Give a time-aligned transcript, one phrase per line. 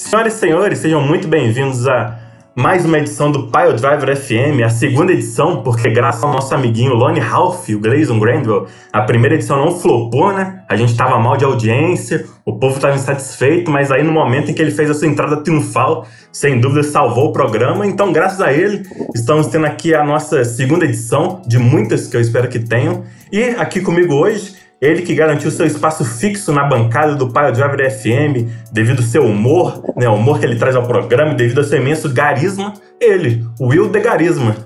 [0.00, 2.18] Senhoras e senhores, sejam muito bem-vindos a
[2.56, 6.94] mais uma edição do Pile Driver FM, a segunda edição, porque graças ao nosso amiguinho
[6.94, 10.64] Lone Ralph, o Gleison Grandwell, a primeira edição não flopou, né?
[10.66, 14.54] A gente tava mal de audiência, o povo tava insatisfeito, mas aí no momento em
[14.54, 17.86] que ele fez a sua entrada triunfal, sem dúvida salvou o programa.
[17.86, 18.82] Então, graças a ele,
[19.14, 23.04] estamos tendo aqui a nossa segunda edição, de muitas que eu espero que tenham.
[23.30, 27.90] E aqui comigo hoje, ele que garantiu seu espaço fixo na bancada do Pile Driver
[27.90, 31.64] FM, devido ao seu humor, né, o humor que ele traz ao programa, devido ao
[31.64, 34.56] seu imenso garisma, ele, Will de Garisma.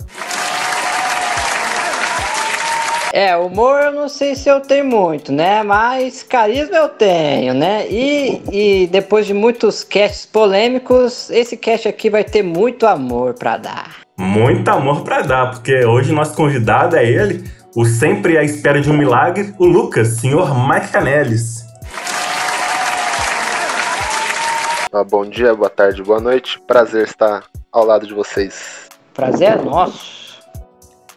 [3.12, 5.62] É, humor eu não sei se eu tenho muito, né?
[5.62, 7.86] Mas carisma eu tenho, né?
[7.88, 13.56] E, e depois de muitos casts polêmicos, esse cast aqui vai ter muito amor para
[13.56, 13.96] dar.
[14.18, 17.44] Muito amor para dar, porque hoje nosso convidado é ele,
[17.74, 21.64] o sempre à espera de um milagre, o Lucas, senhor Mike Canelis.
[24.92, 26.60] Ah, bom dia, boa tarde, boa noite.
[26.68, 27.42] Prazer estar
[27.72, 28.88] ao lado de vocês.
[29.12, 30.38] Prazer é nosso.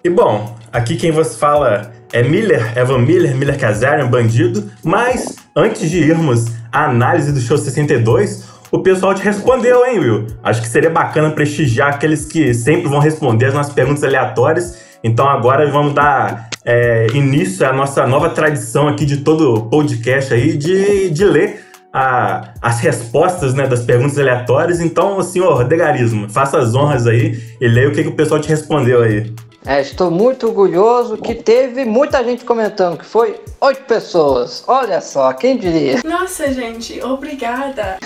[0.03, 4.71] E bom, aqui quem vos fala é Miller, Evan Miller, Miller Kazarian, bandido.
[4.83, 10.27] Mas antes de irmos à análise do show 62, o pessoal te respondeu, hein, Will?
[10.41, 14.86] Acho que seria bacana prestigiar aqueles que sempre vão responder as nossas perguntas aleatórias.
[15.07, 20.57] Então agora vamos dar é, início à nossa nova tradição aqui de todo podcast aí
[20.57, 24.81] de, de ler a, as respostas né, das perguntas aleatórias.
[24.81, 28.49] Então, senhor Degarismo, faça as honras aí e leia o que, que o pessoal te
[28.49, 29.33] respondeu aí.
[29.65, 34.63] É, estou muito orgulhoso que teve muita gente comentando, que foi oito pessoas.
[34.67, 36.01] Olha só, quem diria?
[36.05, 37.97] Nossa, gente, obrigada.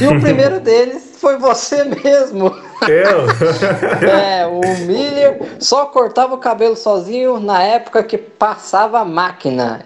[0.00, 2.54] E o primeiro deles foi você mesmo.
[2.88, 3.26] Eu?
[4.08, 9.84] é, o Miller só cortava o cabelo sozinho na época que passava a máquina.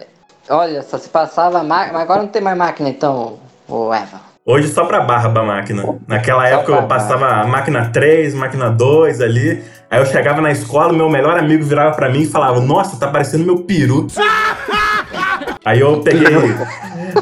[0.49, 4.27] Olha, só se passava a máquina, mas agora não tem mais máquina então, o Eva.
[4.49, 5.99] Hoje só pra barba a máquina.
[6.07, 9.65] Naquela Só época eu passava a máquina 3, máquina 2 ali.
[9.91, 13.09] Aí eu chegava na escola, meu melhor amigo virava pra mim e falava: Nossa, tá
[13.09, 14.07] parecendo meu peru.
[15.65, 16.29] aí eu peguei.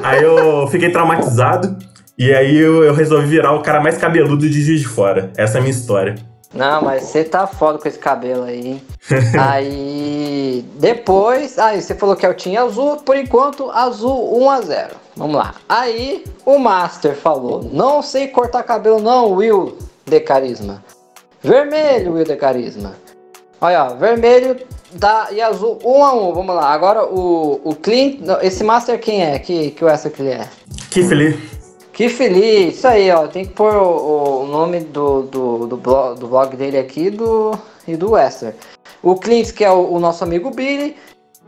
[0.02, 1.74] Aí eu fiquei traumatizado.
[2.16, 5.32] E aí eu, eu resolvi virar o cara mais cabeludo de Juiz de Fora.
[5.36, 6.14] Essa é a minha história.
[6.54, 8.80] Não, mas você tá foda com esse cabelo aí.
[9.36, 10.64] aí.
[10.78, 11.58] Depois.
[11.58, 12.98] Aí você falou que é o Team Azul.
[12.98, 15.54] Por enquanto, azul 1 a 0 Vamos lá.
[15.68, 19.76] Aí o Master falou: Não sei cortar cabelo, não, Will
[20.06, 20.84] de Carisma.
[21.42, 22.92] Vermelho, Will de Carisma.
[23.60, 24.56] Olha, ó, vermelho
[24.92, 26.72] dá, e azul 1 a 1 Vamos lá.
[26.72, 28.20] Agora o, o Clint.
[28.42, 29.38] Esse Master quem é?
[29.40, 30.48] Que, que o essa que ele é?
[30.90, 31.53] Que feliz.
[31.94, 32.76] Que feliz!
[32.76, 33.28] Isso aí, ó.
[33.28, 37.56] Tem que pôr o, o nome do, do, do, blog, do blog dele aqui do,
[37.86, 38.54] e do Wester.
[39.00, 40.96] O Clint, que é o, o nosso amigo Billy.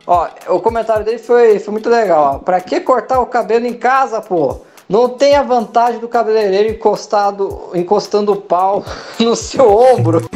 [0.06, 2.36] Ó, o comentário dele foi, foi muito legal.
[2.36, 2.38] Ó.
[2.38, 4.60] Pra que cortar o cabelo em casa, pô?
[4.88, 8.84] Não tem a vantagem do cabeleireiro encostado, encostando o pau
[9.18, 10.30] no seu ombro.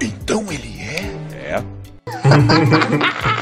[0.00, 1.62] Então ele é?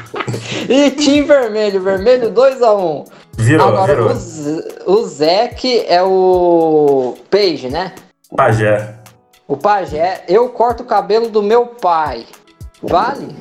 [0.68, 3.08] E Team Vermelho, vermelho 2x1.
[3.40, 4.10] Virou, Agora virou.
[4.10, 7.94] o, Z- o Zeke é o Page, né?
[8.36, 8.94] Pajé.
[9.48, 12.24] O pajé, eu corto o cabelo do meu pai.
[12.82, 13.34] Vale?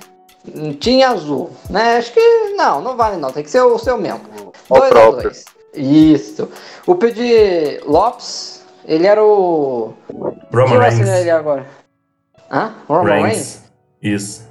[0.56, 1.98] Hum, Tinha azul, né?
[1.98, 3.32] Acho que não, não vale não.
[3.32, 4.22] Tem que ser o seu mesmo.
[4.68, 5.24] O Dois a próprio.
[5.24, 5.46] dois.
[5.76, 6.50] Isso.
[6.88, 9.94] O Pedi Lopes, ele era o.
[10.08, 11.08] que Roman ele Reigns.
[11.28, 11.68] é agora?
[12.52, 12.74] Hã?
[12.88, 13.24] Roman Reigns?
[13.28, 13.62] Reigns.
[14.02, 14.49] Isso.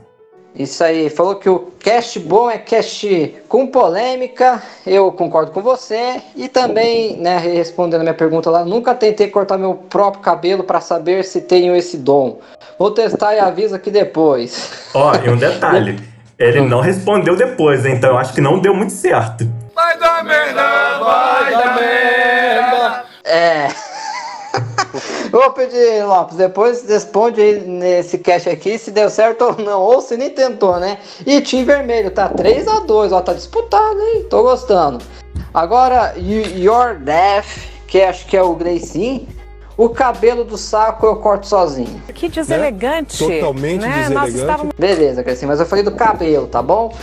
[0.59, 6.21] Isso aí, falou que o cast bom é cast com polêmica, eu concordo com você.
[6.35, 10.81] E também, né, respondendo a minha pergunta lá, nunca tentei cortar meu próprio cabelo para
[10.81, 12.41] saber se tenho esse dom.
[12.77, 14.73] Vou testar e aviso aqui depois.
[14.95, 16.01] Ó, e um detalhe.
[16.37, 19.49] Ele não respondeu depois, então eu acho que não deu muito certo.
[19.75, 23.05] Vai dar merda, vai dar merda.
[23.25, 23.88] É.
[25.31, 30.01] Vou pedir, Lopes, depois responde aí nesse cast aqui se deu certo ou não, ou
[30.01, 30.99] se nem tentou, né?
[31.27, 34.27] E time vermelho, tá 3 a 2 ó, tá disputado, hein?
[34.31, 34.99] Tô gostando.
[35.53, 37.47] Agora, Your Death,
[37.87, 39.27] que acho que é o Grayson,
[39.77, 42.03] o cabelo do saco eu corto sozinho.
[42.15, 43.19] Que deselegante.
[43.19, 44.09] Totalmente né?
[44.09, 44.39] Nós deselegante.
[44.39, 46.95] estávamos Beleza, Grayson, mas eu falei do cabelo, tá bom?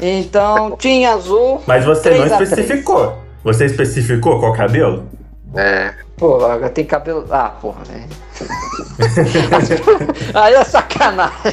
[0.00, 1.62] Então, tinha azul.
[1.66, 2.50] Mas você não 3 a 3.
[2.50, 3.18] especificou.
[3.44, 5.06] Você especificou qual cabelo?
[5.54, 7.26] É, Pô, agora tem cabelo.
[7.32, 8.06] Ah, porra, velho.
[10.32, 11.52] Aí é sacanagem.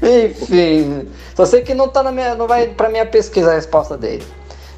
[0.00, 1.08] Enfim.
[1.34, 2.36] Só sei que não tá na minha.
[2.36, 4.22] não vai pra minha pesquisa a resposta dele.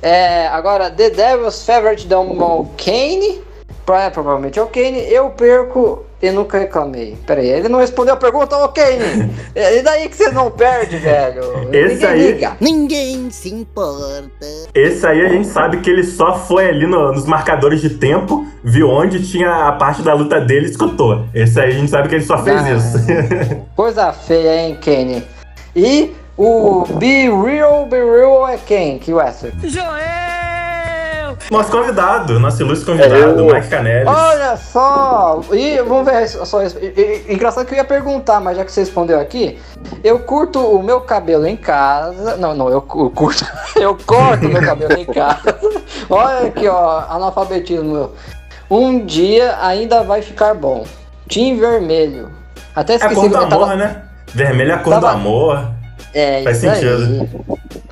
[0.00, 3.44] É, agora, The Devil's Favorite Domo Kane.
[3.94, 7.16] É, provavelmente é o Kane, eu perco e nunca reclamei.
[7.26, 9.30] Pera aí, ele não respondeu a pergunta, ô Kane!
[9.54, 11.68] e daí que você não perde, velho?
[11.72, 12.56] Esse Ninguém aí- liga.
[12.60, 14.46] Ninguém se importa.
[14.74, 18.46] Esse aí a gente sabe que ele só foi ali no- nos marcadores de tempo,
[18.64, 21.24] viu onde tinha a parte da luta dele e escutou.
[21.34, 22.70] Esse aí a gente sabe que ele só fez Ah.
[22.72, 22.98] isso.
[23.76, 25.22] Coisa feia, hein, Kane?
[25.76, 28.98] E o Be Real, Be Real é quem?
[28.98, 29.52] Que Wester?
[31.50, 33.54] Nosso convidado, nosso ilustre convidado, É eu.
[33.54, 34.06] Mike Canelli.
[34.08, 35.40] Olha só!
[35.52, 36.76] E vamos ver só isso.
[37.28, 39.58] Engraçado que eu ia perguntar, mas já que você respondeu aqui,
[40.02, 42.37] eu curto o meu cabelo em casa.
[42.37, 43.46] Não, não, eu cu- curto.
[43.76, 45.54] Eu corto o meu cabelo em casa.
[46.08, 48.14] Olha aqui, ó, analfabetismo meu.
[48.70, 50.84] Um dia ainda vai ficar bom.
[51.28, 52.31] Tim vermelho.
[52.75, 54.02] Até É a esqueci cor do eu tava- amor, né?
[54.34, 55.69] Vermelho é a cor Tava- do amor.
[56.14, 57.28] É, Faz isso sentido.
[57.48, 57.85] aí.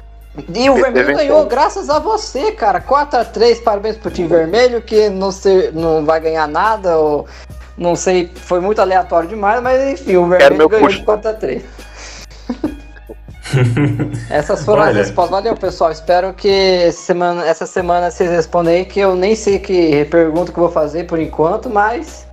[0.53, 2.81] E o Vermelho ganhou graças a você, cara.
[2.81, 7.27] 4x3, parabéns pro time Vermelho, que não, sei, não vai ganhar nada, ou
[7.79, 10.99] não sei, foi muito aleatório demais, mas enfim, o Vermelho meu ganhou push.
[10.99, 11.63] de 4x3.
[14.31, 14.99] Essas foram as Olha.
[14.99, 15.31] respostas.
[15.31, 15.93] Valeu, pessoal.
[15.93, 20.59] Espero que semana, essa semana vocês respondam aí, que eu nem sei que pergunta que
[20.59, 22.27] eu vou fazer por enquanto, mas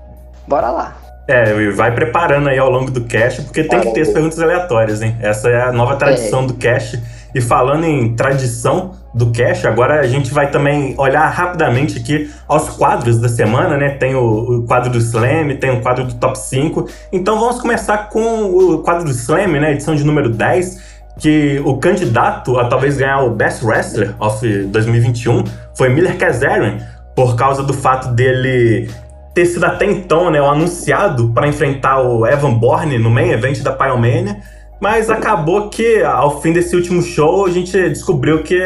[0.48, 0.98] bora lá.
[1.28, 4.40] É, e vai preparando aí ao longo do cast, porque tem que ter as perguntas
[4.40, 5.16] aleatórias, hein?
[5.22, 7.00] Essa é a nova tradição do cast.
[7.34, 12.70] E falando em tradição do cast, agora a gente vai também olhar rapidamente aqui aos
[12.70, 13.90] quadros da semana, né?
[13.92, 16.88] Tem o, o quadro do Slam, tem o quadro do Top 5.
[17.12, 19.72] Então vamos começar com o quadro do Slam, né?
[19.72, 25.44] Edição de número 10, que o candidato a talvez ganhar o Best Wrestler of 2021
[25.76, 26.78] foi Miller Kazarian,
[27.16, 28.90] por causa do fato dele
[29.34, 33.62] ter sido até então né, o anunciado para enfrentar o Evan Bourne no main event
[33.62, 34.38] da Pyromania,
[34.82, 38.60] mas acabou que ao fim desse último show a gente descobriu que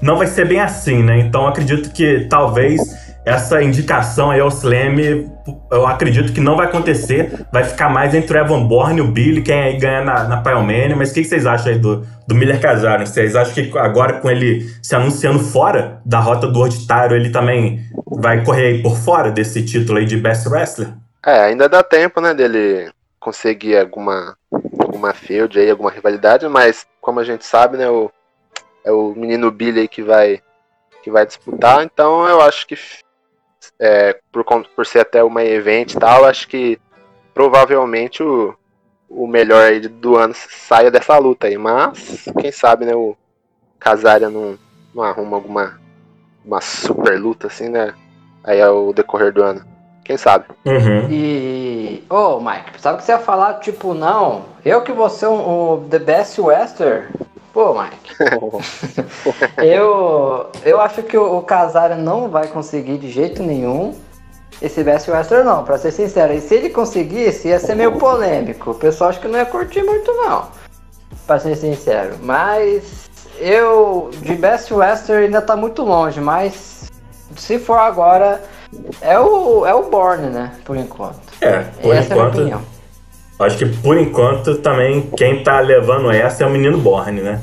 [0.00, 1.18] não vai ser bem assim, né?
[1.18, 2.80] Então acredito que talvez
[3.24, 4.96] essa indicação aí ao Slam,
[5.70, 9.06] eu acredito que não vai acontecer, vai ficar mais entre o Evan Bourne e o
[9.06, 12.04] Billy, quem aí ganha na, na Pyromania, mas o que, que vocês acham aí do,
[12.26, 13.06] do Miller Kazarian?
[13.06, 17.80] Vocês acham que agora com ele se anunciando fora da rota do orditário, ele também
[18.06, 20.88] vai correr aí por fora desse título aí de Best Wrestler?
[21.24, 22.90] É, ainda dá tempo, né, dele
[23.20, 24.36] conseguir alguma,
[24.92, 28.10] alguma field aí, alguma rivalidade, mas como a gente sabe, né, o,
[28.84, 30.42] é o menino Billy aí que vai,
[31.02, 32.76] que vai disputar, então eu acho que
[33.80, 36.78] é, por, por ser até uma event e tal, acho que
[37.32, 38.54] provavelmente o,
[39.08, 43.16] o melhor aí do ano saia dessa luta aí, mas quem sabe, né, o
[43.78, 44.58] Casaria não,
[44.94, 45.80] não arruma alguma
[46.44, 47.94] uma super luta assim, né,
[48.44, 49.64] aí ao decorrer do ano.
[50.04, 50.46] Quem sabe?
[50.66, 51.08] Uhum.
[51.10, 51.81] E.
[52.12, 55.88] Ô, Mike, sabe que você ia falar, tipo, não, eu que vou ser um, um
[55.88, 57.08] The Best Western?
[57.54, 58.16] Pô, Mike.
[59.56, 63.94] eu, eu acho que o, o Casara não vai conseguir de jeito nenhum
[64.60, 66.34] esse Best Western, não, pra ser sincero.
[66.34, 68.72] E se ele conseguisse, ia ser meio polêmico.
[68.72, 70.48] O pessoal acho que não ia curtir muito, não.
[71.26, 72.16] Pra ser sincero.
[72.20, 73.08] Mas
[73.38, 76.20] eu, de Best Western, ainda tá muito longe.
[76.20, 76.90] Mas
[77.36, 78.42] se for agora,
[79.00, 80.52] é o, é o Borne, né?
[80.62, 81.31] Por enquanto.
[81.42, 82.34] É, por Essa é enquanto.
[82.38, 82.62] opinião.
[83.38, 87.40] Acho que por enquanto também quem tá levando essa é o menino Borne, né?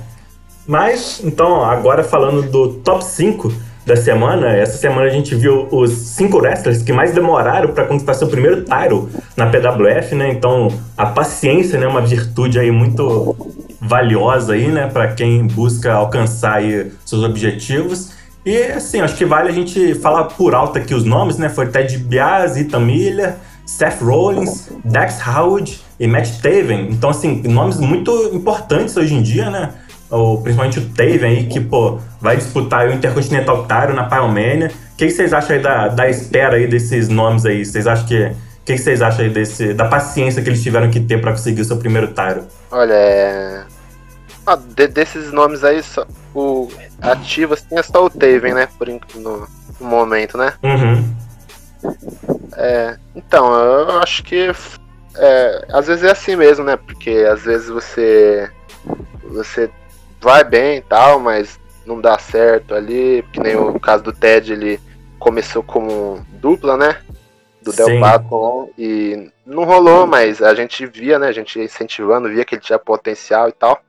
[0.66, 3.52] Mas, então, agora falando do top 5
[3.86, 8.14] da semana, essa semana a gente viu os cinco wrestlers que mais demoraram para conquistar
[8.14, 10.32] seu primeiro title na PWF, né?
[10.32, 13.36] Então, a paciência né, é uma virtude aí muito
[13.82, 18.12] valiosa aí, né, para quem busca alcançar aí seus objetivos.
[18.46, 21.50] E assim, acho que vale a gente falar por alto aqui os nomes, né?
[21.50, 23.36] Foi Ted DiBiase, Ethan Miller,
[23.70, 26.90] Seth Rollins, Dax Howard e Matt Taven.
[26.90, 29.74] Então, assim, nomes muito importantes hoje em dia, né?
[30.10, 34.72] Ou, principalmente o Taven aí, que, pô, vai disputar o Intercontinental Title na Pyromania.
[34.94, 37.64] O que, que vocês acham aí da, da espera aí desses nomes aí?
[37.64, 38.24] Vocês acham que...
[38.26, 41.32] O que, que vocês acham aí desse, da paciência que eles tiveram que ter para
[41.32, 42.44] conseguir o seu primeiro title?
[42.72, 43.64] Olha, é...
[44.46, 46.06] ah, de- desses nomes aí, só,
[46.36, 46.70] o
[47.02, 48.68] ativo assim, é só o Taven, né?
[48.78, 49.48] Por no,
[49.80, 50.54] no momento, né?
[50.64, 51.04] Uhum.
[52.56, 54.52] É, então, eu acho que
[55.16, 56.78] é, às vezes é assim mesmo, né?
[56.78, 58.50] Porque às vezes você
[59.24, 59.70] você
[60.20, 64.54] vai bem e tal, mas não dá certo ali, que nem o caso do Ted,
[64.54, 64.80] ele
[65.18, 67.00] começou como dupla, né?
[67.62, 68.00] Do Del.
[68.00, 71.28] Paco e não rolou, mas a gente via, né?
[71.28, 73.82] A gente ia incentivando, via que ele tinha potencial e tal.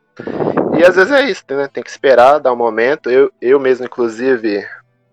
[0.76, 1.68] E às vezes é isso, né?
[1.72, 3.10] Tem que esperar, dar um momento.
[3.10, 4.66] Eu, eu mesmo, inclusive,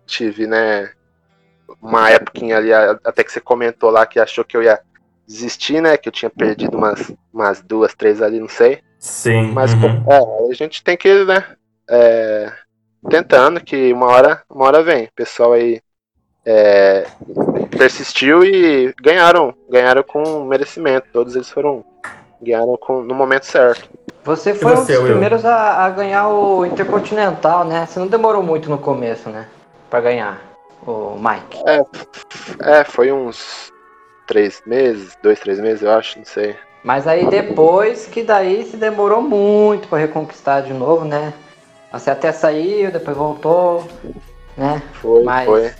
[0.06, 0.90] tive, né?
[1.82, 4.80] Uma época ali, até que você comentou lá que achou que eu ia
[5.28, 5.98] desistir, né?
[5.98, 8.82] Que eu tinha perdido umas, umas duas, três ali, não sei.
[9.00, 9.52] Sim.
[9.52, 10.04] Mas uhum.
[10.04, 11.44] pô, é, a gente tem que, né?
[11.90, 12.52] é,
[13.10, 15.06] tentando que uma hora, uma hora vem.
[15.06, 15.82] O pessoal aí
[16.46, 17.08] é,
[17.78, 19.54] persistiu e ganharam.
[19.70, 21.08] Ganharam com merecimento.
[21.12, 21.84] Todos eles foram.
[22.42, 23.90] Ganharam com, no momento certo.
[24.24, 25.12] Você foi você, um dos Will?
[25.14, 27.86] primeiros a, a ganhar o Intercontinental, né?
[27.86, 29.48] Você não demorou muito no começo, né?
[29.90, 30.40] Pra ganhar
[30.88, 31.64] o Mike.
[32.62, 33.72] É, foi uns
[34.26, 36.56] três meses, dois, três meses, eu acho, não sei.
[36.84, 41.34] Mas aí depois que daí se demorou muito pra reconquistar de novo, né?
[41.92, 43.88] Você até saiu, depois voltou,
[44.56, 44.82] né?
[44.94, 45.72] Foi, Mas- foi.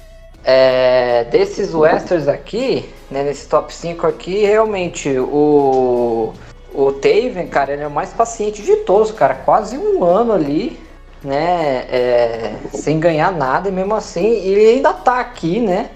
[0.44, 6.34] É, desses westerns aqui, né, nesse top 5 aqui, realmente o
[6.74, 10.80] o Taven, cara, ele é o mais paciente de todos, cara, quase um ano ali,
[11.28, 15.90] né, é, sem ganhar nada e mesmo assim, ele ainda tá aqui, né?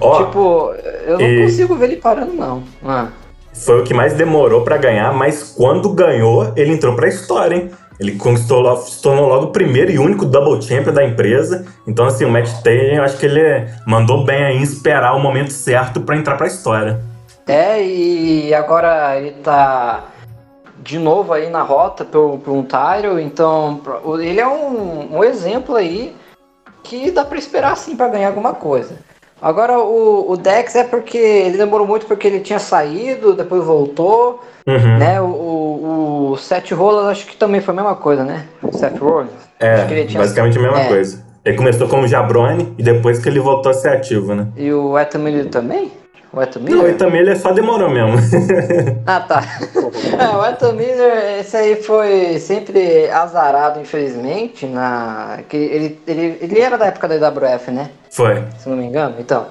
[0.00, 0.74] Ó, tipo,
[1.06, 2.62] eu não e- consigo ver ele parando não.
[2.84, 3.08] Ah.
[3.52, 7.70] foi o que mais demorou pra ganhar, mas quando ganhou, ele entrou pra história, hein?
[8.00, 11.64] Ele conquistou, logo- se tornou logo o primeiro e único double champion da empresa.
[11.86, 15.52] Então, assim, o Matt Taven, eu acho que ele mandou bem aí esperar o momento
[15.52, 17.00] certo pra entrar pra história.
[17.46, 20.04] É, e agora ele tá
[20.84, 25.74] de novo aí na rota por um Tyro, então pro- ele é um, um exemplo
[25.74, 26.14] aí
[26.82, 28.96] que dá pra esperar sim pra ganhar alguma coisa.
[29.40, 34.40] Agora o, o Dex é porque ele demorou muito porque ele tinha saído, depois voltou,
[34.66, 34.98] Uhum.
[34.98, 35.20] né?
[35.20, 38.46] O, o, o Seth Rollins acho que também foi a mesma coisa, né?
[38.62, 39.30] O Seth Rollins.
[39.60, 40.88] É, tinha- basicamente a mesma é.
[40.88, 41.22] coisa.
[41.44, 44.46] Ele começou como Jabrone e depois que ele voltou a ser ativo, né?
[44.56, 45.92] E o Ethan Miller também?
[46.34, 46.90] O Ethan Não, Miller?
[46.90, 48.16] e também ele só demorou mesmo.
[49.06, 49.42] Ah, tá.
[50.18, 55.40] É, o Ethan Miller, esse aí foi sempre azarado, infelizmente, na...
[55.48, 57.90] que ele, ele, ele era da época da IWF, né?
[58.10, 58.44] Foi.
[58.58, 59.16] Se não me engano.
[59.18, 59.46] Então,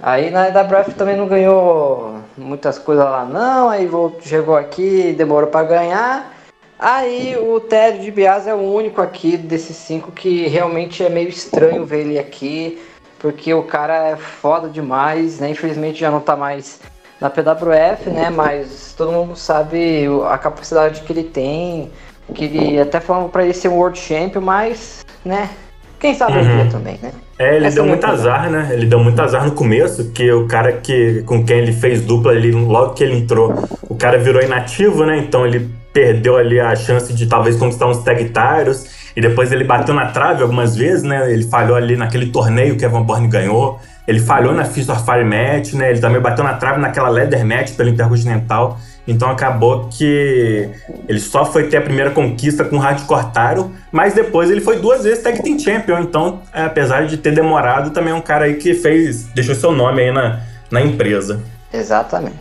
[0.00, 5.48] aí na IWF também não ganhou muitas coisas lá não, aí voltou, chegou aqui, demorou
[5.48, 6.32] pra ganhar.
[6.78, 11.28] Aí o Ted de Bias é o único aqui desses cinco que realmente é meio
[11.28, 12.78] estranho ver ele aqui,
[13.18, 15.50] porque o cara é foda demais, né?
[15.50, 16.80] Infelizmente já não tá mais
[17.20, 18.30] na PWF, né?
[18.30, 21.90] Mas todo mundo sabe a capacidade que ele tem,
[22.34, 25.50] que ele até falando pra ele ser um World Champion, mas, né?
[25.98, 26.52] Quem sabe um Uhum.
[26.56, 27.10] dia também, né?
[27.38, 28.68] É, ele Essa deu é muito azar, né?
[28.72, 32.32] Ele deu muito azar no começo, que o cara que com quem ele fez dupla
[32.32, 33.54] ali, logo que ele entrou,
[33.88, 35.18] o cara virou inativo, né?
[35.18, 38.95] Então ele perdeu ali a chance de talvez conquistar uns tag titles.
[39.16, 41.32] E depois ele bateu na trave algumas vezes, né?
[41.32, 43.80] Ele falhou ali naquele torneio que Evan Bourne ganhou.
[44.06, 45.90] Ele falhou na Fist of Fire Match, né?
[45.90, 48.78] Ele também bateu na trave naquela Leather Match pelo Intercontinental.
[49.08, 50.68] Então acabou que
[51.08, 54.80] ele só foi ter a primeira conquista com o Hardcore Tyro, mas depois ele foi
[54.80, 56.00] duas vezes Tag Team Champion.
[56.00, 59.72] Então, é, apesar de ter demorado, também é um cara aí que fez, deixou seu
[59.72, 61.42] nome aí na, na empresa.
[61.72, 62.36] Exatamente.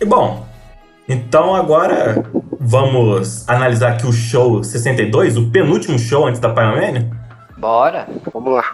[0.00, 0.46] E bom,
[1.08, 2.22] então agora
[2.62, 7.10] vamos analisar aqui o show 62, o penúltimo show antes da Pyromania.
[7.58, 8.08] Bora.
[8.32, 8.64] Vamos lá.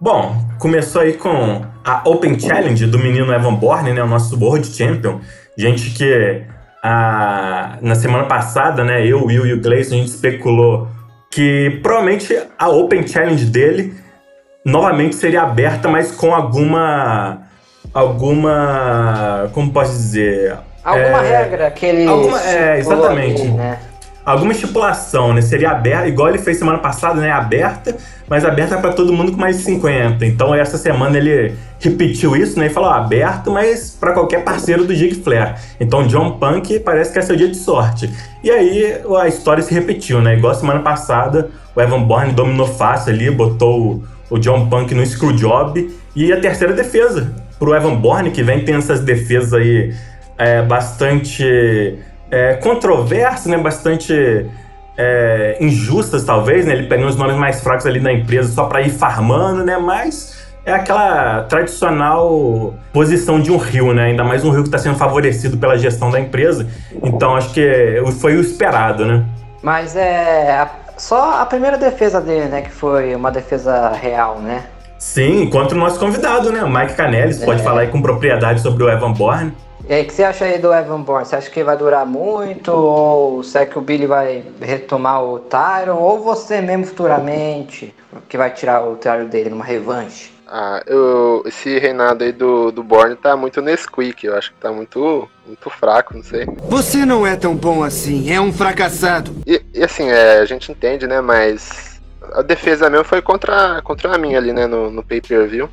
[0.00, 4.66] Bom, começou aí com a Open Challenge do menino Evan Bourne, né, o nosso World
[4.66, 5.20] Champion.
[5.56, 6.42] Gente que
[6.82, 10.88] a, na semana passada, né, eu, o Will e o Gleison, a gente especulou
[11.30, 13.94] que provavelmente a Open Challenge dele
[14.64, 17.42] novamente seria aberta, mas com alguma.
[17.92, 19.50] alguma.
[19.52, 20.58] como posso dizer?
[20.84, 22.06] Alguma É, regra que ele.
[22.06, 23.44] alguma- é, exatamente.
[23.44, 23.78] né?
[24.24, 25.40] alguma estipulação, né?
[25.40, 27.32] Seria aberta, igual ele fez semana passada, né?
[27.32, 27.96] Aberta,
[28.28, 30.24] mas aberta para todo mundo com mais de 50.
[30.24, 32.66] Então essa semana ele repetiu isso, né?
[32.66, 35.56] E falou, ó, aberto, mas para qualquer parceiro do Jig Flair.
[35.80, 38.08] Então John Punk parece que é seu dia de sorte.
[38.44, 40.34] E aí a história se repetiu, né?
[40.36, 44.04] Igual semana passada, o Evan Bourne dominou fácil ali, botou o,
[44.36, 45.92] o John Punk no Screwjob.
[46.14, 49.92] E a terceira defesa pro Evan Bourne, que vem tendo essas defesas aí
[50.40, 51.98] é, bastante
[52.30, 53.58] é, controversas, né?
[53.58, 54.46] Bastante
[54.96, 56.72] é, injustas, talvez, né?
[56.72, 59.76] Ele pegando os nomes mais fracos ali da empresa só para ir farmando, né?
[59.76, 64.04] Mas é aquela tradicional posição de um rio, né?
[64.04, 66.66] Ainda mais um rio que está sendo favorecido pela gestão da empresa.
[67.02, 69.22] Então acho que foi o esperado, né?
[69.62, 70.66] Mas é.
[70.96, 72.62] só a primeira defesa dele, né?
[72.62, 74.64] Que foi uma defesa real, né?
[74.98, 76.62] Sim, contra o nosso convidado, né?
[76.62, 77.64] O Mike Canelis, pode É.
[77.64, 79.52] falar aí com propriedade sobre o Evan Bourne.
[79.90, 81.26] E aí, o que você acha aí do Evan Bourne?
[81.26, 82.70] Você acha que vai durar muito?
[82.70, 85.96] Ou será que o Billy vai retomar o Tyron?
[85.96, 87.92] Ou você mesmo futuramente
[88.28, 90.30] que vai tirar o Tyron dele numa revanche?
[90.46, 94.70] Ah, eu, esse reinado aí do, do Borne tá muito Nesquik, eu acho que tá
[94.70, 96.46] muito, muito fraco, não sei.
[96.68, 99.32] Você não é tão bom assim, é um fracassado.
[99.44, 102.00] E, e assim, é, a gente entende, né, mas
[102.34, 105.68] a defesa mesmo foi contra, contra a minha ali, né, no, no pay-per-view.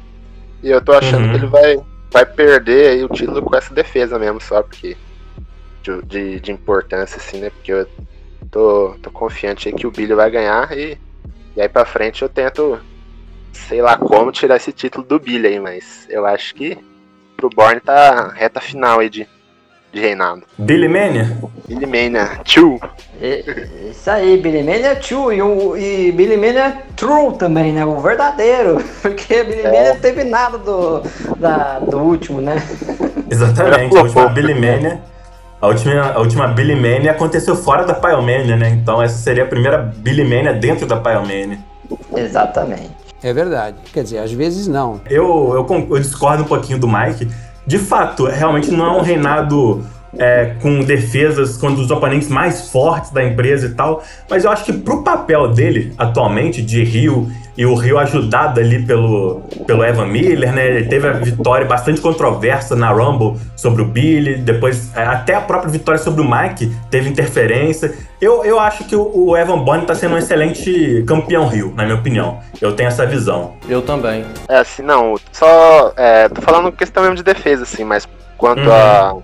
[0.64, 1.30] E eu tô achando Uhum.
[1.30, 1.80] que ele vai,
[2.12, 4.98] vai perder aí o título com essa defesa mesmo, só porque
[5.84, 7.88] de, de, de importância, assim, né, porque eu
[8.52, 10.98] tô, tô confiante aí que o Billy vai ganhar e,
[11.56, 12.80] e aí pra frente eu tento
[13.52, 16.78] sei lá como tirar esse título do Billy aí, mas eu acho que
[17.36, 19.28] pro Borne tá reta final aí de,
[19.98, 20.44] de reinado.
[20.58, 21.38] Billy Mania?
[21.68, 22.80] Billy Mania 2.
[23.90, 27.84] Isso aí, Billy Mania 2 e, o, e Billy Mania True também, né?
[27.84, 28.84] O verdadeiro.
[29.02, 29.72] Porque Billy é.
[29.72, 31.02] Mania não teve nada do,
[31.38, 32.56] da, do último, né?
[33.30, 35.02] Exatamente, a última Billy Mania.
[35.60, 38.70] A última, a última Billy Mania aconteceu fora da Pyromania, né?
[38.70, 41.58] Então essa seria a primeira Billy Mania dentro da Pyromania.
[42.16, 42.92] Exatamente.
[43.24, 43.78] É verdade.
[43.92, 45.02] Quer dizer, às vezes não.
[45.10, 47.28] Eu, eu, eu discordo um pouquinho do Mike.
[47.68, 49.84] De fato, realmente não é um reinado
[50.18, 54.04] é, com defesas contra os oponentes mais fortes da empresa e tal.
[54.30, 58.86] Mas eu acho que pro papel dele atualmente, de Rio, e o Rio ajudado ali
[58.86, 60.68] pelo, pelo Evan Miller, né?
[60.68, 65.42] Ele teve a vitória bastante controversa na Rumble sobre o Billy, depois é, até a
[65.42, 67.94] própria vitória sobre o Mike teve interferência.
[68.22, 71.84] Eu, eu acho que o, o Evan Bourne tá sendo um excelente campeão Rio, na
[71.84, 72.40] minha opinião.
[72.62, 73.56] Eu tenho essa visão.
[73.68, 74.24] Eu também.
[74.48, 75.94] É assim, não, só.
[75.98, 78.72] É, tô falando questão mesmo de defesa, assim, mas quanto uhum.
[78.72, 79.16] a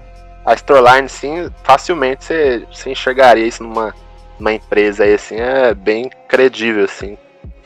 [0.46, 3.96] a storyline, sim, facilmente você, você enxergaria isso numa,
[4.38, 7.18] numa empresa aí, assim, é bem credível, assim.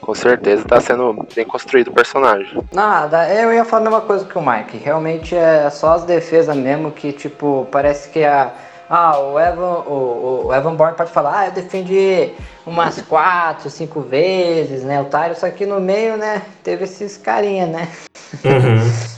[0.07, 2.63] Com certeza tá sendo bem construído o personagem.
[2.71, 4.77] Nada, eu ia falar a mesma coisa que o Mike.
[4.77, 8.53] Realmente é só as defesas mesmo que, tipo, parece que a.
[8.89, 12.31] Ah, o Evan, o, o Evan Bourne pode falar, ah, eu defendi
[12.65, 15.01] umas quatro, cinco vezes, né?
[15.01, 17.89] O Tyro, só que no meio, né, teve esses carinha, né?
[18.45, 19.17] Uhum.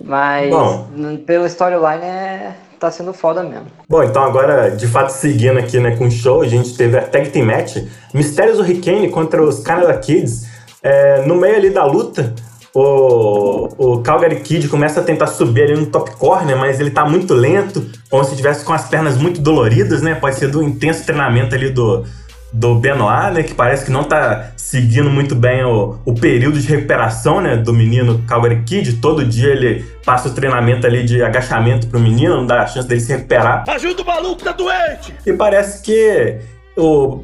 [0.02, 0.88] Mas Bom.
[1.26, 3.66] pelo storyline é, tá sendo foda mesmo.
[3.88, 7.02] Bom, então agora, de fato, seguindo aqui né, com o show, a gente teve a
[7.02, 7.76] Tag Team Match,
[8.12, 10.46] Mistérios Hurricane contra os Canada Kids.
[10.82, 12.34] É, no meio ali da luta,
[12.74, 17.04] o, o Calgary Kid começa a tentar subir ali no top corner, mas ele tá
[17.04, 20.16] muito lento, como se estivesse com as pernas muito doloridas, né?
[20.16, 22.04] Pode ser do intenso treinamento ali do,
[22.52, 26.66] do Benoit, né, que parece que não tá seguindo muito bem o, o período de
[26.66, 28.94] recuperação, né, do menino Calgary Kid.
[29.02, 32.88] Todo dia ele passa o treinamento ali de agachamento pro menino, não dá a chance
[32.88, 33.64] dele se recuperar.
[33.68, 35.14] Ajuda o maluco, tá doente!
[35.26, 36.38] E parece que
[36.74, 37.22] o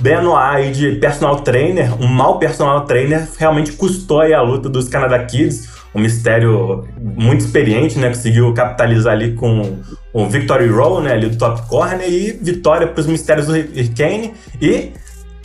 [0.00, 5.16] Benoit de personal trainer, um mau personal trainer, realmente custou aí a luta dos Canada
[5.24, 8.08] Kids o Mistério muito experiente, né?
[8.08, 9.78] Conseguiu capitalizar ali com
[10.12, 11.12] o Victory Roll, né?
[11.12, 14.32] Ali do top corner e vitória para os Mistérios do Hurricane.
[14.60, 14.92] E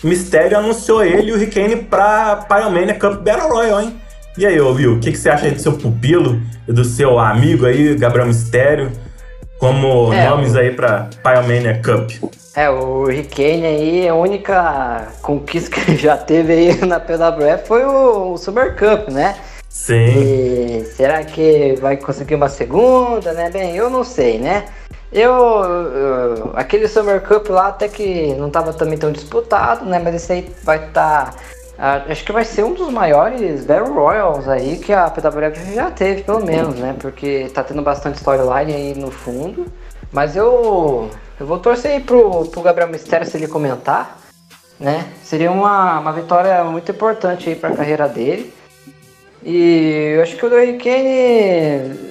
[0.06, 4.02] Mistério anunciou ele e o Hurricane para Pyromania Cup Battle Royale, hein?
[4.38, 6.84] E aí, ô Will, o que, que você acha aí do seu pupilo e do
[6.84, 8.92] seu amigo aí, Gabriel Mistério,
[9.58, 12.12] como é, nomes aí para Pyromania Cup?
[12.56, 17.84] É, o Hurricane aí, a única conquista que ele já teve aí na PWF foi
[17.86, 19.36] o, o Summer Cup, né?
[19.70, 19.96] Sim.
[19.96, 23.50] E será que vai conseguir uma segunda, né?
[23.50, 24.66] Bem, eu não sei, né?
[25.12, 30.00] Eu, eu, aquele Summer Cup lá até que não estava também tão disputado, né?
[30.00, 31.34] Mas esse aí vai estar,
[31.78, 35.92] tá, acho que vai ser um dos maiores Battle Royals aí que a PWF já
[35.92, 36.96] teve, pelo menos, né?
[37.00, 39.66] Porque tá tendo bastante storyline aí no fundo.
[40.12, 44.18] Mas eu, eu vou torcer aí pro, pro Gabriel Mistério se ele comentar,
[44.80, 45.06] né?
[45.24, 48.54] Seria uma, uma vitória muito importante aí para a carreira dele.
[49.44, 52.05] E eu acho que o do Hurricane,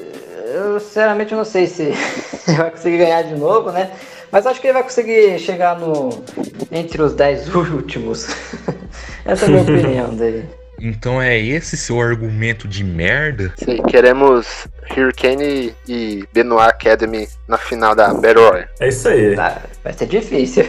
[0.54, 1.82] eu sinceramente não sei se
[2.46, 3.90] ele vai conseguir ganhar de novo, né?
[4.30, 6.24] Mas acho que ele vai conseguir chegar no
[6.72, 8.28] entre os 10 últimos.
[9.24, 10.48] Essa é a minha opinião dele.
[10.80, 13.52] Então é esse seu argumento de merda?
[13.56, 18.66] Sim, queremos Hurricane e Benoit Academy na final da Battle Royale.
[18.80, 19.36] É isso aí.
[19.36, 20.66] Vai ser difícil.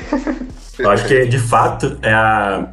[0.77, 2.67] Eu acho que de fato é a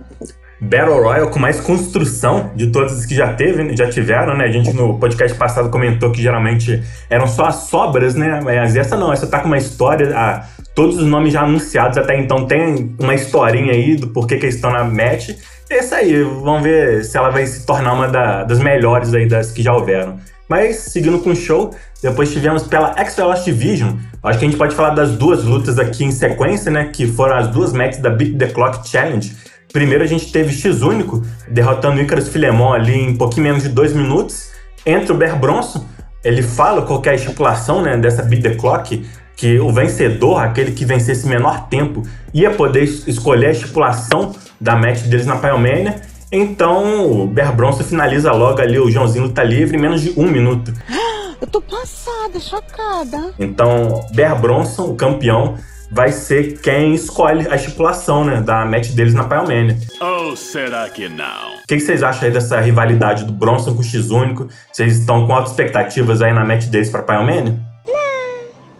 [0.63, 4.45] Battle Royale com mais construção de todas as que já teve, já tiveram, né?
[4.45, 8.41] A gente no podcast passado comentou que geralmente eram só as sobras, né?
[8.45, 12.17] Mas essa não, essa tá com uma história, a, todos os nomes já anunciados até
[12.17, 15.31] então tem uma historinha aí do porquê que eles estão na match.
[15.69, 19.27] É isso aí, vamos ver se ela vai se tornar uma da, das melhores aí
[19.27, 20.17] das que já houveram.
[20.49, 23.97] Mas seguindo com o show, depois tivemos pela Extra Lost Division.
[24.23, 26.91] Acho que a gente pode falar das duas lutas aqui em sequência, né?
[26.93, 29.33] Que foram as duas matches da Beat the Clock Challenge
[29.73, 33.71] Primeiro a gente teve X único, derrotando o Icarus Filemon ali em pouquinho menos de
[33.71, 34.51] dois minutos.
[34.85, 35.85] Entra o Bear Bronson,
[36.25, 39.05] ele fala qual é a estipulação né, dessa Beat the Clock,
[39.37, 42.03] que o vencedor, aquele que vencesse menor tempo,
[42.35, 46.03] ia poder escolher a estipulação da match deles na Pyromania.
[46.31, 50.31] Então o Bear Bronson finaliza logo ali o Joãozinho luta livre em menos de um
[50.31, 50.73] minuto.
[51.41, 53.35] Eu tô passada, chocada.
[53.37, 55.57] Então, Bear Bronson, o campeão,
[55.93, 59.77] vai ser quem escolhe a estipulação, né, da match deles na Pyromania.
[60.01, 61.57] Ou será que não?
[61.63, 64.49] O que, que, vocês acham aí dessa rivalidade do Bronson com o X Único?
[64.73, 67.59] Vocês estão com altas expectativas aí na match deles pra Pyromania?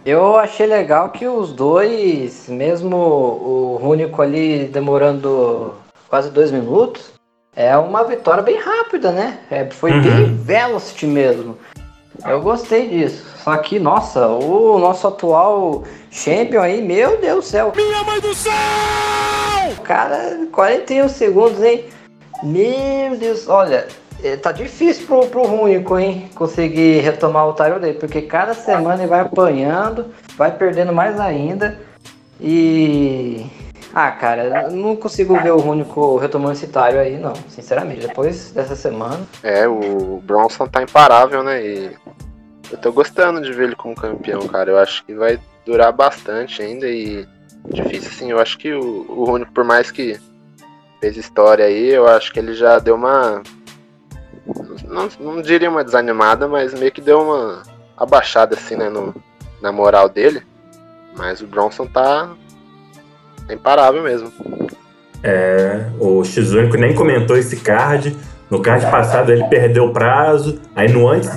[0.05, 5.75] Eu achei legal que os dois, mesmo o único ali demorando
[6.09, 7.13] quase dois minutos,
[7.55, 9.37] é uma vitória bem rápida, né?
[9.49, 10.01] É, foi Uhum.
[10.01, 11.57] bem velocity mesmo.
[12.25, 13.32] Eu gostei disso.
[13.43, 17.73] Só que, nossa, o nosso atual champion aí, meu Deus do céu.
[17.75, 18.53] Minha mãe do céu!
[19.83, 21.83] Cara, 41 segundos, hein?
[22.41, 23.85] Meu Deus, olha,
[24.23, 26.29] é, tá difícil pro, pro único, hein?
[26.33, 30.05] Conseguir retomar o Tyro dele, porque cada semana ele vai apanhando,
[30.37, 31.77] vai perdendo mais ainda.
[32.39, 33.45] E.
[33.93, 38.07] Ah, cara, não consigo ver o único retomando esse Tyro aí, não, sinceramente.
[38.07, 39.19] Depois dessa semana.
[39.43, 41.61] É, o Bronson tá imparável, né?
[41.61, 41.91] E
[42.73, 44.71] eu tô gostando de ver ele como campeão, cara.
[44.71, 47.25] Eu acho que vai durar bastante ainda e
[47.69, 48.31] difícil, assim.
[48.31, 50.19] Eu acho que o, o único, por mais que
[50.99, 53.43] fez história aí, eu acho que ele já deu uma.
[54.87, 57.61] Não, não diria uma desanimada, mas meio que deu uma
[57.95, 58.89] abaixada, assim, né?
[58.89, 59.13] No,
[59.61, 60.41] na moral dele.
[61.15, 62.33] Mas o Bronson tá.
[63.51, 64.33] imparável mesmo.
[65.21, 68.17] É, o X único nem comentou esse card.
[68.53, 70.59] No card passado ele perdeu o prazo.
[70.75, 71.27] Aí no antes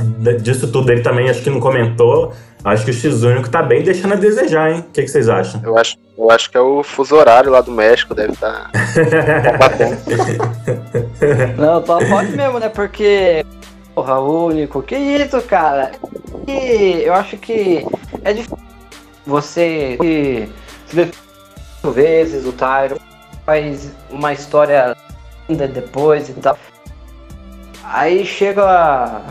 [0.42, 2.34] disso tudo ele também acho que não comentou.
[2.62, 4.80] Acho que o X único tá bem deixando a desejar, hein?
[4.80, 5.58] O que, que vocês acham?
[5.64, 8.70] Eu acho, eu acho que é o fuso horário lá do México, deve estar.
[8.70, 9.58] Tá...
[9.58, 9.96] batendo.
[11.56, 12.68] Não, tá pode mesmo, né?
[12.68, 13.46] Porque.
[13.94, 14.82] Porra, único.
[14.82, 15.92] Que isso, cara?
[16.46, 17.86] E eu acho que
[18.22, 18.58] é difícil
[19.24, 20.48] você se
[20.86, 23.00] se vezes o Tyro
[23.46, 24.94] faz uma história
[25.48, 26.58] linda depois e tal.
[27.92, 29.22] Aí chega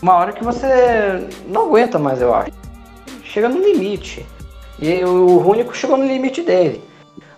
[0.00, 2.52] uma hora que você não aguenta mais, eu acho.
[3.24, 4.24] Chega no limite.
[4.78, 6.82] E o único chegou no limite dele.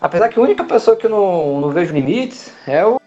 [0.00, 3.00] Apesar que a única pessoa que eu não, não vejo limites é o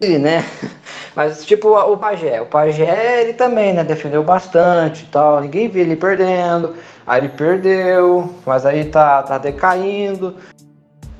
[0.00, 0.44] né?
[1.14, 2.40] Mas tipo o Pajé.
[2.40, 3.82] O Pajé ele também, né?
[3.82, 5.40] Defendeu bastante tal.
[5.40, 6.76] Ninguém vê ele perdendo.
[7.06, 10.36] Aí ele perdeu, mas aí tá, tá decaindo.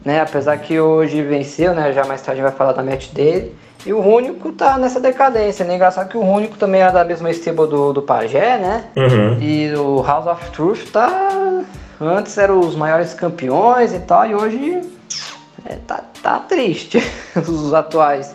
[0.05, 0.21] Né?
[0.21, 1.93] Apesar que hoje venceu, né?
[1.93, 3.57] Já mais tarde vai falar da match dele.
[3.87, 5.77] E o Único tá nessa decadência, né?
[5.77, 8.85] Engraçado que o Único também era da mesma stable do, do Pajé, né?
[8.97, 9.41] Uhum.
[9.41, 11.63] E o House of Truth tá.
[12.01, 14.81] Antes eram os maiores campeões e tal, e hoje
[15.65, 17.03] é, tá, tá triste.
[17.37, 18.35] os atuais.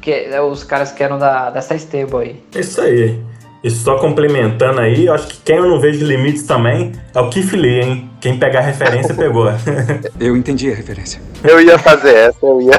[0.00, 2.44] Que, é, os caras que eram da, dessa stable aí.
[2.54, 3.20] Isso aí.
[3.66, 7.28] E só complementando aí, eu acho que quem eu não vejo limites também é o
[7.28, 8.10] Keith Lee, hein?
[8.20, 9.52] Quem pegar a referência pegou.
[10.20, 11.20] Eu entendi a referência.
[11.42, 12.78] Eu ia fazer essa, eu ia.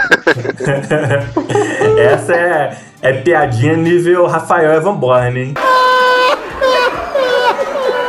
[1.99, 5.53] essa é, é piadinha nível Rafael Evan Borne, hein?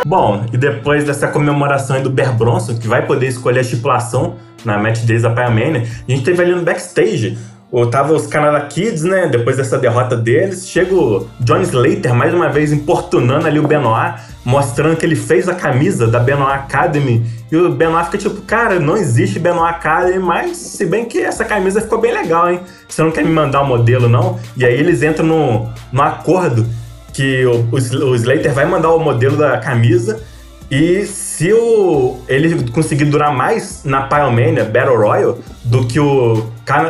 [0.07, 4.37] Bom, e depois dessa comemoração aí do Bear Bronson, que vai poder escolher a estipulação
[4.65, 7.37] na match days da Pyromania, a gente teve ali no backstage
[7.71, 9.27] ou tava os Canada Kids, né?
[9.27, 14.21] Depois dessa derrota deles, chega o John Slater mais uma vez importunando ali o Benoit,
[14.45, 17.27] mostrando que ele fez a camisa da Benoit Academy.
[17.53, 21.45] E o Benoit fica tipo, cara, não existe Benoit Academy, mas se bem que essa
[21.45, 22.61] camisa ficou bem legal, hein?
[22.89, 24.41] Você não quer me mandar o um modelo, não?
[24.57, 26.67] E aí eles entram no, no acordo
[27.13, 30.23] que o, o, Slater vai mandar o modelo da camisa.
[30.71, 36.47] E se o, ele conseguir durar mais na Pyromania Battle Royal do que o,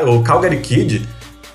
[0.06, 1.08] o Calgary Kid,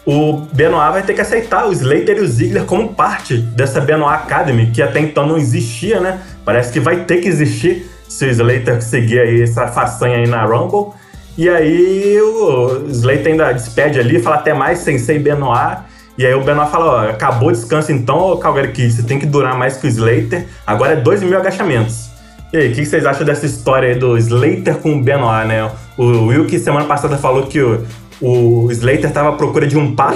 [0.05, 4.23] o Benoit vai ter que aceitar o Slater e o Ziggler como parte dessa Benoit
[4.23, 6.19] Academy, que até então não existia, né?
[6.43, 10.43] Parece que vai ter que existir se o Slater seguir aí essa façanha aí na
[10.45, 10.93] Rumble.
[11.37, 15.79] E aí o Slater ainda despede ali, fala até mais, Sensei Benoit.
[16.17, 19.25] E aí o Benoit fala, ó, acabou o descanso então, Calgary Kid, você tem que
[19.25, 20.45] durar mais que o Slater.
[20.67, 22.13] Agora é 2 mil agachamentos.
[22.53, 25.71] E aí, o que vocês acham dessa história aí do Slater com o Benoit, né?
[25.97, 27.83] O Will que semana passada falou que o,
[28.23, 30.15] o Slater tava à procura de um par.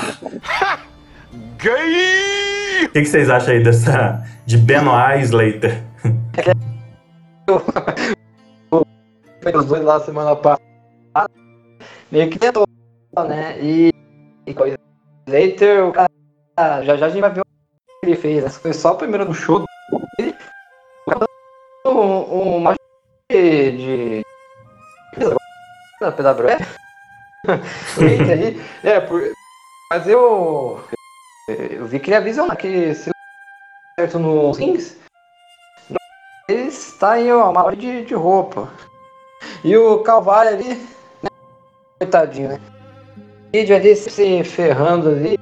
[1.57, 2.85] Gay!
[2.85, 4.23] O que vocês acham aí dessa.
[4.45, 5.83] de Benoit e Slater?
[9.53, 10.61] Os dois lá semana passada.
[12.09, 12.65] Meio que tentou,
[13.27, 13.59] né?
[13.61, 13.91] E,
[14.45, 14.77] e coisa.
[15.27, 16.09] Slater, o cara.
[16.83, 18.43] Já já a gente vai ver o que ele fez.
[18.43, 18.49] Né?
[18.49, 19.65] Foi só o primeiro no show
[20.17, 20.33] dele.
[21.85, 22.73] Um, um
[23.29, 23.71] de.
[23.71, 24.23] de...
[25.99, 26.86] da PWE.
[28.31, 28.61] aí.
[28.83, 29.31] É, por...
[29.91, 30.83] Mas eu.
[31.47, 33.09] Eu vi que ele avisa que se
[33.97, 34.97] certo nos rings,
[36.49, 38.69] ele está aí uma hora de, de roupa.
[39.63, 40.75] E o Calvário ali,
[41.23, 41.29] né?
[41.99, 42.59] coitadinho, né?
[43.53, 45.39] Vídeo ali se ferrando ali.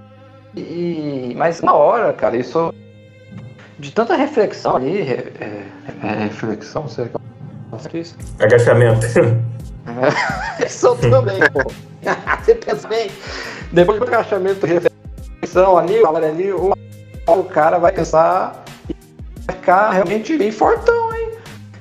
[0.56, 2.74] E, mas uma hora, cara, isso
[3.80, 5.02] de tanta reflexão ali.
[5.02, 5.66] É,
[6.04, 7.10] é, reflexão, sei
[7.84, 8.00] lá.
[8.00, 8.16] Isso.
[8.40, 9.06] Agachamento.
[10.66, 11.40] Isso também.
[12.44, 13.12] Você pensa bem.
[13.72, 16.74] Depois do agachamento, reflexão ali, ali, o,
[17.28, 18.96] o cara vai pensar e
[19.46, 21.32] vai ficar realmente bem fortão, hein?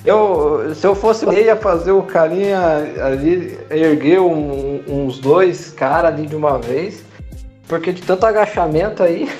[0.04, 2.58] Eu, se eu fosse ele, ia fazer o carinha
[3.02, 7.02] ali, erguer um, uns dois caras ali de uma vez
[7.68, 9.30] porque de tanto agachamento aí.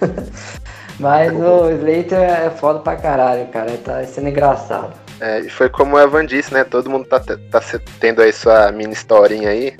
[0.98, 3.76] Mas o Slater é foda pra caralho, cara.
[3.78, 4.92] Tá sendo engraçado.
[5.20, 6.64] É, e foi como o Evan disse, né?
[6.64, 7.60] Todo mundo tá, tá
[8.00, 9.74] tendo aí sua mini historinha aí.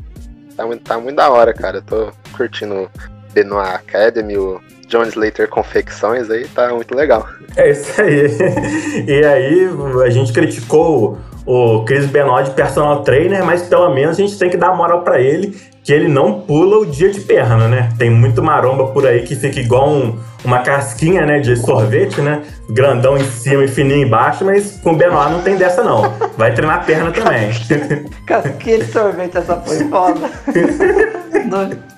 [0.57, 1.79] Tá, tá muito da hora, cara.
[1.79, 2.90] Eu tô curtindo
[3.33, 7.27] Benoit Academy, o John Slater Confecções aí, tá muito legal.
[7.57, 8.27] É isso aí.
[9.07, 9.68] e aí,
[10.05, 14.51] a gente criticou o Chris Benoit de personal trainer, mas pelo menos a gente tem
[14.51, 17.88] que dar moral para ele que ele não pula o dia de perna, né?
[17.99, 22.42] Tem muito maromba por aí que fica igual um, uma casquinha, né, de sorvete, né?
[22.71, 26.12] Grandão em cima e fininho embaixo, mas com o Benoit não tem dessa não.
[26.37, 27.51] Vai treinar a perna também.
[28.27, 30.31] casquinha de sorvete, essa foi foda.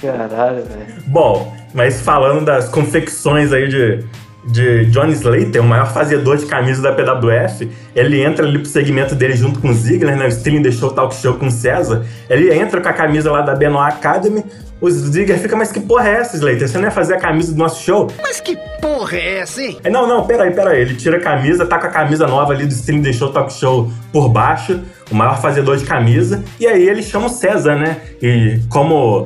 [0.00, 1.02] Caralho, velho.
[1.06, 4.04] Bom, mas falando das confecções aí de
[4.44, 9.14] de John Slater, o maior fazedor de camisa da PWF, ele entra ali pro segmento
[9.14, 10.26] dele junto com o Ziggler, né?
[10.26, 12.04] O Stealing The Show Talk Show com o César.
[12.28, 14.44] Ele entra com a camisa lá da Benoit Academy.
[14.80, 16.68] O Ziggler fica, mas que porra é essa, Slater?
[16.68, 18.08] Você não ia fazer a camisa do nosso show?
[18.20, 19.78] Mas que porra é essa, hein?
[19.88, 20.80] Não, não, peraí, peraí.
[20.80, 23.52] Ele tira a camisa, tá com a camisa nova ali do Stealing The Show Talk
[23.52, 26.42] Show por baixo, o maior fazedor de camisa.
[26.58, 27.98] E aí ele chama o César, né?
[28.20, 29.24] E como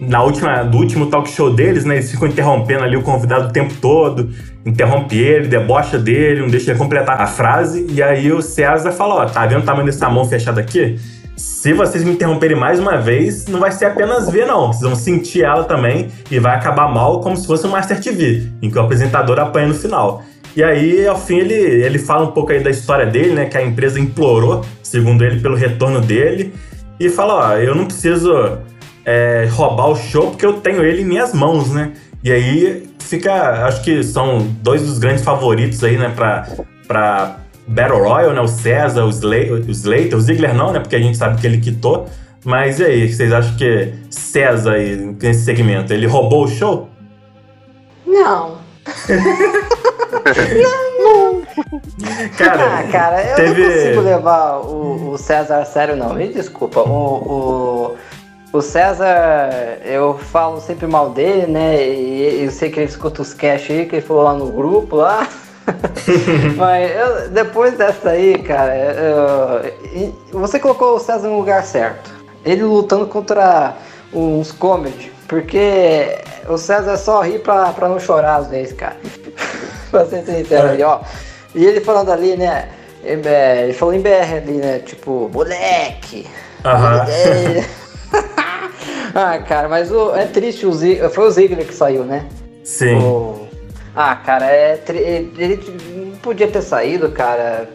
[0.00, 1.96] na última, do último talk show deles, né?
[1.96, 4.30] Eles ficam interrompendo ali o convidado o tempo todo,
[4.64, 7.86] interrompe ele, debocha dele, não deixa ele completar a frase.
[7.90, 10.98] E aí o César fala: Ó, tá vendo o tamanho dessa mão fechada aqui?
[11.36, 14.72] Se vocês me interromperem mais uma vez, não vai ser apenas ver, não.
[14.72, 18.48] Vocês vão sentir ela também e vai acabar mal como se fosse um Master TV,
[18.60, 20.22] em que o apresentador apanha no final.
[20.56, 23.46] E aí, ao fim, ele, ele fala um pouco aí da história dele, né?
[23.46, 26.52] Que a empresa implorou, segundo ele, pelo retorno dele.
[26.98, 28.58] E fala: Ó, eu não preciso
[29.08, 31.92] é, roubar o show porque eu tenho ele em minhas mãos, né?
[32.22, 36.46] E aí fica, acho que são dois dos grandes favoritos aí, né, pra,
[36.86, 38.40] pra Battle Royale, né?
[38.42, 40.80] O César, o Slater, o Slater, o Ziggler não, né?
[40.80, 42.06] Porque a gente sabe que ele quitou.
[42.44, 46.90] Mas e aí, vocês acham que César aí, nesse segmento, ele roubou o show?
[48.06, 48.58] Não.
[51.00, 51.42] não.
[52.36, 53.62] Cara, ah, cara, eu teve...
[53.62, 56.14] não consigo levar o, o César a sério, não.
[56.14, 56.80] Me desculpa.
[56.80, 57.96] O, o,
[58.52, 59.50] o César,
[59.84, 61.86] eu falo sempre mal dele, né?
[61.86, 64.96] E eu sei que ele escuta os cash aí, que ele falou lá no grupo
[64.96, 65.28] lá.
[66.56, 72.10] Mas eu, depois dessa aí, cara, eu, você colocou o César no lugar certo.
[72.44, 73.76] Ele lutando contra
[74.12, 75.12] uns comedy.
[75.28, 78.96] Porque o César só ri pra, pra não chorar às vezes, cara.
[79.90, 81.00] pra ser sincero ali, ó.
[81.54, 82.68] E ele falando ali, né?
[83.04, 84.78] Ele falou em BR ali, né?
[84.78, 86.26] Tipo, moleque.
[86.64, 87.04] Aham.
[89.14, 92.26] ah, cara, mas o, é triste, o Ziggler, foi o Ziggler que saiu, né?
[92.64, 92.96] Sim.
[92.98, 93.48] O,
[93.94, 95.60] ah, cara, é, ele
[95.96, 97.68] não podia ter saído, cara.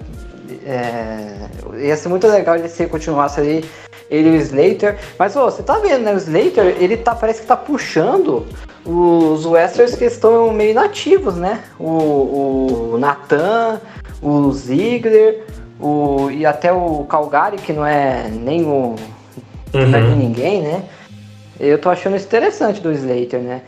[0.66, 3.66] É, ia ser muito legal ele se continuasse ali,
[4.10, 4.98] ele e o Slater.
[5.20, 6.14] Mas, ô, você tá vendo, né?
[6.14, 8.46] O Slater, ele tá, parece que tá puxando
[8.86, 11.64] os Westerns que estão meio inativos, né?
[11.80, 13.82] O, o Nathan,
[14.22, 15.44] o Ziggler,
[15.80, 18.96] o, e até o Calgary, que não é nem o
[19.74, 19.90] uhum.
[19.90, 20.84] não é de ninguém, né?
[21.60, 23.62] Eu tô achando isso interessante do Slater, né?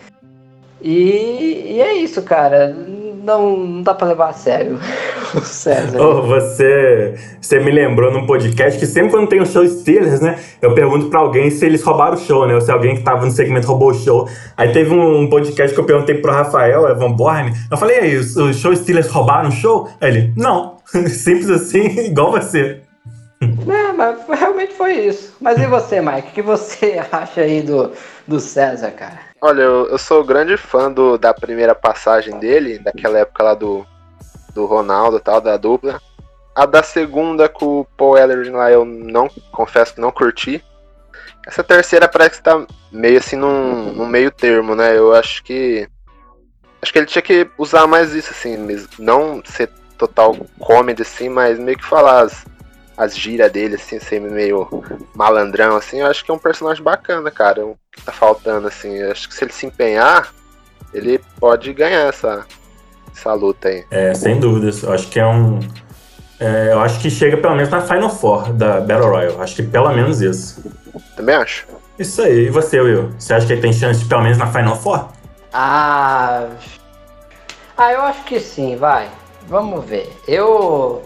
[0.81, 2.75] E, e é isso, cara.
[3.23, 4.79] Não, não dá pra levar a sério
[5.33, 5.99] o César.
[5.99, 10.37] Oh, você, você me lembrou num podcast que sempre quando tem o show Steelers, né?
[10.61, 12.53] Eu pergunto pra alguém se eles roubaram o show, né?
[12.53, 14.29] Ou se alguém que tava no segmento roubou o show.
[14.55, 17.51] Aí teve um, um podcast que eu perguntei pro Rafael, Evan Borne.
[17.71, 19.89] Eu falei, aí, o show Steelers roubaram o show?
[19.99, 20.77] Aí ele, não.
[21.09, 22.84] Simples assim, igual você.
[23.95, 25.35] Mas realmente foi isso.
[25.39, 26.29] Mas e você, Mike?
[26.29, 27.91] O que você acha aí do,
[28.27, 29.19] do César, cara?
[29.41, 33.85] Olha, eu, eu sou grande fã do, da primeira passagem dele, daquela época lá do,
[34.53, 36.01] do Ronaldo e tal, da dupla.
[36.55, 40.63] A da segunda com o Paul Ellering lá eu não, confesso que não curti.
[41.45, 44.97] Essa terceira parece que tá meio assim num, num meio termo, né?
[44.97, 45.87] Eu acho que.
[46.81, 48.57] Acho que ele tinha que usar mais isso, assim,
[48.99, 52.45] não ser total comedy, assim, mas meio que falar as,
[52.97, 54.67] as giras dele, assim, ser meio
[55.13, 57.65] malandrão, assim, eu acho que é um personagem bacana, cara.
[57.65, 58.95] O que tá faltando, assim.
[58.95, 60.33] Eu acho que se ele se empenhar,
[60.93, 62.45] ele pode ganhar essa,
[63.13, 63.83] essa luta aí.
[63.91, 64.83] É, sem dúvidas.
[64.83, 65.59] Eu acho que é um.
[66.39, 69.35] É, eu acho que chega pelo menos na Final Four da Battle Royale.
[69.39, 70.63] Acho que pelo menos isso.
[71.15, 71.65] Também acho.
[71.97, 72.47] Isso aí.
[72.47, 73.11] E você, Will?
[73.17, 75.09] Você acha que ele tem chance de pelo menos na Final Four?
[75.53, 76.47] Ah.
[77.77, 79.09] Ah, eu acho que sim, vai.
[79.47, 80.11] Vamos ver.
[80.27, 81.03] Eu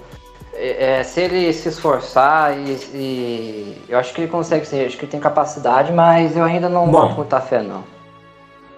[0.62, 4.98] é, é, se ele se esforçar e, e, eu acho que ele consegue sim, acho
[4.98, 7.86] que ele tem capacidade, mas eu ainda não Bom, boto muita fé não.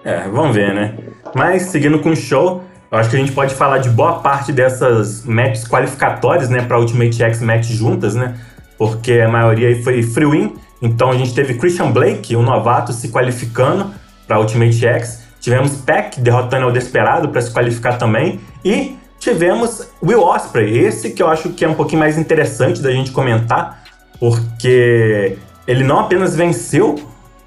[0.04, 0.96] É, vamos ver, né?
[1.34, 4.52] Mas seguindo com o show, eu acho que a gente pode falar de boa parte
[4.52, 8.38] dessas matches qualificatórias, né, para Ultimate X Match juntas, né?
[8.78, 12.92] Porque a maioria aí foi free win Então a gente teve Christian Blake, um novato,
[12.92, 13.92] se qualificando
[14.26, 15.22] para Ultimate X.
[15.40, 18.40] Tivemos Peck derrotando o Desperado para se qualificar também.
[18.64, 22.90] E tivemos Will Osprey, esse que eu acho que é um pouquinho mais interessante da
[22.90, 23.84] gente comentar,
[24.18, 26.98] porque ele não apenas venceu,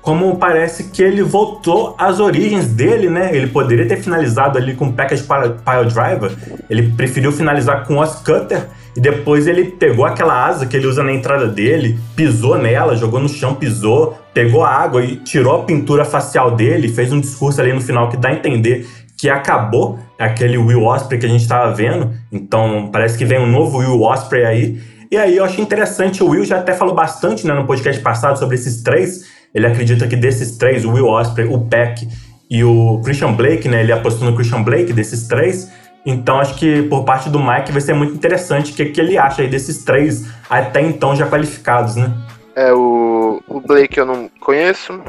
[0.01, 3.35] como parece que ele voltou às origens dele, né?
[3.35, 6.31] Ele poderia ter finalizado ali com package pile driver,
[6.69, 11.03] ele preferiu finalizar com os cutter e depois ele pegou aquela asa que ele usa
[11.03, 15.63] na entrada dele, pisou nela, jogou no chão, pisou, pegou a água e tirou a
[15.63, 18.87] pintura facial dele, fez um discurso ali no final que dá a entender
[19.25, 22.13] que acabou aquele Will Osprey que a gente estava vendo.
[22.31, 24.79] Então parece que vem um novo Will Osprey aí.
[25.11, 28.37] E aí eu achei interessante, o Will já até falou bastante né, no podcast passado
[28.37, 29.25] sobre esses três.
[29.51, 32.07] Ele acredita que desses três, o Will Osprey, o Peck
[32.51, 33.81] e o Christian Blake, né?
[33.81, 35.71] Ele apostou no Christian Blake, desses três.
[36.05, 39.17] Então acho que por parte do Mike vai ser muito interessante o que, que ele
[39.17, 42.13] acha aí desses três até então já qualificados, né?
[42.55, 45.01] É, o, o Blake eu não conheço,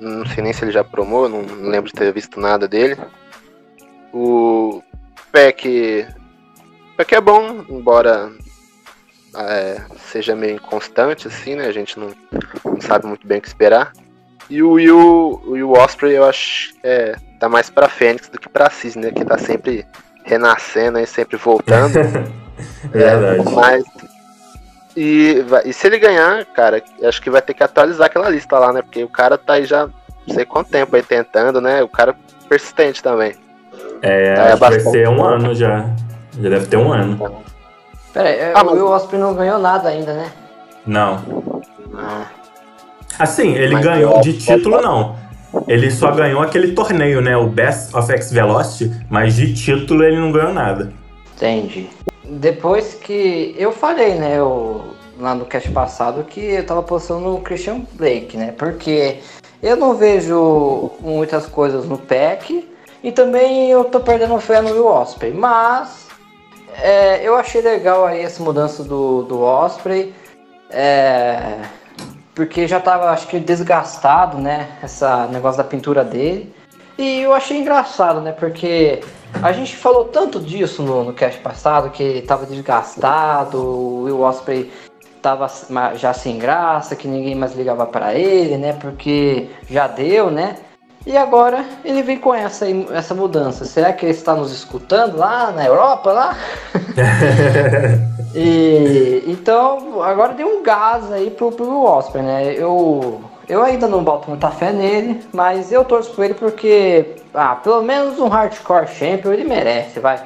[0.00, 2.96] não, sei nem se ele já promou, não, lembro de ter visto nada dele.
[4.12, 4.82] O
[5.30, 6.06] Peck,
[6.96, 8.32] Peck é bom, embora
[9.36, 11.66] é, seja meio inconstante, assim, né?
[11.66, 12.08] A gente não,
[12.64, 13.92] não sabe muito bem o que esperar.
[14.48, 14.98] E o Will,
[15.44, 19.12] o Will Osprey, eu acho é, tá mais pra Fênix do que pra Cis, né?
[19.12, 19.86] Que tá sempre
[20.24, 21.94] renascendo e sempre voltando.
[22.92, 23.54] É Verdade.
[23.54, 23.84] Mas.
[25.02, 28.70] E, e se ele ganhar, cara, acho que vai ter que atualizar aquela lista lá,
[28.70, 28.82] né?
[28.82, 31.82] Porque o cara tá aí já não sei quanto tempo aí tentando, né?
[31.82, 32.14] O cara
[32.46, 33.32] persistente também.
[34.02, 35.88] É, tá, acho que vai ser um ano já.
[36.38, 37.42] Já deve ter um ano.
[38.12, 40.30] Pera aí, ah, o Will Osprey não ganhou nada ainda, né?
[40.86, 41.24] Não.
[41.96, 42.26] Ah.
[43.18, 45.16] Assim, ele mas ganhou de título, não.
[45.66, 47.38] Ele só ganhou aquele torneio, né?
[47.38, 50.92] O Best of X Velocity, mas de título ele não ganhou nada.
[51.40, 51.88] Entendi.
[52.22, 57.40] Depois que eu falei, né, eu, lá no cast passado, que eu tava postando no
[57.40, 58.52] Christian Blake, né?
[58.52, 59.20] Porque
[59.62, 62.68] eu não vejo muitas coisas no pack
[63.02, 65.32] e também eu tô perdendo fé no Will Osprey.
[65.32, 66.08] Mas
[66.76, 70.14] é, eu achei legal aí essa mudança do, do Osprey.
[70.70, 71.58] É,
[72.34, 74.78] porque já tava, acho que, desgastado, né?
[74.82, 76.54] Essa negócio da pintura dele.
[77.00, 78.30] E eu achei engraçado, né?
[78.30, 79.00] Porque
[79.42, 84.70] a gente falou tanto disso no, no cast passado, que tava desgastado, o Will Osprey
[85.22, 85.50] tava
[85.96, 88.74] já sem graça, que ninguém mais ligava para ele, né?
[88.74, 90.56] Porque já deu, né?
[91.06, 93.64] E agora ele vem com essa, essa mudança.
[93.64, 96.36] Será que ele está nos escutando lá na Europa, lá?
[98.34, 102.52] e, então, agora deu um gás aí pro, pro Osprey, né?
[102.52, 107.56] Eu, eu ainda não boto muita fé nele, mas eu torço por ele porque, ah,
[107.56, 110.22] pelo menos um hardcore champion ele merece, vai.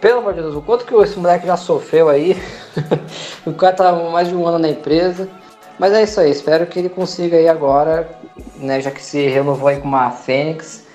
[0.00, 2.34] Pelo amor de Deus, o quanto que esse moleque já sofreu aí.
[3.46, 5.28] o cara tá mais de um ano na empresa.
[5.78, 8.08] Mas é isso aí, espero que ele consiga aí agora,
[8.56, 10.86] né, já que se renovou aí com uma Fênix,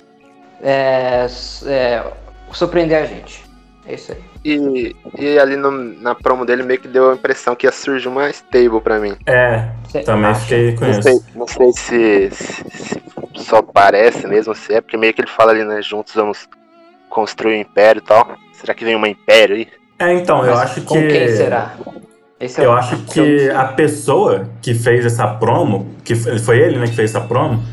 [0.62, 1.28] é,
[1.66, 2.04] é,
[2.52, 3.46] surpreender a gente.
[3.86, 4.24] É isso aí.
[4.50, 8.08] E, e ali no, na promo dele meio que deu a impressão que ia surgir
[8.08, 9.14] uma stable pra mim.
[9.26, 11.02] É, Cê também fiquei com não isso.
[11.02, 13.04] Sei, não sei se, se, se,
[13.44, 16.48] só parece mesmo, se é, porque meio que ele fala ali, né, juntos vamos
[17.10, 18.38] construir um império e tal.
[18.54, 19.68] Será que vem uma império aí?
[20.00, 21.02] É, então, Mas eu acho com que.
[21.02, 21.76] Com quem será?
[22.40, 26.96] É eu acho que a pessoa que fez essa promo, que foi ele, né, que
[26.96, 27.64] fez essa promo,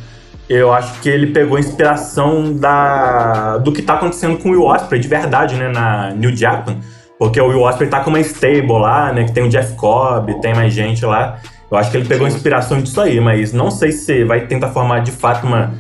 [0.49, 5.01] eu acho que ele pegou inspiração da do que tá acontecendo com o Will Osprey
[5.01, 6.77] de verdade, né, na New Japan,
[7.19, 10.41] porque o Will Osprey tá com uma stable lá, né, que tem o Jeff Cobb,
[10.41, 11.39] tem mais gente lá.
[11.71, 15.01] Eu acho que ele pegou inspiração disso aí, mas não sei se vai tentar formar
[15.01, 15.75] de fato uma,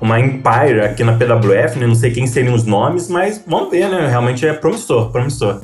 [0.00, 1.86] uma Empire aqui na PWF, né?
[1.86, 4.06] Não sei quem seriam os nomes, mas vamos ver, né?
[4.08, 5.62] Realmente é promissor, promissor.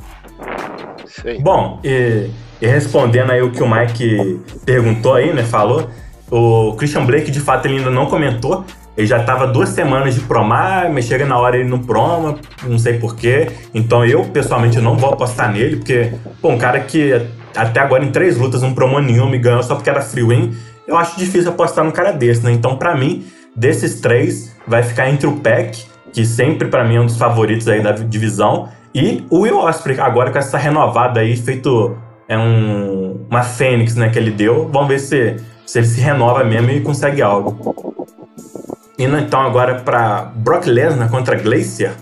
[1.43, 2.29] Bom, e
[2.61, 5.89] e respondendo aí o que o Mike perguntou aí, né, falou,
[6.31, 8.65] o Christian Blake, de fato, ele ainda não comentou.
[8.97, 12.79] Ele já estava duas semanas de promar, mas chega na hora ele não proma, não
[12.79, 13.49] sei porquê.
[13.73, 16.13] Então eu, pessoalmente, não vou apostar nele, porque,
[16.43, 17.13] pô, um cara que
[17.55, 20.57] até agora em três lutas não promou nenhuma e ganhou só porque era free win,
[20.87, 22.51] eu acho difícil apostar num cara desse, né?
[22.51, 27.01] Então, para mim, desses três, vai ficar entre o Peck, que sempre para mim é
[27.01, 31.37] um dos favoritos aí da divisão, e o Will Osprey, agora com essa renovada aí,
[31.37, 31.97] feito
[32.29, 34.69] é um, uma fênix né, que ele deu.
[34.71, 35.37] Vamos ver se,
[35.69, 38.07] se ele se renova mesmo e consegue algo.
[38.99, 41.93] Indo então agora para Brock Lesnar contra Glacier.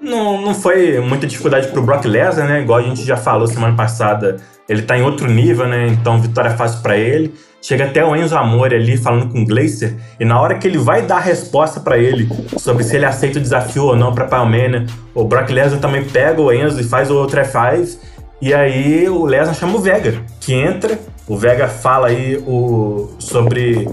[0.00, 2.60] Não, não foi muita dificuldade pro Brock Lesnar, né?
[2.60, 4.38] Igual a gente já falou semana passada.
[4.68, 5.86] Ele tá em outro nível, né?
[5.86, 7.32] Então vitória fácil para ele.
[7.62, 9.94] Chega até o Enzo Amore ali falando com o Glacier.
[10.18, 12.28] E na hora que ele vai dar a resposta para ele
[12.58, 16.42] sobre se ele aceita o desafio ou não pra Palmania, o Brock Lesnar também pega
[16.42, 17.96] o Enzo e faz o F5
[18.42, 20.98] e aí o Lesnar chama o Vega, que entra
[21.28, 23.86] o Vega fala aí o, sobre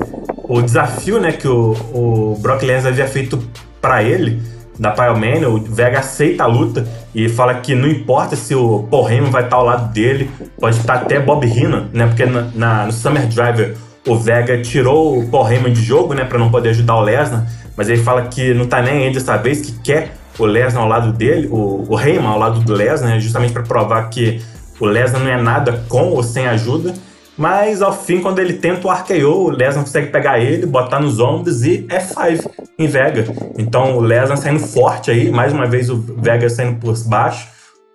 [0.43, 3.37] o desafio né, que o, o Brock Lesnar havia feito
[3.81, 4.41] para ele
[4.79, 9.09] da Pyromania, o Vega aceita a luta e fala que não importa se o Paul
[9.09, 10.29] Heyman vai estar ao lado dele,
[10.59, 12.07] pode estar até Bob Heenan, né?
[12.07, 13.75] Porque na, na, no Summer Driver
[14.05, 16.25] o Vega tirou o Paul Heyman de jogo, né?
[16.25, 19.37] Pra não poder ajudar o Lesnar, mas ele fala que não tá nem aí dessa
[19.37, 23.17] vez, que quer o Lesnar ao lado dele, o, o Heyman ao lado do Lesnar,
[23.19, 24.41] justamente para provar que
[24.79, 26.93] o Lesnar não é nada com ou sem ajuda.
[27.37, 31.19] Mas ao fim, quando ele tenta o RKO, o Lesnar consegue pegar ele, botar nos
[31.19, 33.25] ombros e F5 em Vega.
[33.57, 37.47] Então o Lesnar saindo forte aí, mais uma vez o Vega saindo por baixo.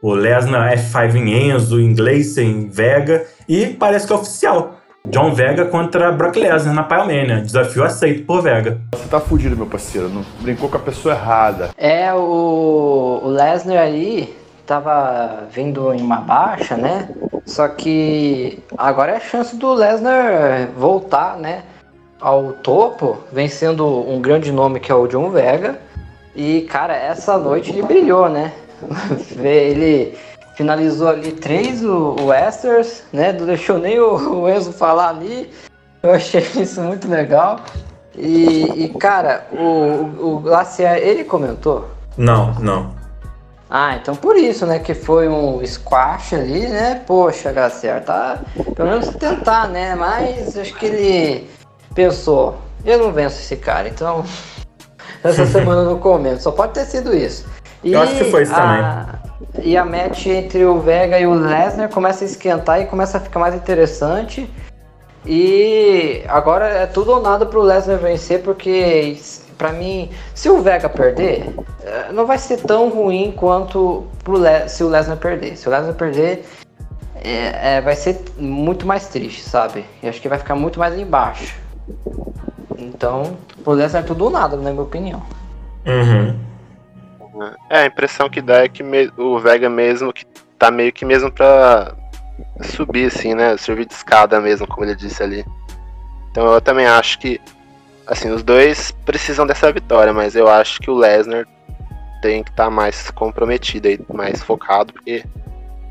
[0.03, 3.25] O Lesnar F5 em Enzo, em Gleice, em Vega.
[3.49, 4.77] E parece que é oficial.
[5.09, 7.41] John Vega contra Brock Lesnar na Pyromania.
[7.41, 8.81] Desafio aceito por Vega.
[8.95, 10.09] Você tá fudido, meu parceiro.
[10.09, 11.71] Não brincou com a pessoa errada.
[11.77, 14.35] É, o, o Lesnar aí
[14.71, 17.09] tava vindo em uma baixa, né?
[17.45, 21.65] Só que agora é a chance do Lesnar voltar, né?
[22.21, 25.77] Ao topo, vencendo um grande nome que é o John Vega.
[26.37, 28.53] E, cara, essa noite ele brilhou, né?
[29.43, 30.17] ele
[30.55, 33.33] finalizou ali três o, o Westers, né?
[33.33, 35.51] Não deixou nem o, o Enzo falar ali.
[36.01, 37.59] Eu achei isso muito legal.
[38.17, 41.89] E, e cara, o, o Glacier, ele comentou?
[42.17, 43.00] Não, não.
[43.71, 44.81] Ah, então por isso, né?
[44.81, 47.01] Que foi um squash ali, né?
[47.07, 48.41] Poxa, Graciar, tá.
[48.75, 49.95] Pelo menos tentar, né?
[49.95, 51.51] Mas acho que ele
[51.95, 54.25] pensou, eu não venço esse cara, então.
[55.23, 56.43] Essa semana eu não comento.
[56.43, 57.47] Só pode ter sido isso.
[57.85, 58.57] E eu acho que foi isso a...
[58.57, 59.21] também.
[59.63, 63.21] E a match entre o Vega e o Lesnar começa a esquentar e começa a
[63.21, 64.51] ficar mais interessante.
[65.27, 69.19] E agora é tudo ou nada pro Lesnar vencer, porque
[69.61, 71.55] para mim, se o Vega perder,
[71.85, 75.55] eh, não vai ser tão ruim quanto pro Le se o Lesnar perder.
[75.55, 76.47] Se o Lesnar perder,
[77.17, 79.85] é, é, vai ser muito mais triste, sabe?
[80.03, 81.55] E acho que vai ficar muito mais embaixo.
[82.79, 85.23] Então, pro Lesnar é tudo ou nada, na minha opinião.
[85.87, 86.39] Uhum.
[87.69, 88.83] É, a impressão que dá é que
[89.19, 90.25] o Vega mesmo que
[90.59, 91.93] tá meio que mesmo pra
[92.63, 93.59] subir, assim, né?
[93.59, 95.45] Servir de escada mesmo, como ele disse ali.
[96.31, 97.39] Então eu também acho que
[98.11, 101.47] Assim, os dois precisam dessa vitória, mas eu acho que o Lesnar
[102.21, 105.25] tem que estar tá mais comprometido aí, mais focado, porque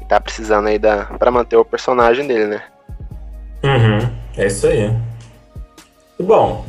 [0.10, 2.62] tá precisando aí da, pra manter o personagem dele, né?
[3.64, 4.94] Uhum, é isso aí.
[6.20, 6.66] Bom,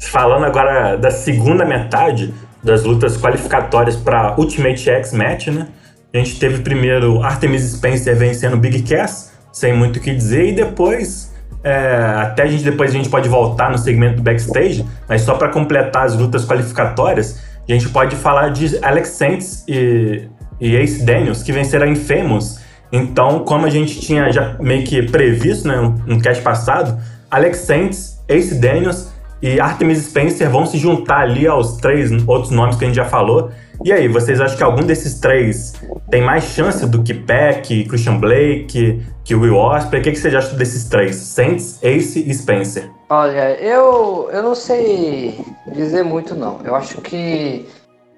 [0.00, 5.68] falando agora da segunda metade das lutas qualificatórias para Ultimate X Match, né?
[6.12, 10.52] A gente teve primeiro Artemis Spencer vencendo Big Cass, sem muito o que dizer, e
[10.52, 11.31] depois
[11.64, 15.34] é, até a gente depois a gente pode voltar no segmento do backstage, mas só
[15.34, 20.28] para completar as lutas qualificatórias, a gente pode falar de Alex Saints e,
[20.60, 22.60] e Ace Daniels, que venceram a Infamous.
[22.90, 27.00] Então, como a gente tinha já meio que previsto né, no, no cast passado,
[27.30, 32.76] Alex Saints, Ace Daniels e Artemis Spencer vão se juntar ali aos três outros nomes
[32.76, 33.50] que a gente já falou.
[33.84, 35.74] E aí, vocês acham que algum desses três
[36.10, 40.00] tem mais chance do que Peck, Christian Blake, que Will Ospreay?
[40.00, 41.16] O que, que vocês acham desses três?
[41.16, 42.88] Saints, Ace e Spencer?
[43.08, 46.60] Olha, eu, eu não sei dizer muito não.
[46.64, 47.66] Eu acho que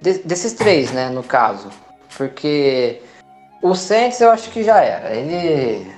[0.03, 1.69] de, desses três, né, no caso,
[2.17, 3.01] porque
[3.63, 5.15] o Saints eu acho que já era.
[5.15, 5.91] Ele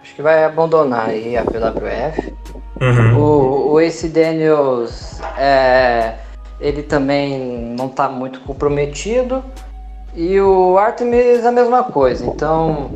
[0.00, 2.32] acho que vai abandonar aí a PWF.
[2.80, 3.18] Uhum.
[3.18, 6.14] O, o Ace Daniels é
[6.60, 9.42] ele também não está muito comprometido.
[10.14, 12.26] E o Artemis a mesma coisa.
[12.26, 12.90] Então.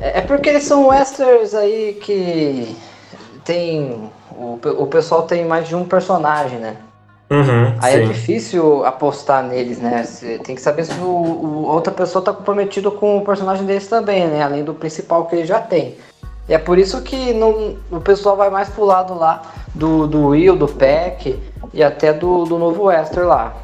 [0.00, 2.76] É, é porque eles são westerns aí que
[3.44, 4.10] tem.
[4.34, 6.76] O, o pessoal tem mais de um personagem, né?
[7.30, 8.02] Uhum, aí é sim.
[8.02, 10.04] é difícil apostar neles, né?
[10.04, 13.86] Você tem que saber se o, o, outra pessoa está comprometido com o personagem deles
[13.86, 14.42] também, né?
[14.42, 15.96] Além do principal que ele já tem.
[16.48, 19.42] E é por isso que não, o pessoal vai mais pro lado lá
[19.74, 21.38] do, do Will, do Peck
[21.72, 23.54] e até do, do novo Wester lá.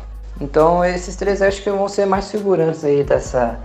[0.41, 3.59] Então esses três acho que vão ser mais segurantes aí dessa,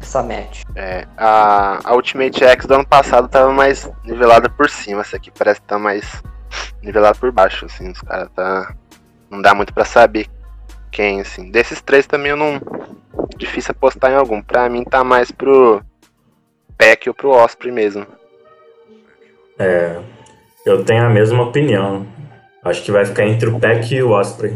[0.00, 0.62] dessa match.
[0.74, 5.30] É, a, a Ultimate X do ano passado tava mais nivelada por cima, essa aqui
[5.30, 6.22] parece que tá mais
[6.82, 8.74] nivelada por baixo, assim, os caras tá.
[9.28, 10.26] Não dá muito para saber
[10.90, 11.50] quem, assim.
[11.50, 12.60] Desses três também eu não.
[13.36, 14.40] Difícil apostar em algum.
[14.40, 15.82] Pra mim tá mais pro
[16.78, 18.06] Peck ou pro Osprey mesmo.
[19.58, 20.00] É,
[20.64, 22.06] eu tenho a mesma opinião.
[22.68, 24.54] Acho que vai ficar entre o Peck e o Osprey.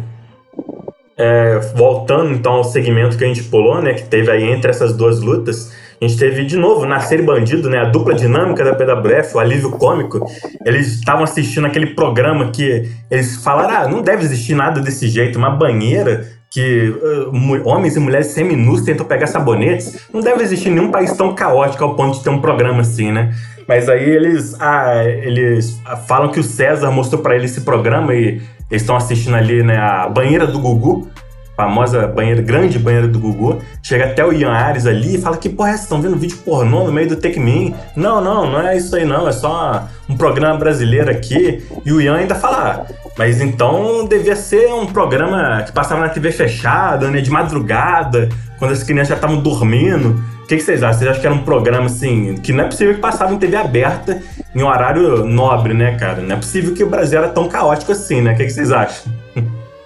[1.17, 4.97] É, voltando então ao segmento que a gente pulou, né, que teve aí entre essas
[4.97, 9.37] duas lutas, a gente teve de novo Nascer Bandido, né, a dupla dinâmica da PWF,
[9.37, 10.27] o alívio cômico.
[10.65, 15.39] Eles estavam assistindo aquele programa que eles falaram: ah, não deve existir nada desse jeito,
[15.39, 20.91] uma banheira que uh, homens e mulheres seminus tentam pegar sabonetes, não deve existir nenhum
[20.91, 23.33] país tão caótico ao ponto de ter um programa assim, né?
[23.71, 28.43] Mas aí eles, ah, eles falam que o César mostrou para eles esse programa e
[28.69, 31.09] eles estão assistindo ali, né, a banheira do Gugu
[31.55, 35.49] famosa banheira, grande banheira do Gugu, chega até o Ian Ares ali e fala que,
[35.49, 37.75] porra, vocês estão vendo vídeo pornô no meio do Take Me?
[37.95, 41.63] Não, não, não é isso aí não, é só um programa brasileiro aqui.
[41.85, 46.09] E o Ian ainda fala, ah, mas então devia ser um programa que passava na
[46.09, 50.19] TV fechada, né, de madrugada, quando as crianças já estavam dormindo.
[50.51, 50.99] O que, que, vocês acham?
[50.99, 53.57] Vocês acham que era um programa assim, que não é possível que passava em TV
[53.57, 54.21] aberta
[54.53, 56.21] em um horário nobre, né, cara?
[56.21, 58.33] Não é possível que o Brasil era tão caótico assim, né?
[58.33, 59.13] O que, que vocês acham?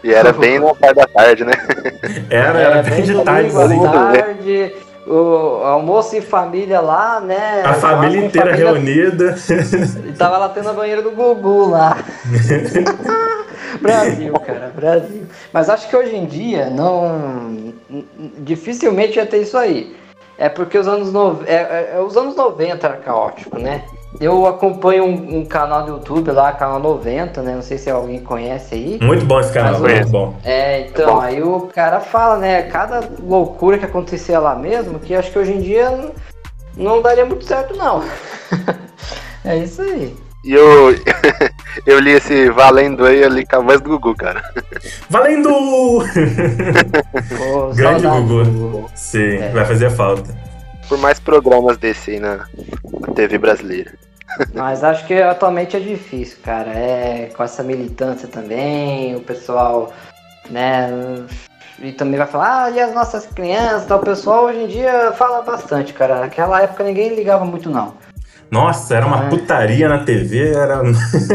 [0.02, 1.52] E era bem na parte da tarde, né?
[2.30, 3.56] Era, era, bem, bem de tarde.
[3.56, 3.82] Assim.
[3.82, 4.74] tarde
[5.06, 7.62] o almoço em família lá, né?
[7.62, 8.72] A família inteira família...
[8.72, 9.34] reunida.
[10.06, 11.98] E tava lá tendo a banheira do Gugu lá.
[13.82, 15.26] Brasil, cara, Brasil.
[15.52, 17.74] Mas acho que hoje em dia não.
[18.38, 20.03] Dificilmente ia ter isso aí.
[20.36, 21.40] É porque os anos, no...
[21.46, 23.84] é, é, é os anos 90 era caótico, né?
[24.20, 27.54] Eu acompanho um, um, canal do YouTube lá, canal 90, né?
[27.54, 28.98] Não sei se alguém conhece aí.
[29.02, 30.34] Muito bom esse canal, muito bom.
[30.44, 32.62] É, então, aí o cara fala, né?
[32.62, 36.12] Cada loucura que acontecia lá mesmo, que acho que hoje em dia
[36.76, 38.04] não daria muito certo, não.
[39.44, 40.23] é isso aí.
[40.44, 40.94] E eu,
[41.86, 44.42] eu li esse Valendo aí, ali com a voz do Gugu, cara.
[45.08, 45.50] Valendo!
[47.38, 48.44] Pô, Grande Gugu.
[48.44, 48.90] Gugu.
[48.94, 49.50] Sim, é.
[49.50, 50.44] vai fazer falta
[50.88, 52.46] por mais programas desse aí na,
[53.00, 53.92] na TV brasileira.
[54.52, 56.70] Mas acho que atualmente é difícil, cara.
[56.70, 59.92] É com essa militância também, o pessoal,
[60.50, 60.90] né?
[61.80, 63.98] E também vai falar, ah, e as nossas crianças, tal.
[63.98, 66.20] O pessoal hoje em dia fala bastante, cara.
[66.20, 67.94] Naquela época ninguém ligava muito, não.
[68.54, 70.80] Nossa, era uma putaria na TV, era.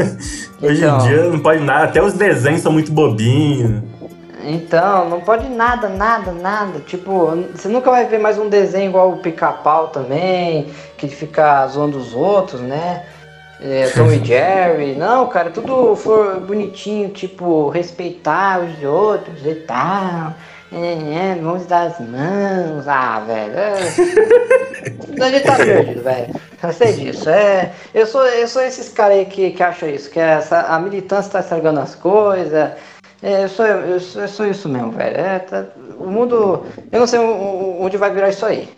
[0.61, 0.99] hoje então...
[0.99, 3.84] em dia não pode nada, até os desenhos são muito bobinhos.
[4.41, 6.80] Então, não pode nada, nada, nada.
[6.80, 10.67] Tipo, você nunca vai ver mais um desenho igual o pica-pau também,
[10.97, 13.03] que fica zoando os outros, né?
[13.61, 14.95] É, Tom e Jerry.
[14.95, 20.34] Não, cara, tudo for bonitinho, tipo, respeitar os outros e tal.
[20.72, 22.88] É, é, vamos dar as mãos.
[22.88, 23.53] Ah, velho.
[23.57, 23.74] É...
[25.24, 26.36] a gente tá perdido, velho.
[26.61, 27.30] Eu sei disso.
[27.30, 30.80] É, eu, sou, eu sou esses caras aí que, que acham isso, que essa, a
[30.80, 32.72] militância tá estragando as coisas
[33.22, 35.17] é, eu sou, eu sou, eu sou isso mesmo, velho.
[35.17, 35.65] É, tá,
[35.97, 36.65] o mundo.
[36.91, 38.70] Eu não sei onde vai virar isso aí.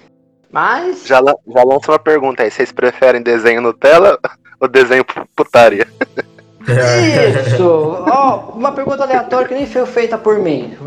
[0.52, 1.06] Mas.
[1.06, 4.20] Já, já lança uma pergunta aí: vocês preferem desenho Nutella
[4.60, 5.88] ou desenho putaria?
[6.68, 7.64] Isso!
[7.64, 10.78] oh, uma pergunta aleatória que nem foi feita por mim.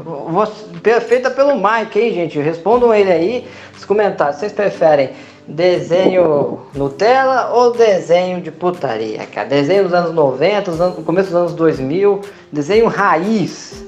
[1.07, 2.39] Feita pelo Mike, hein, gente?
[2.39, 4.37] Respondam ele aí nos comentários.
[4.37, 5.11] Vocês preferem
[5.47, 9.49] desenho Nutella ou desenho de putaria, cara?
[9.49, 12.21] Desenho dos anos 90, no começo dos anos 2000,
[12.53, 13.85] desenho raiz.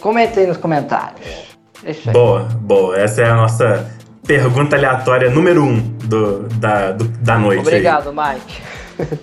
[0.00, 1.56] Comentei nos comentários.
[2.12, 2.98] Boa, boa.
[2.98, 3.90] Essa é a nossa
[4.26, 7.60] pergunta aleatória número um do, da, do, da noite.
[7.60, 8.34] Obrigado, aí.
[8.34, 8.62] Mike.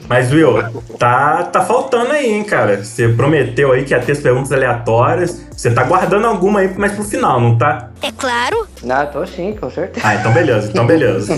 [0.07, 0.53] Mas, Will,
[0.97, 2.83] tá, tá faltando aí, hein, cara?
[2.83, 5.45] Você prometeu aí que ia ter as perguntas aleatórias.
[5.55, 7.89] Você tá guardando alguma aí mais pro final, não tá?
[8.01, 8.67] É claro.
[8.83, 10.05] Não, tô sim, com certeza.
[10.07, 11.35] Ah, então beleza, então beleza.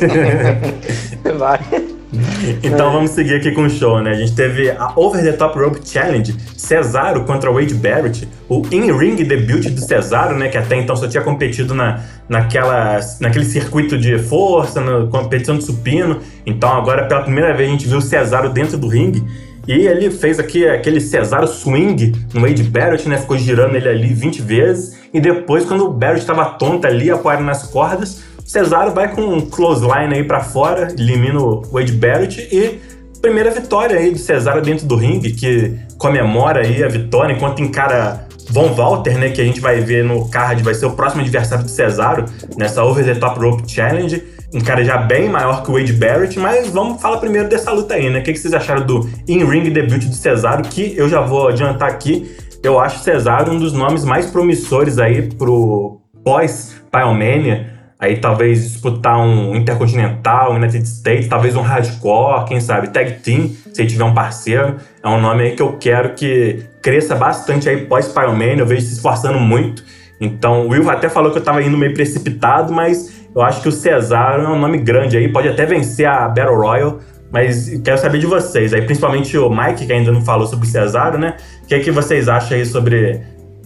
[1.38, 1.95] Vai.
[2.64, 4.12] Então vamos seguir aqui com o show, né?
[4.12, 9.16] A gente teve a Over the Top Rope Challenge, Cesaro contra Wade Barrett, o in-ring
[9.16, 10.50] debut do Cesaro, né?
[10.50, 15.64] Que até então só tinha competido na, naquela, naquele circuito de força, na competição de
[15.64, 16.20] supino.
[16.46, 19.24] Então agora pela primeira vez a gente viu o Cesaro dentro do ringue.
[19.68, 23.18] E ele fez aqui aquele Cesaro swing no Wade Barrett, né?
[23.18, 24.96] Ficou girando ele ali 20 vezes.
[25.12, 29.42] E depois, quando o Barrett estava tonto ali, apoiado nas cordas, Cesaro vai com um
[29.42, 32.80] clothesline aí para fora, elimina o Wade Barrett e
[33.20, 38.28] primeira vitória aí do Cesaro dentro do ringue, que comemora aí a vitória enquanto encara
[38.52, 41.64] Von Walter, né, que a gente vai ver no card, vai ser o próximo adversário
[41.64, 42.26] do Cesaro
[42.56, 44.24] nessa Over the Top Rope Challenge.
[44.54, 47.96] Um cara já bem maior que o Wade Barrett, mas vamos falar primeiro dessa luta
[47.96, 48.20] aí, né?
[48.20, 50.62] O que vocês acharam do in-ring debut do Cesaro?
[50.62, 52.38] Que eu já vou adiantar aqui.
[52.64, 59.56] Eu acho Cesaro um dos nomes mais promissores aí pro pós-Pyromania Aí talvez disputar um
[59.56, 64.76] Intercontinental, United States, talvez um Hardcore, quem sabe, Tag Team, se tiver um parceiro.
[65.02, 68.94] É um nome aí que eu quero que cresça bastante aí pós-Pyromania, eu vejo se
[68.94, 69.84] esforçando muito.
[70.20, 73.70] Então, o Will até falou que eu tava indo meio precipitado, mas eu acho que
[73.70, 77.00] o Cesaro é um nome grande aí, pode até vencer a Battle Royal,
[77.32, 80.70] mas quero saber de vocês aí, principalmente o Mike, que ainda não falou sobre o
[80.70, 81.36] Cesaro, né?
[81.64, 83.22] O que é que vocês acham aí sobre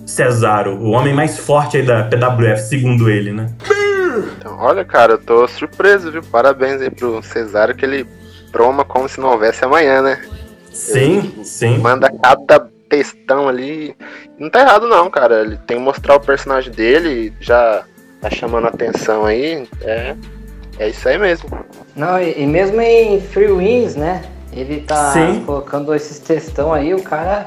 [0.05, 3.47] Cesaro, o homem mais forte aí da PWF, segundo ele, né?
[4.37, 6.21] Então, olha, cara, eu tô surpreso, viu?
[6.23, 8.07] Parabéns aí pro Cesário que ele
[8.51, 10.21] broma como se não houvesse amanhã, né?
[10.71, 11.77] Sim, ele sim.
[11.77, 13.95] Manda cada textão ali.
[14.37, 15.41] Não tá errado não, cara.
[15.41, 17.83] Ele tem que mostrar o personagem dele, já
[18.21, 19.67] tá chamando atenção aí.
[19.81, 20.15] É,
[20.79, 21.49] é isso aí mesmo.
[21.95, 24.23] Não, e, e mesmo em Free Wins, né?
[24.51, 25.43] Ele tá Sim.
[25.45, 27.45] colocando esses textão aí, o cara.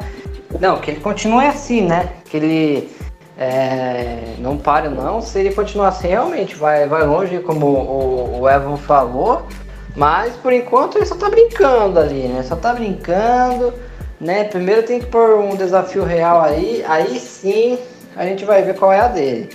[0.61, 2.13] Não, que ele continue assim, né?
[2.27, 2.91] Que ele
[3.37, 5.21] é, não pare não.
[5.21, 9.47] Se ele continuar assim, realmente vai, vai longe, como o, o Evan falou.
[9.95, 12.43] Mas por enquanto ele só tá brincando ali, né?
[12.43, 13.75] Só tá brincando,
[14.21, 14.45] né?
[14.45, 17.79] Primeiro tem que pôr um desafio real aí, aí sim
[18.17, 19.51] a gente vai ver qual é a dele.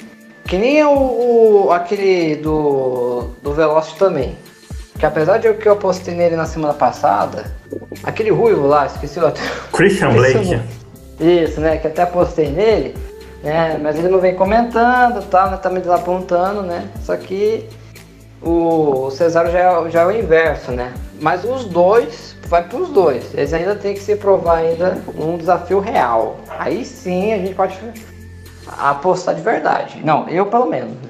[0.45, 4.38] Que nem o, o aquele do, do Velocity também.
[4.97, 7.51] Que apesar de eu que eu postei nele na semana passada,
[8.03, 9.32] aquele ruivo lá, esqueci o
[9.71, 10.59] Christian Blake.
[11.19, 11.78] Isso, né?
[11.78, 12.95] Que até postei nele,
[13.43, 13.77] né?
[13.81, 15.57] Mas ele não vem comentando e tal, né?
[15.57, 16.89] Tá me desapontando, né?
[17.01, 17.67] Só que
[18.41, 20.93] o Cesário já é, já é o inverso, né?
[21.19, 23.33] Mas os dois, vai para os dois.
[23.33, 26.38] Eles ainda tem que se provar ainda um desafio real.
[26.59, 27.77] Aí sim a gente pode
[28.77, 30.01] apostar de verdade.
[30.03, 30.91] Não, eu pelo menos.
[30.91, 31.09] Né?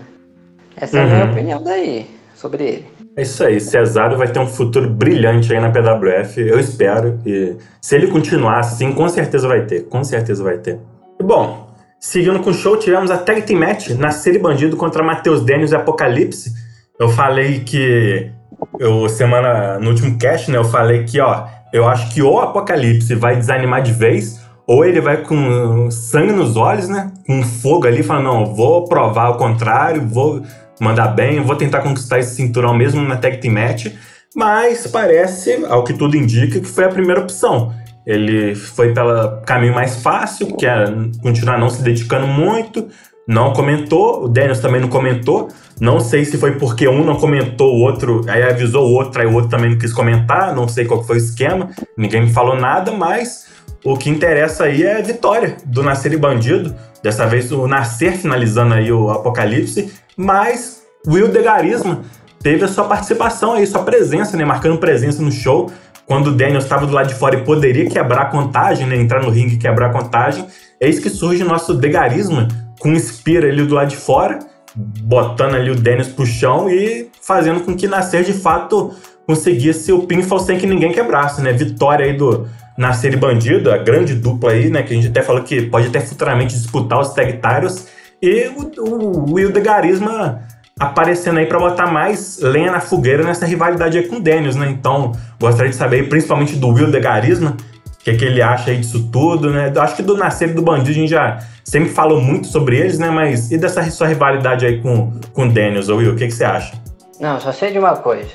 [0.75, 1.03] Essa uhum.
[1.03, 1.31] é a minha uhum.
[1.31, 2.97] opinião daí sobre ele.
[3.15, 7.19] É isso aí, Cesário vai ter um futuro brilhante aí na PWF, eu espero.
[7.25, 10.79] E se ele continuar assim, com certeza vai ter, com certeza vai ter.
[11.19, 11.66] E, bom,
[11.99, 15.71] seguindo com o show, tivemos a Tag Team Match na série Bandido contra Matheus Daniels
[15.71, 16.53] e Apocalipse.
[16.99, 18.31] Eu falei que.
[18.79, 19.79] Eu, semana.
[19.79, 20.57] No último cast, né?
[20.57, 21.45] Eu falei que, ó.
[21.73, 26.31] Eu acho que ou o Apocalipse vai desanimar de vez, ou ele vai com sangue
[26.31, 27.11] nos olhos, né?
[27.25, 30.41] Com fogo ali, falando, não, vou provar o contrário, vou
[30.79, 33.87] mandar bem, vou tentar conquistar esse cinturão mesmo na Tag Team Match.
[34.35, 37.73] Mas parece, ao que tudo indica, que foi a primeira opção.
[38.07, 40.85] Ele foi pelo caminho mais fácil, que é
[41.21, 42.87] continuar não se dedicando muito,
[43.27, 45.49] não comentou, o Daniels também não comentou.
[45.81, 49.27] Não sei se foi porque um não comentou, o outro aí avisou o outro, aí
[49.27, 50.55] o outro também não quis comentar.
[50.55, 53.47] Não sei qual foi o esquema, ninguém me falou nada, mas
[53.83, 56.73] o que interessa aí é a vitória do Nascer e Bandido.
[57.03, 62.01] Dessa vez o Nascer finalizando aí o Apocalipse, mas Will Degarisma
[62.41, 64.45] teve a sua participação aí, sua presença, né?
[64.45, 65.69] Marcando presença no show.
[66.07, 68.95] Quando o Daniels estava do lado de fora e poderia quebrar a contagem, né?
[68.95, 70.47] Entrar no ringue e quebrar a contagem.
[70.79, 72.47] Eis que surge o nosso Degarisma
[72.79, 74.39] com o Spear ali do lado de fora,
[74.75, 78.95] botando ali o Dennis pro chão e fazendo com que Nascer de fato
[79.25, 81.51] conseguisse o pinfall sem que ninguém quebrasse, né?
[81.51, 82.47] Vitória aí do
[82.77, 84.83] Nascer e Bandido, a grande dupla aí, né?
[84.83, 87.89] Que a gente até falou que pode até futuramente disputar os Tag Titles.
[88.21, 90.41] E o, o Will de Garisma
[90.79, 94.69] aparecendo aí para botar mais lenha na fogueira nessa rivalidade aí com o Daniels, né?
[94.69, 97.57] Então, gostaria de saber, principalmente do Will de Garisma,
[97.87, 99.71] o que, é que ele acha aí disso tudo, né?
[99.73, 102.77] Eu acho que do Nascer e do Bandido a gente já sempre falou muito sobre
[102.77, 103.09] eles, né?
[103.09, 106.13] Mas e dessa sua rivalidade aí com, com o Daniels, Will?
[106.13, 106.73] O que, que você acha?
[107.19, 108.29] Não, só sei de uma coisa.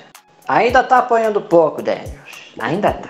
[0.46, 2.10] Ainda tá apanhando pouco, Daniels.
[2.58, 3.08] Ainda tá.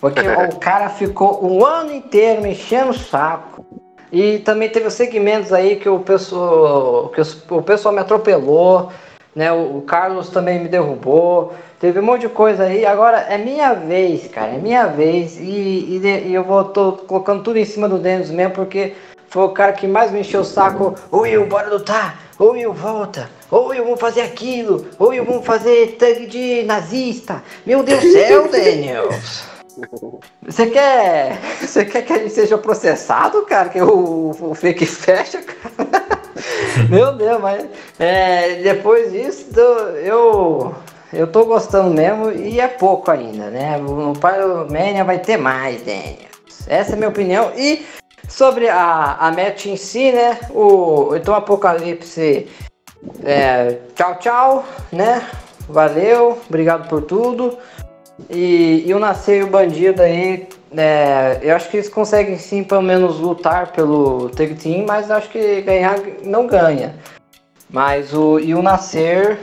[0.00, 0.20] Porque
[0.52, 3.64] o cara ficou um ano inteiro me enchendo o saco.
[4.12, 8.92] E também teve os segmentos aí que o pessoal, que o pessoal me atropelou,
[9.34, 9.50] né?
[9.50, 11.54] O, o Carlos também me derrubou.
[11.80, 12.84] Teve um monte de coisa aí.
[12.84, 14.52] Agora é minha vez, cara.
[14.52, 15.38] É minha vez.
[15.40, 18.92] E, e, e eu vou tô colocando tudo em cima do Daniels mesmo, porque
[19.28, 20.94] foi o cara que mais me encheu o saco.
[21.10, 22.20] Ô Will, bora lutar.
[22.38, 23.30] Ô Will, volta.
[23.50, 24.86] Ô Will, vamos fazer aquilo.
[24.98, 27.42] Ô Will, vamos fazer tag de nazista.
[27.64, 29.51] Meu Deus do céu, Daniels.
[30.42, 33.68] Você quer, você quer que a gente seja processado, cara?
[33.68, 36.22] Que o, o fake fecha, cara?
[36.88, 37.66] Meu Deus, mas
[37.98, 39.60] é, depois disso
[40.02, 40.74] eu
[41.12, 43.76] eu tô gostando mesmo e é pouco ainda, né?
[43.76, 46.32] No Pyromania vai ter mais, Daniel.
[46.66, 47.52] Essa é a minha opinião.
[47.54, 47.84] E
[48.28, 50.38] sobre a, a match em si, né?
[50.50, 52.48] O, então Apocalipse.
[53.24, 55.26] É, tchau, tchau, né?
[55.68, 57.58] Valeu, obrigado por tudo.
[58.30, 62.62] E, e o Nascer e o Bandido aí, é, eu acho que eles conseguem sim,
[62.62, 66.94] pelo menos, lutar pelo Tag Team, mas acho que ganhar não ganha.
[67.70, 69.38] Mas o, e o Nascer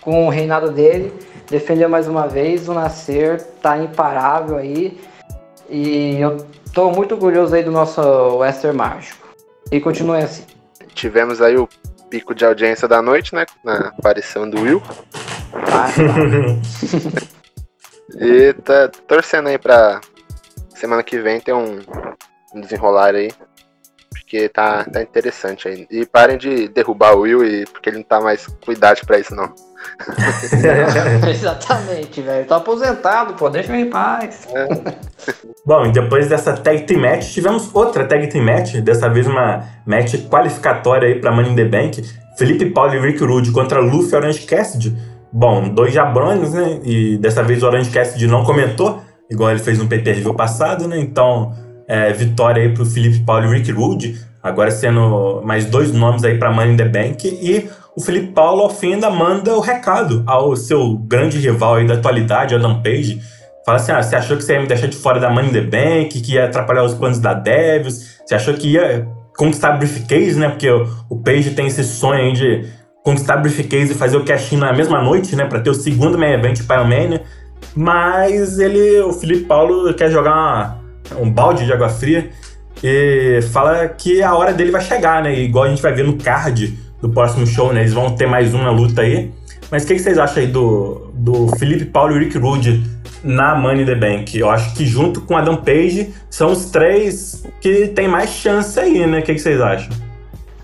[0.00, 1.12] com o reinado dele,
[1.50, 2.68] defendeu mais uma vez.
[2.68, 4.98] O Nascer tá imparável aí.
[5.68, 6.38] E eu
[6.72, 8.00] tô muito orgulhoso aí do nosso
[8.38, 9.28] Western Mágico.
[9.70, 10.44] E continue assim.
[10.94, 11.68] Tivemos aí o
[12.08, 13.44] pico de audiência da noite, né?
[13.62, 14.82] Na aparição do Will.
[15.52, 17.28] Ah, tá.
[18.20, 20.00] e tá torcendo aí pra
[20.74, 21.80] semana que vem ter um,
[22.54, 23.30] um desenrolar aí.
[24.10, 25.86] Porque tá, tá interessante aí.
[25.90, 29.18] E parem de derrubar o Will, e, porque ele não tá mais com idade pra
[29.18, 29.52] isso, não.
[31.30, 32.46] Exatamente, velho.
[32.46, 34.46] Tô aposentado, pô, deixa eu em paz.
[34.52, 34.68] É.
[35.64, 39.64] Bom, e depois dessa tag team match, tivemos outra tag team match, dessa vez uma
[39.86, 42.02] match qualificatória aí pra Money in the Bank.
[42.36, 44.96] Felipe Paulo e Rick Rude contra Luffy e Orange Cassidy.
[45.32, 46.80] Bom, dois jabrões, né?
[46.84, 50.98] E dessa vez o Orange Cassidy não comentou, igual ele fez no pay-per-view passado, né?
[50.98, 51.52] Então,
[51.86, 56.38] é, vitória aí pro Felipe Paulo e Rick Rude, agora sendo mais dois nomes aí
[56.38, 60.22] para Money in the Bank e o Felipe Paulo ao fim ainda manda o recado
[60.26, 63.20] ao seu grande rival aí da atualidade, Adam Page.
[63.66, 65.52] Fala assim: ah, você achou que você ia me deixar de fora da Money in
[65.52, 69.06] the Bank, que ia atrapalhar os planos da Devils, você achou que ia
[69.36, 70.48] conquistar a briefcase, né?
[70.48, 72.68] Porque o Page tem esse sonho aí de
[73.08, 75.46] conquistar a briefcase e fazer o cash na mesma noite, né?
[75.46, 77.22] Pra ter o segundo main event Pyromania.
[77.74, 80.78] Mas ele, o Felipe Paulo, quer jogar uma,
[81.18, 82.28] um balde de água fria
[82.84, 85.34] e fala que a hora dele vai chegar, né?
[85.40, 87.80] Igual a gente vai ver no card do próximo show, né?
[87.80, 89.32] Eles vão ter mais uma luta aí.
[89.70, 92.84] Mas o que, que, vocês acham aí do, do Felipe Paulo e Rick Rude
[93.24, 94.38] na Money the Bank?
[94.38, 99.06] Eu acho que junto com Adam Page são os três que tem mais chance aí,
[99.06, 99.20] né?
[99.20, 100.07] O que, que vocês acham?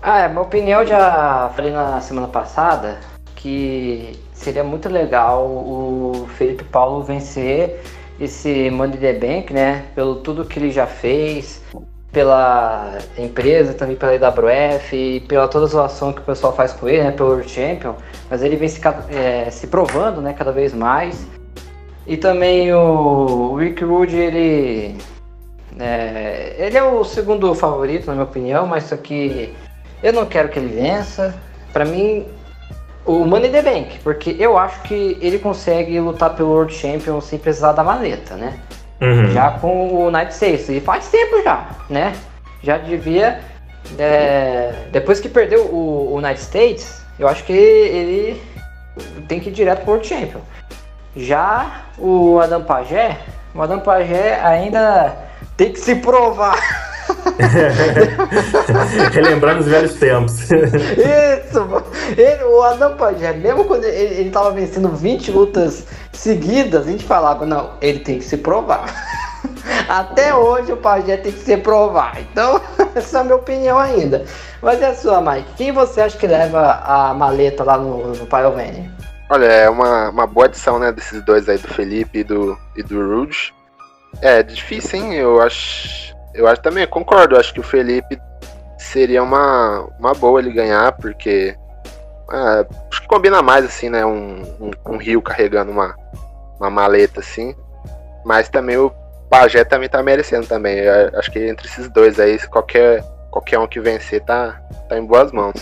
[0.07, 2.99] Ah, é, minha opinião já falei na semana passada
[3.35, 7.81] que seria muito legal o Felipe Paulo vencer
[8.19, 9.85] esse Money the Bank, né?
[9.95, 11.59] Pelo tudo que ele já fez,
[12.11, 16.87] pela empresa, também pela IWF e pela toda a zoação que o pessoal faz com
[16.87, 17.95] ele, né, pelo World Champion,
[18.29, 18.79] mas ele vem se,
[19.09, 21.25] é, se provando, né, cada vez mais.
[22.05, 24.97] E também o, o Rick Rude, ele
[25.79, 29.51] é, ele é o segundo favorito, na minha opinião, mas só que
[30.01, 31.35] eu não quero que ele vença.
[31.73, 32.25] Para mim,
[33.05, 37.37] o Money the Bank, porque eu acho que ele consegue lutar pelo World Champion sem
[37.37, 38.59] precisar da maleta, né?
[39.01, 39.31] Uhum.
[39.31, 40.69] Já com o Night States.
[40.69, 42.13] E faz tempo já, né?
[42.63, 43.39] Já devia.
[43.99, 48.41] É, depois que perdeu o, o Night States, eu acho que ele
[49.27, 50.41] tem que ir direto pro World Champion.
[51.15, 53.19] Já o Adam Pajé,
[53.53, 55.15] o Adam Pajé ainda
[55.55, 56.57] tem que se provar.
[59.11, 60.49] Relembrando os velhos tempos.
[60.49, 61.83] Isso,
[62.17, 67.03] ele, o Adam Pajé, mesmo quando ele, ele tava vencendo 20 lutas seguidas, a gente
[67.03, 68.85] falava, não, ele tem que se provar.
[69.87, 72.19] Até hoje o Pajé tem que se provar.
[72.19, 72.61] Então,
[72.95, 74.25] essa é a minha opinião ainda.
[74.61, 75.53] Mas é a sua, Mike.
[75.55, 78.91] Quem você acha que leva a maleta lá no, no Pyromania?
[79.29, 82.83] Olha, é uma, uma boa adição, né, desses dois aí, do Felipe e do, e
[82.83, 83.53] do Rude.
[84.21, 85.15] É difícil, hein?
[85.15, 86.14] Eu acho.
[86.35, 87.35] Eu acho também, concordo.
[87.35, 88.19] Eu acho que o Felipe
[88.77, 91.55] seria uma, uma boa ele ganhar, porque.
[92.31, 94.05] É, acho que combina mais, assim, né?
[94.05, 95.95] Um, um, um rio carregando uma,
[96.59, 97.55] uma maleta assim.
[98.25, 98.91] Mas também o
[99.29, 100.79] Pajé também tá merecendo também.
[100.79, 105.05] Eu acho que entre esses dois aí, qualquer, qualquer um que vencer tá, tá em
[105.05, 105.55] boas mãos.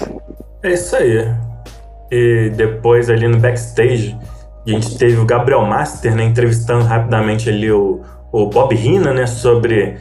[0.61, 1.27] É isso aí.
[2.11, 4.17] E depois ali no backstage,
[4.65, 8.01] a gente teve o Gabriel Master, né, entrevistando rapidamente ali o,
[8.31, 9.97] o Bob Hina, né, sobre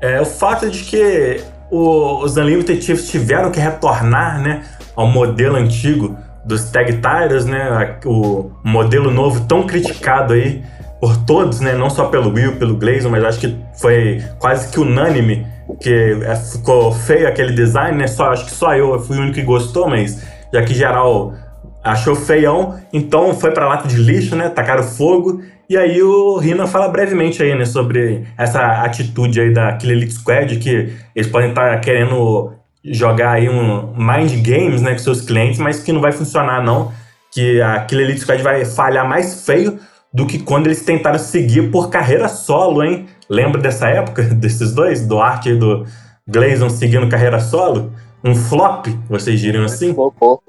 [0.00, 1.40] é, o fato de que
[1.70, 4.62] o, os Unlimited Chiefs tiveram que retornar, né,
[4.94, 6.16] ao modelo antigo
[6.46, 7.98] dos tag titles, né?
[8.04, 10.62] O modelo novo tão criticado aí
[11.00, 11.74] por todos, né?
[11.74, 15.46] Não só pelo Will, pelo Gleison, mas acho que foi quase que unânime
[15.80, 18.06] que é, ficou feio aquele design, né?
[18.06, 20.22] Só, acho que só eu fui o único que gostou, mas
[20.52, 21.34] já que geral
[21.82, 24.48] achou feião, então foi para lata de lixo, né?
[24.48, 25.42] Tacaram fogo.
[25.68, 30.12] E aí o Rina fala brevemente aí, né, sobre essa atitude aí da Killer Elite
[30.12, 32.52] Squad, que eles podem estar tá querendo
[32.84, 36.92] jogar aí um mind games né, com seus clientes, mas que não vai funcionar não,
[37.32, 39.78] que a Killer Elite Squad vai falhar mais feio
[40.14, 43.06] do que quando eles tentaram seguir por carreira solo, hein?
[43.28, 45.06] Lembra dessa época, desses dois?
[45.06, 45.84] Do Art e do
[46.26, 47.92] Glazon seguindo carreira solo?
[48.26, 49.94] Um flop, vocês diriam assim?
[49.94, 50.42] Flopou.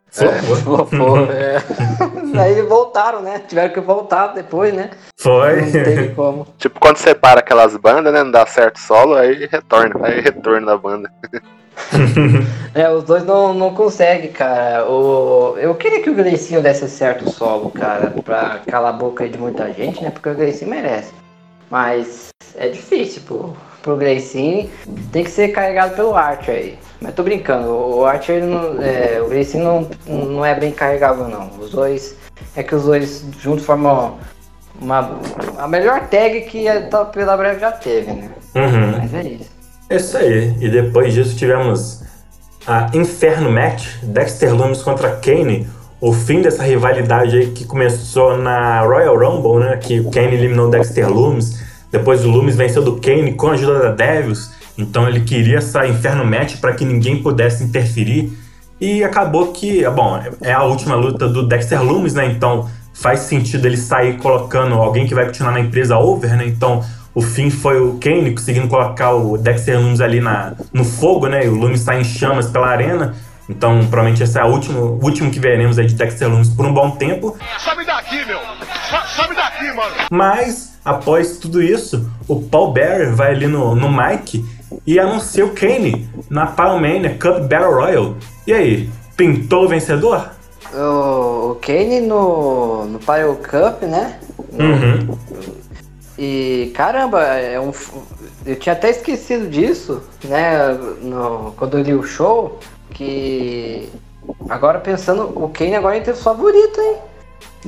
[0.64, 1.32] Flopou.
[1.32, 1.58] É.
[2.36, 2.42] é.
[2.42, 3.40] Aí voltaram, né?
[3.48, 4.90] Tiveram que voltar depois, né?
[5.16, 5.62] Foi.
[5.62, 6.48] Não teve como.
[6.58, 8.24] Tipo, quando separa aquelas bandas, né?
[8.24, 10.08] Não dá certo solo, aí retorna.
[10.08, 11.12] Aí retorna da banda.
[12.74, 14.90] é, os dois não, não conseguem, cara.
[14.90, 19.38] O, eu queria que o Gleicinho desse certo solo, cara, pra calar a boca de
[19.38, 20.10] muita gente, né?
[20.10, 21.14] Porque o Gleicinho merece.
[21.70, 23.54] Mas é difícil, pô.
[23.88, 24.70] Pro Gleicinho
[25.14, 26.80] tem que ser carregado pelo Archer aí.
[27.00, 31.50] Mas tô brincando, o Archer não, é, o Gleicinho não, não é bem carregável não.
[31.58, 32.18] Os dois.
[32.54, 34.18] É que os dois juntos formam
[34.82, 35.18] uma,
[35.58, 38.30] a melhor tag que a breve já teve, né?
[38.56, 38.98] Uhum.
[39.00, 39.50] Mas é isso.
[39.90, 40.56] É isso aí.
[40.60, 42.04] E depois disso tivemos
[42.68, 45.66] a Inferno Match, Dexter Lumis contra Kane.
[46.02, 49.78] O fim dessa rivalidade aí que começou na Royal Rumble, né?
[49.78, 51.66] Que o Kane eliminou o Dexter Lumis.
[51.92, 54.52] Depois o Lumis venceu do Kane com a ajuda da Devils.
[54.78, 58.32] Então ele queria essa Inferno Match para que ninguém pudesse interferir.
[58.80, 62.28] E acabou que, bom, é a última luta do Dexter Lumis, né?
[62.28, 66.46] Então faz sentido ele sair colocando alguém que vai continuar na empresa over, né?
[66.46, 66.84] Então
[67.14, 71.46] o fim foi o Kane conseguindo colocar o Dexter Lumis ali na, no fogo, né?
[71.46, 73.16] E o Lumis está em chamas pela arena.
[73.50, 76.74] Então, provavelmente esse é o último, último que veremos aí de Dexter Lumis por um
[76.74, 77.36] bom tempo.
[77.58, 78.40] Sobe daqui, meu!
[79.16, 79.96] Sobe daqui, mano!
[80.12, 84.46] Mas após tudo isso, o Paul Bearer vai ali no, no Mike
[84.86, 88.16] e anuncia o Kane na Pyromania Cup Battle Royal.
[88.48, 90.32] E aí, pintou o vencedor?
[90.74, 94.18] O, o Kane no, no Pyro Cup, né?
[94.54, 95.18] Uhum.
[96.18, 97.72] E caramba, é um,
[98.46, 100.74] eu tinha até esquecido disso, né?
[101.02, 102.60] No, quando eu li o show,
[102.92, 103.90] que
[104.48, 106.96] agora pensando, o Kane agora é entre os favoritos, hein?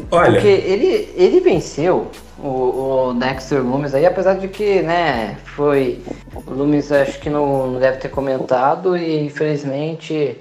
[0.09, 0.31] Olha.
[0.31, 2.07] Porque ele, ele venceu
[2.43, 6.01] o, o Dexter Loomis aí, apesar de que, né, foi.
[6.47, 10.37] O Loomis acho que não, não deve ter comentado e infelizmente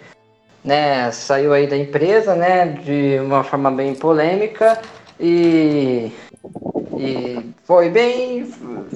[0.65, 4.81] né, saiu aí da empresa, né, de uma forma bem polêmica
[5.19, 6.13] e,
[6.97, 8.45] e foi bem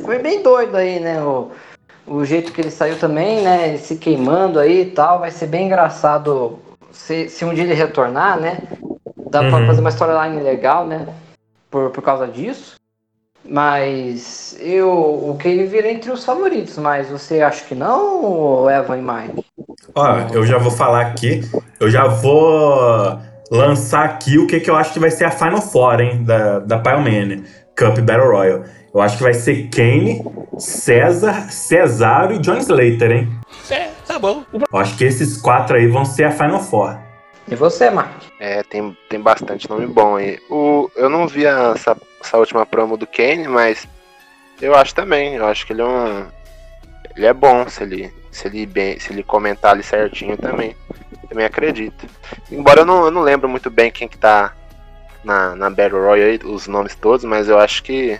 [0.04, 1.50] foi bem doido aí, né, o,
[2.06, 5.66] o jeito que ele saiu também, né, se queimando aí e tal, vai ser bem
[5.66, 6.58] engraçado
[6.90, 8.58] se, se um dia ele retornar, né,
[9.30, 9.50] dá uhum.
[9.50, 11.06] pra fazer uma storyline legal, né,
[11.70, 12.81] por, por causa disso.
[13.44, 19.02] Mas eu, o Kane vira entre os favoritos, mas você acha que não, Evan e
[19.02, 19.46] Mike?
[19.94, 21.42] Ó, eu já vou falar aqui,
[21.80, 23.18] eu já vou
[23.50, 26.60] lançar aqui o que, que eu acho que vai ser a Final Four, hein, da,
[26.60, 27.42] da Pyromania
[27.76, 28.62] Cup Battle Royal.
[28.94, 30.22] Eu acho que vai ser Kane,
[30.58, 33.28] César, Cesário e John Slater, hein?
[33.70, 34.44] É, tá bom.
[34.52, 36.98] Eu acho que esses quatro aí vão ser a Final Four.
[37.48, 38.32] E você, Mike?
[38.38, 40.38] É, tem, tem bastante nome bom aí.
[40.50, 43.86] O, eu não vi essa, essa última promo do Kane, mas
[44.60, 45.34] eu acho também.
[45.34, 46.26] Eu acho que ele é um.
[47.16, 50.76] Ele é bom se ele, se ele, bem, se ele comentar ali certinho também.
[51.28, 52.06] Também acredito.
[52.50, 54.52] Embora eu não, eu não lembro muito bem quem que tá
[55.24, 58.18] na, na Battle Royale, os nomes todos, mas eu acho que,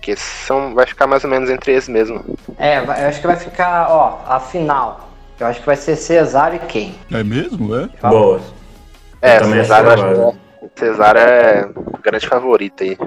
[0.00, 2.24] que são, vai ficar mais ou menos entre eles mesmo.
[2.58, 5.08] É, eu acho que vai ficar, ó, a final.
[5.38, 6.94] Eu acho que vai ser Cesar e quem?
[7.10, 7.88] É mesmo, é?
[8.08, 8.40] Boa.
[9.20, 10.34] É, Cesar, é,
[10.76, 11.68] Cesar é
[12.02, 12.98] grande favorito aí.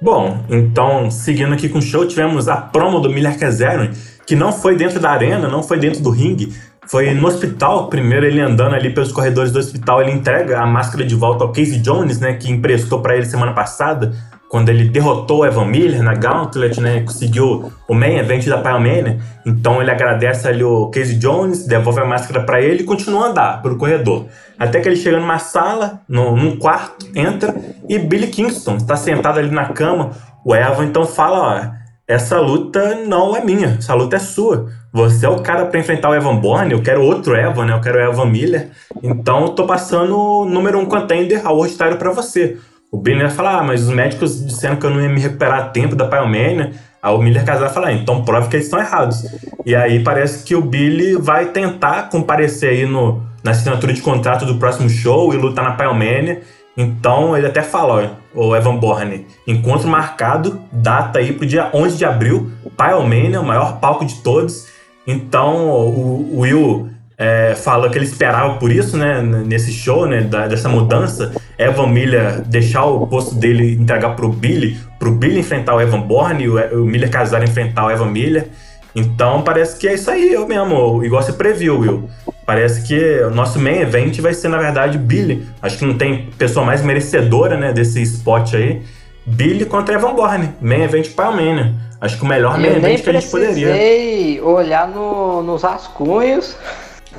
[0.00, 3.92] Bom, então, seguindo aqui com o show, tivemos a promo do Miller Kazarian,
[4.26, 6.52] que não foi dentro da arena, não foi dentro do ringue,
[6.86, 7.88] foi no hospital.
[7.88, 11.52] Primeiro, ele andando ali pelos corredores do hospital, ele entrega a máscara de volta ao
[11.52, 14.14] Casey Jones, né, que emprestou para ele semana passada,
[14.48, 19.18] quando ele derrotou Evan Miller na Gauntlet, né, conseguiu o main event da Pyromania.
[19.44, 23.28] Então ele agradece ali o Casey Jones, devolve a máscara para ele e continua a
[23.30, 24.26] andar pelo corredor.
[24.58, 27.54] Até que ele chega numa sala, no, num quarto, entra
[27.88, 30.10] e Billy Kingston está sentado ali na cama.
[30.44, 34.70] O Evan então fala, ó, essa luta não é minha, essa luta é sua.
[34.92, 37.72] Você é o cara para enfrentar o Evan Bourne, eu quero outro Evan, né?
[37.74, 38.70] Eu quero o Evan Miller.
[39.02, 42.56] Então eu tô passando o número um contender ao World para você.
[42.96, 45.58] O Billy vai falar, ah, mas os médicos disseram que eu não ia me recuperar
[45.58, 46.72] a tempo da Pyromania.
[47.02, 49.22] Aí o Miller Casar vai falar, então prove que eles estão errados.
[49.66, 54.46] E aí parece que o Billy vai tentar comparecer aí no, na assinatura de contrato
[54.46, 56.40] do próximo show e lutar na Pyromania.
[56.74, 62.04] Então ele até fala, o Evan Bourne, encontro marcado, data aí pro dia 11 de
[62.06, 64.68] abril, Pyromania, o maior palco de todos.
[65.06, 66.88] Então o, o Will
[67.18, 71.86] é, falou que ele esperava por isso, né, nesse show, né, da, dessa mudança, Evan
[71.86, 76.48] Miller deixar o posto dele entregar pro Billy, pro Billy enfrentar o Evan Bourne e
[76.48, 78.48] o, o Miller casar enfrentar o Evan Miller.
[78.94, 82.08] Então parece que é isso aí, eu mesmo, igual você previu, Will.
[82.46, 85.46] Parece que o nosso main event vai ser, na verdade, Billy.
[85.60, 88.82] Acho que não tem pessoa mais merecedora, né, desse spot aí.
[89.26, 91.74] Billy contra Evan Bourne, main event para o Mania.
[92.00, 93.76] Acho que o melhor main event que a gente poderia.
[93.76, 96.56] Eu olhar no, nos rascunhos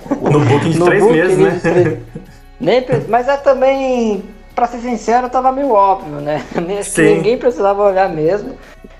[0.10, 2.02] no booking de no três booking meses, né?
[2.60, 4.24] Nem, mas é também,
[4.56, 6.44] pra ser sincero, tava meio óbvio, né?
[6.98, 8.56] Ninguém precisava olhar mesmo.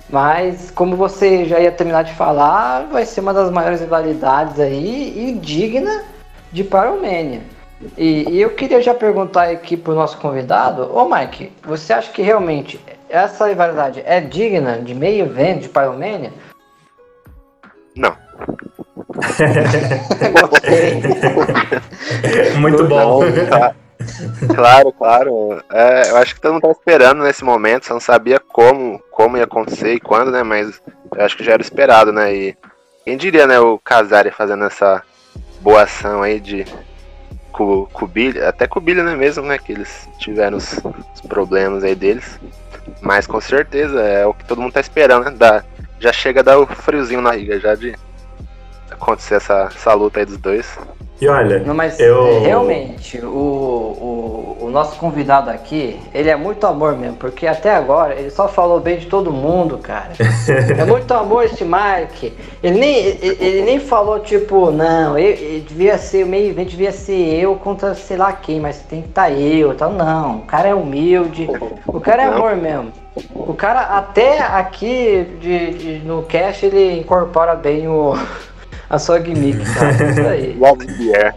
[0.10, 5.30] Mas, como você já ia terminar de falar, vai ser uma das maiores rivalidades aí
[5.30, 6.04] e digna
[6.52, 7.42] de Pyromania.
[7.98, 12.22] E, e, eu queria já perguntar aqui pro nosso convidado, ô Mike, você acha que
[12.22, 12.80] realmente
[13.10, 16.32] essa rivalidade é digna de meio evento de Pyromania?
[17.96, 18.16] Não.
[22.60, 23.22] Muito bom.
[23.50, 23.76] Tá.
[24.56, 25.62] Claro, claro.
[25.72, 29.38] É, eu acho que todo mundo estava esperando nesse momento, você não sabia como, como
[29.38, 30.44] ia acontecer e quando, né?
[30.44, 30.82] Mas
[31.16, 32.34] eu acho que já era esperado, né?
[32.34, 32.58] E
[33.04, 35.02] quem diria, né, o Casari fazendo essa
[35.62, 36.66] boa ação aí de
[37.52, 39.58] com, com o Billy, até com o Billy, né, mesmo, né?
[39.58, 40.80] Que eles tiveram os,
[41.14, 42.40] os, problemas aí deles.
[43.02, 45.32] Mas com certeza é o que todo mundo tá esperando, né?
[45.32, 45.64] Dá,
[46.00, 47.96] já chega a dar o friozinho na riga já de
[49.00, 50.78] acontecer essa, essa luta aí dos dois.
[51.20, 52.42] E olha, Não, mas eu...
[52.42, 58.14] realmente, o, o, o nosso convidado aqui, ele é muito amor mesmo, porque até agora
[58.14, 60.12] ele só falou bem de todo mundo, cara.
[60.78, 62.38] é muito amor esse Mike.
[62.62, 66.70] Ele nem, ele, ele nem falou, tipo, não, eu, eu devia ser, o meio evento
[66.70, 69.92] devia ser eu contra sei lá quem, mas tem que estar tá eu, tal.
[69.92, 71.50] Não, o cara é humilde,
[71.88, 72.92] o cara é amor mesmo.
[73.34, 78.14] O cara, até aqui de, de no cast, ele incorpora bem o
[78.90, 79.92] a sua gimmick, cara.
[79.92, 80.58] Isso aí.
[80.58, 81.36] Love in the air.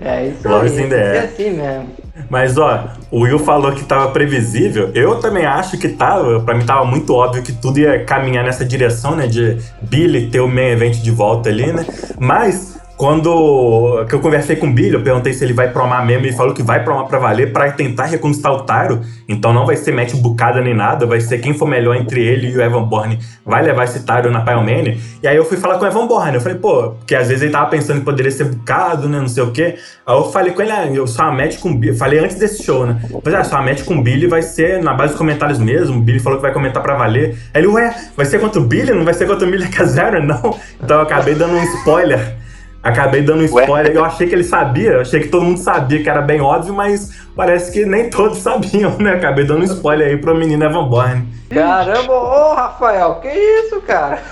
[0.00, 0.92] É isso Love aí.
[0.92, 0.92] air.
[0.92, 1.88] É assim mesmo.
[2.28, 4.90] Mas ó, o Will falou que tava previsível.
[4.94, 6.40] Eu também acho que tava.
[6.40, 9.26] Pra mim tava muito óbvio que tudo ia caminhar nessa direção, né?
[9.26, 11.84] De Billy ter o main event de volta ali, né?
[12.18, 16.26] Mas quando que eu conversei com o Billy, eu perguntei se ele vai promar mesmo,
[16.26, 19.00] ele falou que vai promar pra valer pra tentar reconquistar o Taro.
[19.28, 22.50] Então não vai ser match bucada nem nada, vai ser quem for melhor entre ele
[22.50, 24.96] e o Evan Bourne vai levar esse Taro na Pyromania.
[25.22, 27.42] E aí eu fui falar com o Evan Bourne, eu falei, pô, porque às vezes
[27.42, 29.76] ele tava pensando que poderia ser bucado, né, não sei o quê.
[30.06, 32.38] Aí eu falei com ele, ah, eu sou uma match com o Billy, falei antes
[32.38, 33.00] desse show, né.
[33.24, 36.00] Mas ah, sua match com o Billy vai ser na base dos comentários mesmo, o
[36.00, 37.36] Billy falou que vai comentar pra valer.
[37.52, 38.92] Aí ele, ué, vai ser contra o Billy?
[38.92, 40.22] Não vai ser contra o Billy Casero?
[40.24, 40.56] Não.
[40.82, 42.43] Então eu acabei dando um spoiler.
[42.84, 43.92] Acabei dando um spoiler.
[43.92, 43.96] Ué?
[43.96, 46.74] Eu achei que ele sabia, eu achei que todo mundo sabia que era bem óbvio,
[46.74, 49.12] mas parece que nem todos sabiam, né?
[49.12, 51.26] Acabei dando um spoiler aí pro menino Evan Bourne.
[51.48, 54.22] Caramba, ô Rafael, que isso, cara?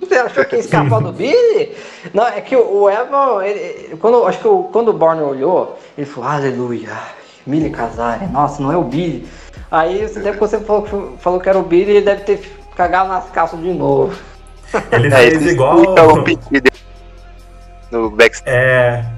[0.00, 1.72] Você achou que ia escapar do Billy?
[2.14, 6.06] Não, é que o Evan, ele, quando, acho que o, quando o Bourne olhou, ele
[6.06, 6.92] falou, aleluia,
[7.44, 9.26] Billy Casari, nossa, não é o Billy.
[9.70, 12.40] Aí depois você falou, falou que era o Billy, ele deve ter
[12.74, 14.16] cagado nas calças de novo.
[14.92, 15.94] Ele fez é, igual.
[17.90, 18.56] No backstage.
[18.56, 19.16] É.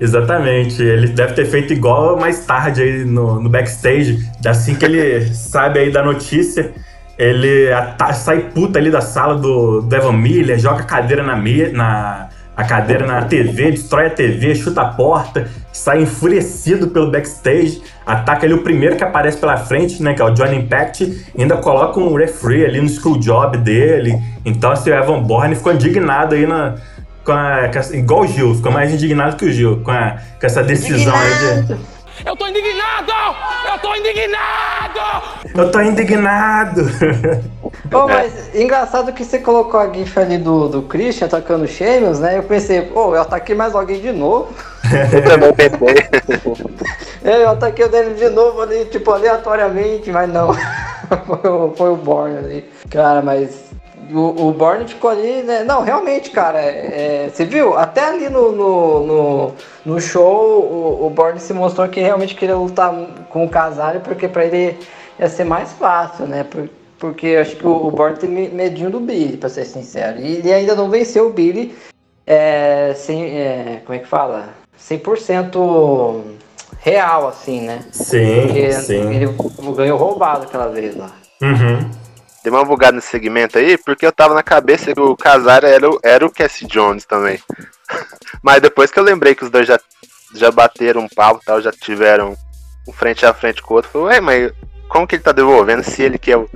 [0.00, 4.26] Exatamente, ele deve ter feito igual mais tarde aí no, no backstage.
[4.46, 6.72] Assim que ele sabe aí da notícia,
[7.18, 7.68] ele
[8.14, 12.64] sai puta ali da sala do, do Evan Miller, joga a cadeira na, na, a
[12.64, 18.54] cadeira na TV, destrói a TV, chuta a porta, sai enfurecido pelo backstage, ataca ali
[18.54, 21.04] o primeiro que aparece pela frente, né, que é o Johnny Impact,
[21.36, 24.18] e ainda coloca um referee ali no screwjob dele.
[24.46, 26.76] Então, assim, o Evan Bourne ficou indignado aí na,
[27.24, 30.16] com a, com a, igual o Gil, ficou mais indignado que o Gil com, a,
[30.38, 32.00] com essa decisão aí de.
[32.24, 33.12] Eu tô indignado!
[33.72, 35.00] Eu tô indignado!
[35.56, 36.82] Eu tô indignado!
[37.92, 42.20] oh, mas engraçado que você colocou a gif ali do, do Christian atacando o Sheamus,
[42.20, 42.36] né?
[42.36, 44.52] Eu pensei, pô, eu ataquei mais alguém de novo.
[45.12, 46.66] Eu também pensei.
[47.24, 50.52] é, eu ataquei o dele de novo ali, tipo, aleatoriamente, mas não.
[51.26, 52.70] foi, o, foi o Born ali.
[52.90, 53.69] Cara, mas
[54.12, 55.64] o, o Borne ficou ali, né?
[55.64, 57.76] Não, realmente, cara, é, você viu?
[57.76, 59.54] Até ali no, no, no,
[59.84, 62.92] no show, o, o Borne se mostrou que realmente queria lutar
[63.28, 64.78] com o Casário, porque pra ele
[65.18, 66.44] ia ser mais fácil, né?
[66.44, 70.20] Por, porque eu acho que o, o Borne tem medinho do Billy, pra ser sincero.
[70.20, 71.74] E ele ainda não venceu o Billy
[72.26, 74.50] é, sem, é, como é que fala?
[74.78, 76.22] 100%
[76.80, 77.80] real, assim, né?
[77.90, 79.14] Sim, porque sim.
[79.14, 79.34] Ele
[79.74, 81.10] ganhou roubado aquela vez lá.
[81.42, 81.90] Uhum.
[82.42, 85.90] Deu uma bugada nesse segmento aí, porque eu tava na cabeça que o Casar era,
[85.90, 87.38] o, era o Cassie Jones também.
[88.42, 89.78] Mas depois que eu lembrei que os dois já,
[90.34, 92.36] já bateram um pau e tal, já tiveram
[92.88, 94.52] um frente a frente com o outro, eu falei, ué, mas
[94.88, 96.48] como que ele tá devolvendo se ele que é o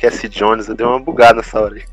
[0.00, 0.68] Cassie Jones?
[0.68, 1.84] Eu dei uma bugada nessa hora aí.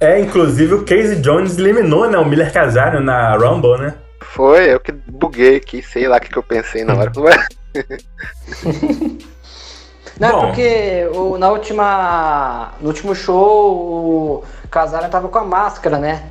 [0.00, 3.94] É, inclusive o Casey Jones eliminou né, o Miller Casaro na Rumble, né?
[4.20, 7.10] Foi, eu que buguei aqui, sei lá o que, que eu pensei na hora.
[10.18, 10.46] Não, Bom.
[10.46, 12.72] porque o, na última.
[12.80, 16.22] No último show, o Casara tava com a máscara, né?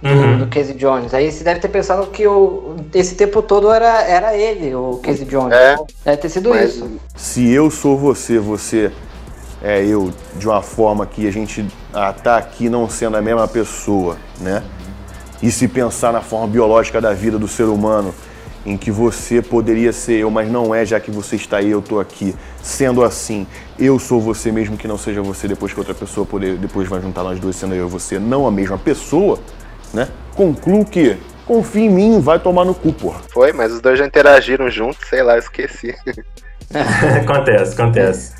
[0.00, 0.38] Do, uhum.
[0.38, 1.12] do Casey Jones.
[1.12, 5.26] Aí você deve ter pensado que o, esse tempo todo era, era ele, o Casey
[5.26, 5.52] Jones.
[5.52, 5.76] É.
[6.04, 7.00] Deve ter sido Mas, isso.
[7.16, 8.92] Se eu sou você, você
[9.60, 13.48] é eu, de uma forma que a gente ah, tá aqui não sendo a mesma
[13.48, 14.62] pessoa, né?
[15.42, 18.14] E se pensar na forma biológica da vida do ser humano,
[18.66, 21.78] em que você poderia ser eu, mas não é, já que você está aí, eu
[21.78, 22.34] estou aqui.
[22.62, 23.46] Sendo assim,
[23.78, 27.00] eu sou você mesmo que não seja você depois que outra pessoa poder, depois vai
[27.00, 29.38] juntar nós dois sendo eu e você, não a mesma pessoa,
[29.92, 30.08] né?
[30.34, 33.20] Concluo que confia em mim, vai tomar no cu, porra.
[33.30, 35.94] Foi, mas os dois já interagiram juntos, sei lá, eu esqueci.
[37.22, 38.32] acontece, acontece.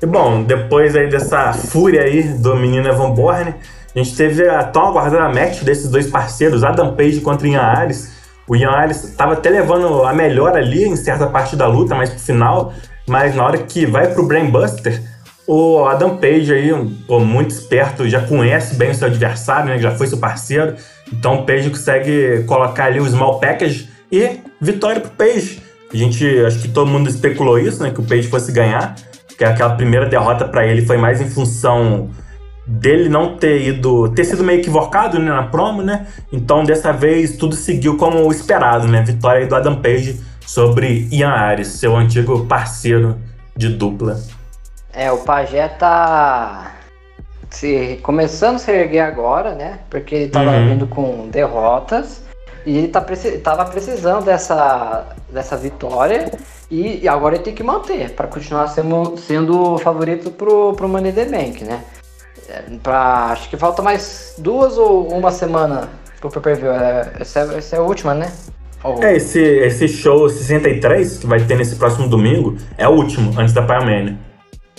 [0.00, 3.54] E bom, depois aí dessa fúria aí do menino Evan Bourne,
[3.94, 8.12] a gente teve a tão aguardada match desses dois parceiros, Adam Page contra Ian Ares,
[8.48, 12.10] o Ian Alice estava até levando a melhor ali em certa parte da luta, mais
[12.10, 12.72] pro final,
[13.06, 15.02] mas na hora que vai pro Brainbuster,
[15.46, 16.70] o Adam Page aí,
[17.06, 19.78] pô, muito esperto, já conhece bem o seu adversário, né?
[19.78, 20.74] Já foi seu parceiro.
[21.12, 25.62] Então o Page consegue colocar ali o small package e vitória pro Page.
[25.92, 27.90] A gente, acho que todo mundo especulou isso, né?
[27.90, 28.96] Que o Page fosse ganhar,
[29.28, 32.10] porque aquela primeira derrota para ele foi mais em função
[32.66, 34.08] dele não ter ido.
[34.10, 36.06] ter sido meio equivocado né, na promo, né?
[36.32, 39.02] Então dessa vez tudo seguiu como esperado, né?
[39.02, 43.16] Vitória do Adam Page sobre Ian Ares, seu antigo parceiro
[43.56, 44.20] de dupla.
[44.92, 46.72] É, o Pajé tá
[47.50, 49.78] se começando a se erguer agora, né?
[49.88, 50.68] Porque ele tava uhum.
[50.68, 52.22] vindo com derrotas
[52.64, 53.04] e ele tá,
[53.42, 56.32] tava precisando dessa, dessa vitória
[56.70, 61.12] e, agora ele tem que manter para continuar sendo, sendo o favorito pro, pro Money
[61.12, 61.80] the Bank, né?
[62.48, 65.88] É, pra, acho que falta mais duas ou uma semana
[66.20, 66.72] pro pay-per-view.
[66.72, 68.32] É, essa, é, essa é a última, né?
[68.82, 69.02] Ou...
[69.02, 73.52] É, esse, esse show 63 que vai ter nesse próximo domingo é o último, antes
[73.52, 74.16] da Paramania.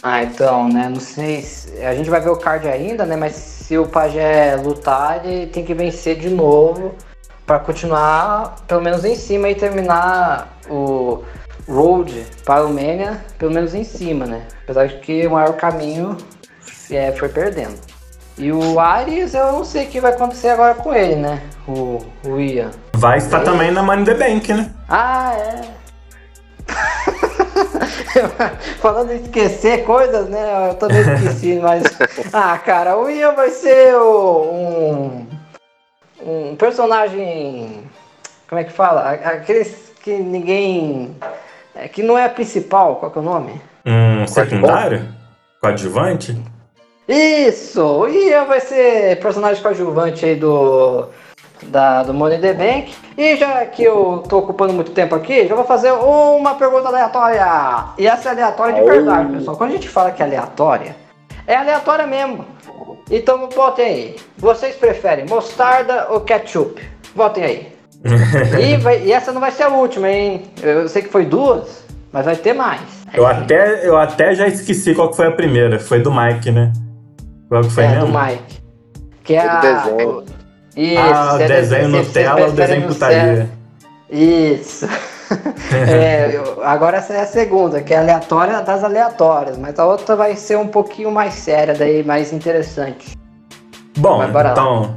[0.01, 0.89] Ah, então, né?
[0.89, 1.41] Não sei.
[1.41, 1.83] Se...
[1.83, 3.15] A gente vai ver o card ainda, né?
[3.15, 6.95] Mas se o Pajé lutar, ele tem que vencer de novo
[7.45, 11.23] para continuar, pelo menos em cima e terminar o
[11.67, 14.43] Road para o Mania, pelo menos em cima, né?
[14.63, 16.15] Apesar de que o maior caminho
[16.95, 17.77] é, foi perdendo.
[18.37, 21.41] E o Ares, eu não sei o que vai acontecer agora com ele, né?
[21.67, 22.69] O, o Ian.
[22.93, 23.45] Vai estar ele...
[23.45, 24.71] também na Money the Bank, né?
[24.87, 25.61] Ah, é.
[28.79, 30.69] Falando em esquecer coisas, né?
[30.69, 31.83] Eu também esqueci, mas.
[32.31, 35.27] Ah, cara, o Ian vai ser o, um.
[36.23, 37.89] Um personagem.
[38.47, 39.09] Como é que fala?
[39.11, 41.15] Aqueles que ninguém.
[41.73, 43.59] É, que não é a principal, qual que é o nome?
[43.85, 45.07] Um secundário?
[45.59, 46.39] Coadjuvante?
[47.07, 47.81] Isso!
[47.81, 51.07] O Ian vai ser personagem coadjuvante aí do
[51.63, 52.93] da, do Money the Bank.
[53.17, 57.45] E já que eu tô ocupando muito tempo aqui, já vou fazer uma pergunta aleatória.
[57.97, 59.57] E essa é aleatória de verdade, pessoal.
[59.57, 60.95] Quando a gente fala que é aleatória,
[61.45, 62.45] é aleatória mesmo.
[63.09, 64.15] Então votem aí.
[64.37, 66.81] Vocês preferem mostarda ou ketchup?
[67.15, 67.77] Votem aí.
[68.61, 70.43] e, vai, e, essa não vai ser a última, hein?
[70.61, 72.81] Eu sei que foi duas, mas vai ter mais.
[73.13, 75.79] Eu até, eu até já esqueci qual que foi a primeira.
[75.79, 76.71] Foi do Mike, né?
[77.49, 78.07] Qual que foi é, mesmo?
[78.07, 78.61] do Mike.
[79.23, 80.23] Que é a, desenho.
[80.75, 83.49] Isso, ah, o desenho Nutella ou desenho putaria.
[84.09, 84.87] Isso.
[85.73, 90.35] é, agora essa é a segunda, que é aleatória das aleatórias, mas a outra vai
[90.35, 93.17] ser um pouquinho mais séria, daí mais interessante.
[93.97, 94.95] Bom, então,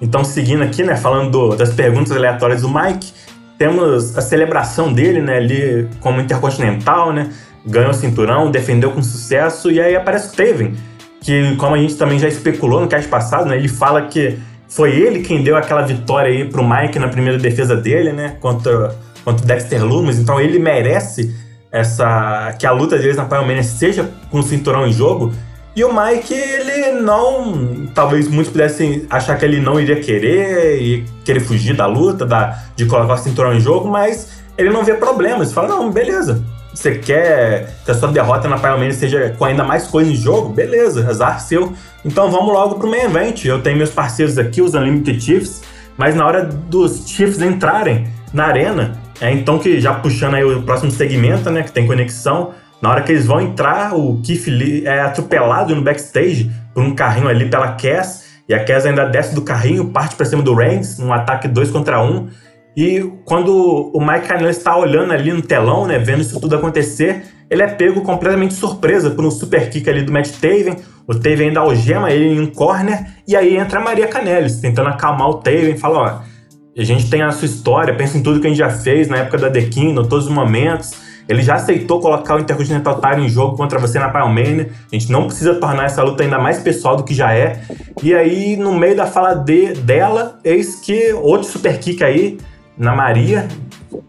[0.00, 3.12] então seguindo aqui, né, falando do, das perguntas aleatórias do Mike,
[3.58, 7.32] temos a celebração dele, né, ali como intercontinental, né,
[7.66, 10.76] ganhou o cinturão, defendeu com sucesso, e aí aparece o Taven,
[11.24, 14.90] que como a gente também já especulou no cast passado, né, ele fala que foi
[14.90, 18.36] ele quem deu aquela vitória aí pro Mike na primeira defesa dele, né?
[18.40, 18.94] Contra,
[19.24, 20.18] contra o Dexter Loomis.
[20.18, 21.34] Então ele merece
[21.72, 25.32] essa que a luta deles na Pyromania seja com o cinturão em jogo.
[25.74, 27.86] E o Mike, ele não.
[27.94, 32.58] Talvez muitos pudessem achar que ele não iria querer e querer fugir da luta, da,
[32.76, 35.52] de colocar o cinturão em jogo, mas ele não vê problemas.
[35.52, 36.44] Fala, não, beleza.
[36.74, 40.52] Você quer que a sua derrota na Pyromania seja com ainda mais coisa em jogo?
[40.52, 41.72] Beleza, azar seu.
[42.04, 43.44] Então vamos logo pro main event.
[43.44, 45.62] Eu tenho meus parceiros aqui, os Unlimited Chiefs,
[45.96, 50.62] mas na hora dos Chiefs entrarem na arena, é então que já puxando aí o
[50.62, 52.52] próximo segmento, né, que tem conexão,
[52.82, 56.94] na hora que eles vão entrar, o Keith Lee é atropelado no backstage por um
[56.94, 60.52] carrinho ali pela Cass, e a Cass ainda desce do carrinho, parte para cima do
[60.52, 62.06] Reigns, um ataque 2 contra 1.
[62.06, 62.28] Um,
[62.76, 67.22] e quando o Mike Canellis está olhando ali no telão, né, vendo isso tudo acontecer,
[67.48, 70.76] ele é pego completamente surpresa por um super kick ali do Matt Taven.
[71.06, 74.88] O Taven ainda algema ele em um corner e aí entra a Maria Canellis tentando
[74.88, 76.34] acalmar o Taven, fala, ó,
[76.76, 79.18] a gente tem a sua história, pensa em tudo que a gente já fez na
[79.18, 81.04] época da The em todos os momentos.
[81.28, 84.70] Ele já aceitou colocar o Intercontinental Title em jogo contra você na Pyromania.
[84.92, 87.62] A gente não precisa tornar essa luta ainda mais pessoal do que já é.
[88.02, 92.38] E aí, no meio da fala de, dela, eis que outro super kick aí
[92.76, 93.48] na Maria.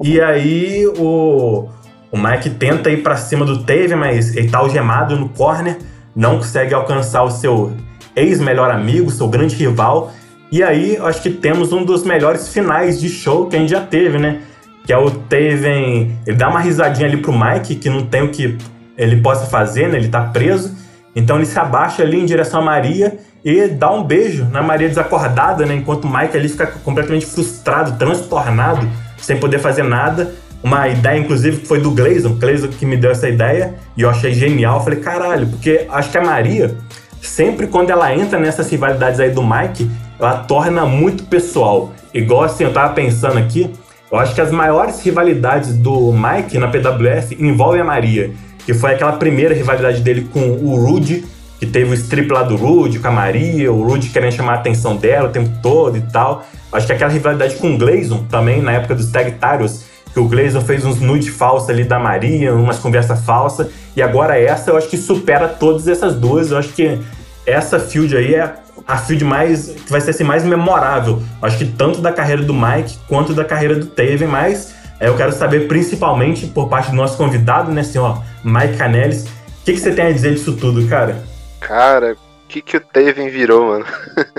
[0.01, 1.70] E aí o,
[2.11, 5.78] o Mike tenta ir para cima do Teve, mas ele tá algemado no corner,
[6.16, 7.74] não consegue alcançar o seu
[8.16, 10.11] ex-melhor amigo, seu grande rival.
[10.51, 13.82] E aí, acho que temos um dos melhores finais de show que a gente já
[13.82, 14.41] teve, né?
[14.86, 16.18] Que é o Taven.
[16.26, 18.57] Ele dá uma risadinha ali pro Mike, que não tem o que
[18.97, 19.97] ele possa fazer, né?
[19.97, 20.74] Ele tá preso.
[21.16, 24.89] Então ele se abaixa ali em direção a Maria e dá um beijo na Maria
[24.89, 25.75] desacordada, né?
[25.75, 28.89] Enquanto o Mike ali fica completamente frustrado, transtornado,
[29.19, 30.33] sem poder fazer nada.
[30.63, 34.33] Uma ideia, inclusive, foi do Gleison, Gleison que me deu essa ideia, e eu achei
[34.33, 34.83] genial.
[34.83, 36.75] falei, caralho, porque acho que a Maria,
[37.21, 39.87] sempre quando ela entra nessas rivalidades aí do Mike,
[40.20, 41.93] ela torna muito pessoal.
[42.11, 43.71] Igual assim, eu tava pensando aqui,
[44.11, 48.32] eu acho que as maiores rivalidades do Mike na PWF envolvem a Maria,
[48.65, 51.25] que foi aquela primeira rivalidade dele com o Rude,
[51.59, 54.55] que teve o strip lá do Rude com a Maria, o Rude querendo chamar a
[54.55, 56.45] atenção dela o tempo todo e tal.
[56.71, 60.27] Acho que aquela rivalidade com o Gleison também, na época dos Tag Titles, que o
[60.27, 64.77] Gleison fez uns nude falsos ali da Maria, umas conversas falsas, e agora essa eu
[64.77, 66.51] acho que supera todas essas duas.
[66.51, 66.99] Eu acho que
[67.45, 68.53] essa field aí é
[68.87, 71.21] a field mais que vai ser assim, mais memorável.
[71.41, 75.15] Acho que tanto da carreira do Mike quanto da carreira do Taven, mas é, eu
[75.15, 79.79] quero saber principalmente por parte do nosso convidado, né, senhor Mike Canelis, o que, que
[79.79, 81.23] você tem a dizer disso tudo, cara?
[81.59, 83.86] Cara, o que, que o Taven virou, mano?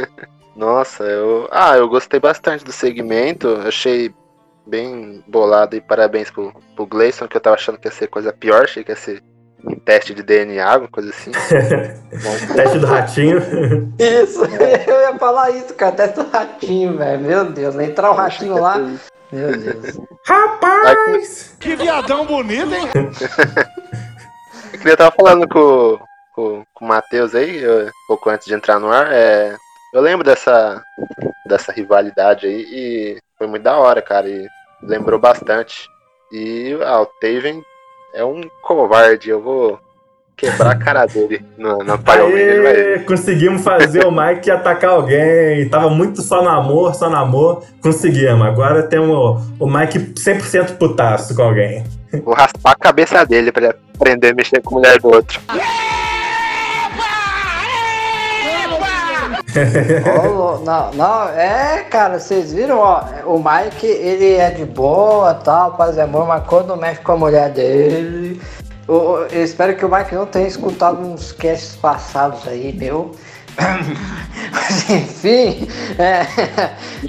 [0.56, 1.48] Nossa, eu.
[1.50, 4.14] Ah, eu gostei bastante do segmento, achei
[4.66, 8.32] bem bolado e parabéns pro, pro Gleison, que eu tava achando que ia ser coisa
[8.32, 9.22] pior, achei que ia ser
[9.64, 11.30] um teste de DNA, alguma coisa assim.
[12.54, 13.38] teste do ratinho.
[13.98, 17.20] Isso, eu ia falar isso, cara, teste do ratinho, velho.
[17.20, 18.78] Meu Deus, entrar o ratinho lá.
[19.32, 19.98] Meu Deus.
[20.24, 21.56] Rapaz!
[21.58, 22.88] Que viadão bonito, hein?
[24.72, 25.98] eu queria estar falando com,
[26.36, 29.10] com, com o Matheus aí, um pouco antes de entrar no ar.
[29.10, 29.56] É,
[29.92, 30.82] eu lembro dessa,
[31.46, 34.28] dessa rivalidade aí e foi muito da hora, cara.
[34.28, 34.46] E
[34.82, 35.88] lembrou bastante.
[36.30, 37.64] E ah, o Taven
[38.14, 39.30] é um covarde.
[39.30, 39.80] Eu vou
[40.36, 45.66] quebrar a cara dele na, na Aê, Conseguimos fazer o Mike atacar alguém.
[45.70, 47.64] Tava muito só no amor, só no amor.
[47.80, 48.46] Conseguimos.
[48.46, 51.84] Agora temos o Mike 100% putaço com alguém.
[52.22, 55.40] Vou raspar a cabeça dele pra ele aprender a mexer com a mulher do outro.
[60.28, 65.74] oh, não, não, é, cara, vocês viram, ó, o Mike, ele é de boa, tal,
[65.76, 68.40] paz e amor, mas quando mexe com a mulher dele,
[68.88, 73.12] eu, eu espero que o Mike não tenha escutado uns casts passados aí, meu.
[74.52, 75.66] Mas enfim.
[75.98, 76.26] É,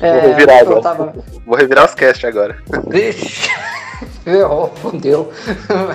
[0.02, 0.82] é, Vou revirar agora.
[0.82, 1.14] Tava...
[1.46, 2.58] Vou revirar os casts agora.
[2.88, 3.50] Vixe.
[4.24, 5.32] Ferrou, fudeu.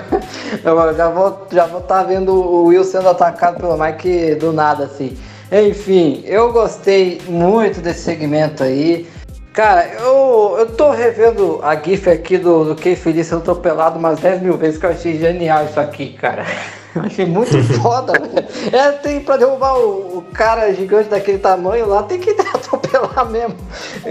[0.63, 4.51] Eu já vou já vou estar tá vendo o Will sendo atacado pelo Mike do
[4.53, 5.17] nada, assim.
[5.53, 9.07] Enfim, eu gostei muito desse segmento aí.
[9.53, 13.99] Cara, eu, eu tô revendo a GIF aqui do, do Que Feliz Eu Tô Pelado
[13.99, 16.43] umas 10 mil vezes que eu achei genial isso aqui, cara.
[16.95, 18.47] Eu achei muito foda, velho.
[18.71, 23.55] É, tem pra derrubar o, o, cara gigante daquele tamanho lá, tem que atropelar mesmo.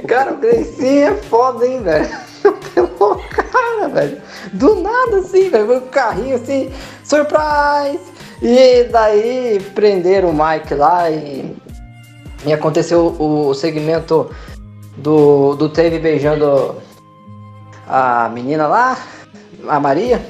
[0.09, 2.11] Cara, o Gracinho é foda, hein, velho.
[2.45, 4.21] Atropelou o cara, velho.
[4.53, 5.77] Do nada, assim, velho.
[5.77, 6.73] O carrinho assim,
[7.05, 8.12] surprise!
[8.43, 11.57] E daí prenderam o Mike lá e,
[12.45, 14.29] e aconteceu o, o segmento
[14.97, 16.77] do, do Teve beijando
[17.87, 18.99] a menina lá,
[19.69, 20.21] a Maria.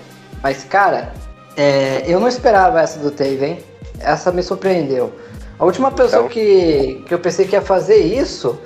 [0.43, 1.15] Mas, cara,
[1.57, 3.59] é, eu não esperava essa do Teve, hein?
[3.99, 5.11] Essa me surpreendeu.
[5.59, 6.29] A última pessoa então...
[6.29, 8.59] que, que eu pensei que ia fazer isso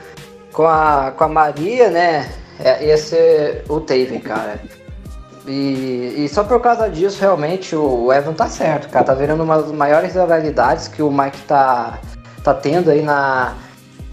[0.53, 2.29] com a, com a Maria, né?
[2.59, 4.59] É, ia ser o Taven, cara.
[5.47, 9.05] E, e, só por causa disso, realmente, o Evan tá certo, cara.
[9.05, 12.01] Tá virando uma das maiores rivalidades que o Mike tá,
[12.43, 13.55] tá tendo aí na,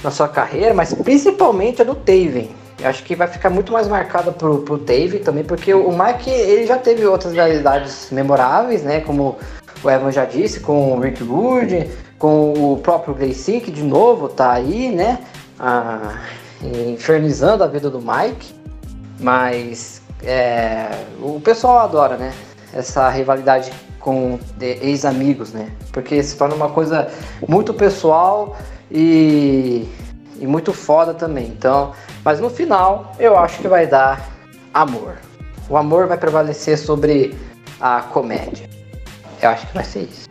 [0.04, 2.52] na sua carreira, mas principalmente a do Taven.
[2.80, 6.30] Eu acho que vai ficar muito mais marcada pro, pro Taven também, porque o Mike
[6.30, 9.00] ele já teve outras realidades memoráveis, né?
[9.00, 9.38] Como
[9.84, 11.90] o Evan já disse, com o Rick Rude,
[12.20, 15.20] com o próprio Gracie, que de novo tá aí, né?
[15.60, 16.20] Ah,
[16.62, 18.54] infernizando a vida do Mike.
[19.20, 20.90] Mas é,
[21.22, 22.34] o pessoal adora, né?
[22.74, 25.72] Essa rivalidade com ex-amigos, né?
[25.92, 27.10] Porque se torna uma coisa
[27.48, 28.58] muito pessoal
[28.92, 29.88] e,
[30.40, 31.48] e muito foda também.
[31.48, 31.94] Então,
[32.24, 34.30] mas no final eu acho que vai dar
[34.74, 35.18] amor.
[35.70, 37.38] O amor vai prevalecer sobre
[37.80, 38.70] a comédia.
[39.42, 40.28] Eu acho que vai ser isso.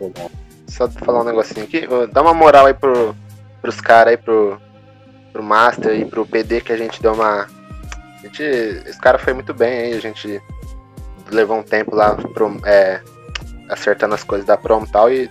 [0.67, 3.15] Só falar um negocinho aqui, dá uma moral aí pro,
[3.61, 4.59] pros caras aí, pro,
[5.31, 7.47] pro Master e pro PD que a gente deu uma.
[8.23, 10.41] A gente, esse cara foi muito bem aí, a gente
[11.29, 13.01] levou um tempo lá pro, é,
[13.69, 15.29] acertando as coisas da prom e tal, e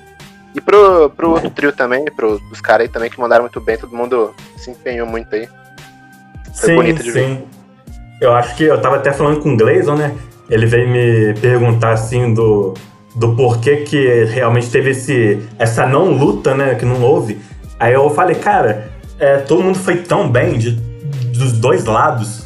[0.54, 3.78] e pro, pro outro trio também, pro, os caras aí também que mandaram muito bem,
[3.78, 5.48] todo mundo se empenhou muito aí.
[6.54, 7.12] Foi sim, bonito de sim.
[7.12, 7.44] ver.
[8.20, 10.14] Eu acho que eu tava até falando com o Gleison, né?
[10.50, 12.74] Ele veio me perguntar assim do,
[13.16, 16.74] do porquê que realmente teve esse, essa não luta, né?
[16.74, 17.40] Que não houve.
[17.80, 20.72] Aí eu falei, cara, é, todo mundo foi tão bem de,
[21.32, 22.41] dos dois lados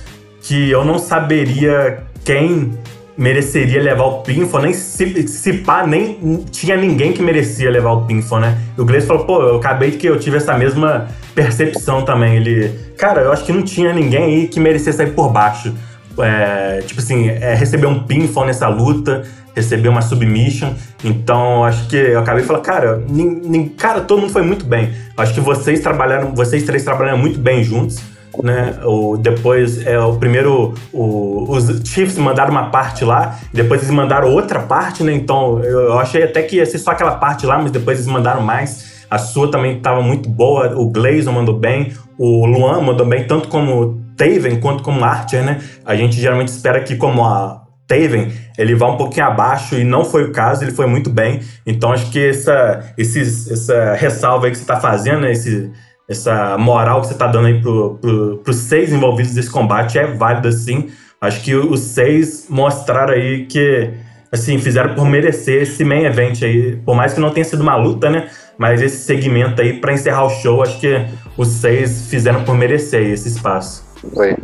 [0.47, 2.79] que eu não saberia quem
[3.19, 8.05] mereceria levar o pinfall, nem se, se pá, nem tinha ninguém que merecia levar o
[8.05, 8.57] pinfall, né?
[8.77, 12.37] E o Gleice falou, pô, eu acabei de que eu tive essa mesma percepção também.
[12.37, 15.75] Ele, cara, eu acho que não tinha ninguém aí que merecesse sair por baixo.
[16.19, 19.25] É, tipo assim, é, receber um pinfall nessa luta,
[19.55, 20.75] receber uma submission.
[21.03, 24.93] Então, acho que eu acabei falar, cara, nin, cara, todo mundo foi muito bem.
[25.17, 28.79] Acho que vocês trabalharam, vocês três trabalharam muito bem juntos né?
[28.85, 34.31] O, depois, é, o primeiro, o, os Chiefs mandaram uma parte lá, depois eles mandaram
[34.31, 35.13] outra parte, né?
[35.13, 38.43] Então eu, achei até que ia ser só aquela parte lá, mas depois eles mandaram
[38.43, 39.07] mais.
[39.11, 43.49] A sua também estava muito boa, o Gleison mandou bem, o Luan mandou bem, tanto
[43.49, 45.61] como Taven quanto como Archer, né?
[45.85, 50.05] A gente geralmente espera que, como a, Taven, ele vai um pouquinho abaixo e não
[50.05, 51.41] foi o caso, ele foi muito bem.
[51.65, 55.71] Então acho que essa, esses, essa ressalva aí que você está fazendo, né, esse,
[56.09, 60.07] essa moral que você está dando aí pro, pro, pros seis envolvidos desse combate é
[60.07, 60.91] válida sim.
[61.21, 63.91] Acho que os seis mostraram aí que,
[64.31, 66.77] assim, fizeram por merecer esse main event aí.
[66.77, 68.29] Por mais que não tenha sido uma luta, né?
[68.59, 71.05] Mas esse segmento aí, para encerrar o show, acho que
[71.37, 73.85] os seis fizeram por merecer esse espaço.
[74.15, 74.37] Foi.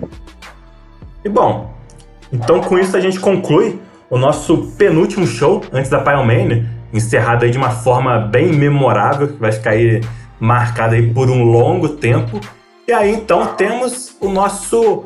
[1.24, 1.72] E bom,
[2.32, 3.78] então com isso a gente conclui
[4.10, 9.38] o nosso penúltimo show antes da Pyromania, encerrado aí de uma forma bem memorável, que
[9.38, 10.00] vai ficar aí
[10.42, 12.40] marcado aí por um longo tempo.
[12.88, 15.04] E aí então temos o nosso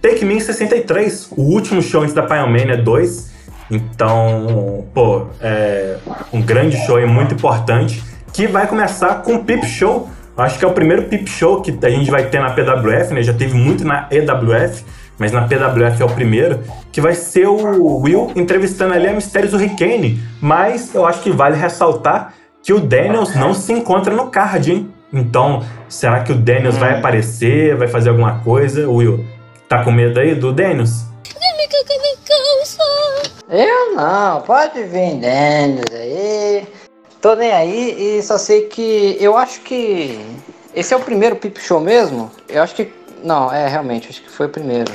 [0.00, 3.36] Take Me 63, o último show antes da Pyromania 2.
[3.70, 5.98] Então, pô, é
[6.32, 8.02] um grande show aí, muito importante,
[8.32, 10.08] que vai começar com o Pip Show.
[10.34, 13.22] Acho que é o primeiro Pip Show que a gente vai ter na PWF, né?
[13.22, 14.84] Já teve muito na EWF,
[15.18, 16.60] mas na PWF é o primeiro,
[16.90, 20.18] que vai ser o Will entrevistando ali a Mistérios Hurricane.
[20.40, 22.32] Mas eu acho que vale ressaltar
[22.68, 24.94] que o Daniels não se encontra no card, hein?
[25.10, 28.86] Então, será que o Daniels vai aparecer, vai fazer alguma coisa?
[28.86, 29.24] Will,
[29.66, 31.06] tá com medo aí do Daniels?
[33.48, 36.68] Eu não, pode vir Daniels aí.
[37.22, 40.20] Tô nem aí e só sei que eu acho que
[40.74, 42.30] esse é o primeiro Pip Show mesmo.
[42.50, 42.92] Eu acho que
[43.24, 44.92] não, é realmente, acho que foi o primeiro.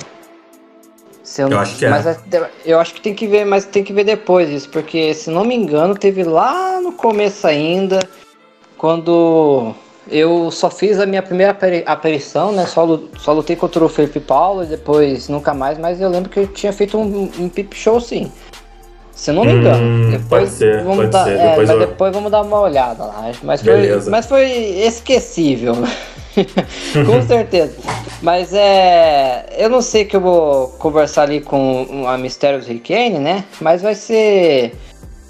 [1.37, 1.89] Eu, Eu acho que é.
[1.89, 2.05] mas
[2.65, 5.45] eu acho que tem que ver, mas tem que ver depois isso, porque se não
[5.45, 7.99] me engano, teve lá no começo ainda,
[8.77, 9.73] quando
[10.09, 12.65] eu só fiz a minha primeira apari- aparição, né?
[12.65, 16.39] Só, só lutei contra o Felipe Paulo e depois nunca mais, mas eu lembro que
[16.41, 18.29] eu tinha feito um, um pip show sim.
[19.23, 19.81] Se eu não me engano.
[19.81, 21.31] Hum, depois pode ser, vamos pode dar, ser.
[21.39, 23.31] é, Depois mas eu- depois vamos dar uma olhada lá.
[23.41, 24.11] Mas foi, Beleza.
[24.11, 25.75] mas foi esquecível.
[27.05, 27.73] com certeza.
[28.21, 29.45] Mas é.
[29.57, 33.45] Eu não sei que eu vou conversar ali com a Mistérios Hurricane, né?
[33.61, 34.75] Mas vai ser.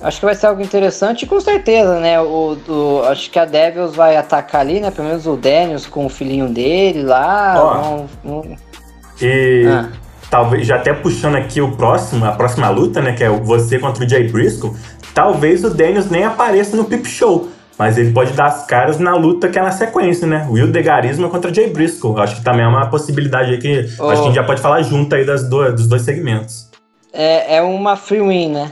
[0.02, 2.20] Acho que vai ser algo interessante e com certeza, né?
[2.20, 4.90] O, o- acho que a Devils vai atacar ali, né?
[4.90, 7.53] Pelo menos o Daniels com o filhinho dele lá.
[7.57, 7.74] Ó.
[7.82, 8.57] vão- vão-
[9.22, 9.90] E Ah.
[10.34, 13.14] Talvez, já até puxando aqui o próximo, a próxima luta, né?
[13.14, 14.72] Que é o você contra o Jay Briscoe.
[15.14, 17.49] Talvez o Daniels nem apareça no Pip Show.
[17.77, 20.47] Mas ele pode dar as caras na luta que é na sequência, né?
[20.49, 22.19] Will Degarismo contra Jay Briscoe.
[22.19, 24.10] Acho que também é uma possibilidade aí que Ô.
[24.10, 26.68] acho que a gente já pode falar junto aí das do- dos dois segmentos.
[27.14, 28.72] É, é uma free win, né?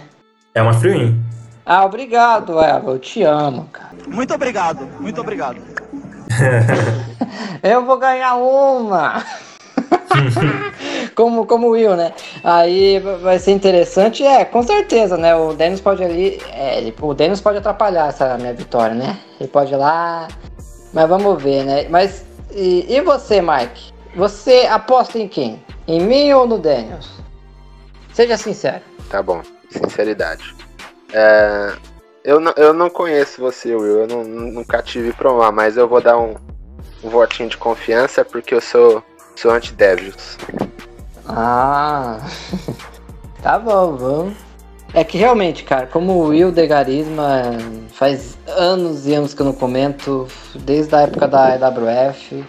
[0.56, 1.24] É uma free win.
[1.64, 2.90] Ah, obrigado, Eva.
[2.90, 3.92] Eu te amo, cara.
[4.08, 5.58] Muito obrigado, muito obrigado.
[7.62, 9.24] Eu vou ganhar uma!
[11.16, 12.14] como, como Will, né?
[12.44, 15.36] Aí vai ser interessante, é, com certeza, né?
[15.36, 16.42] O Dennis pode ali.
[16.54, 19.18] É, o Dennis pode atrapalhar essa minha vitória, né?
[19.40, 20.28] Ele pode ir lá.
[20.94, 21.88] Mas vamos ver, né?
[21.90, 22.26] Mas.
[22.54, 23.92] E, e você, Mike?
[24.16, 25.64] Você aposta em quem?
[25.88, 27.10] Em mim ou no Daniels?
[28.14, 28.82] Seja sincero.
[29.10, 30.54] Tá bom, sinceridade.
[31.14, 31.74] É,
[32.24, 34.02] eu, não, eu não conheço você, Will.
[34.02, 36.36] Eu não- nunca tive provar, mas eu vou dar um,
[37.04, 39.02] um votinho de confiança porque eu sou,
[39.42, 40.38] sou anti-Devils.
[41.28, 42.20] Ah,
[43.42, 44.34] tá bom, vamos.
[44.94, 47.44] É que realmente, cara, como o Will Degarisma
[47.94, 52.46] faz anos e anos que eu não comento, desde a época da EWF,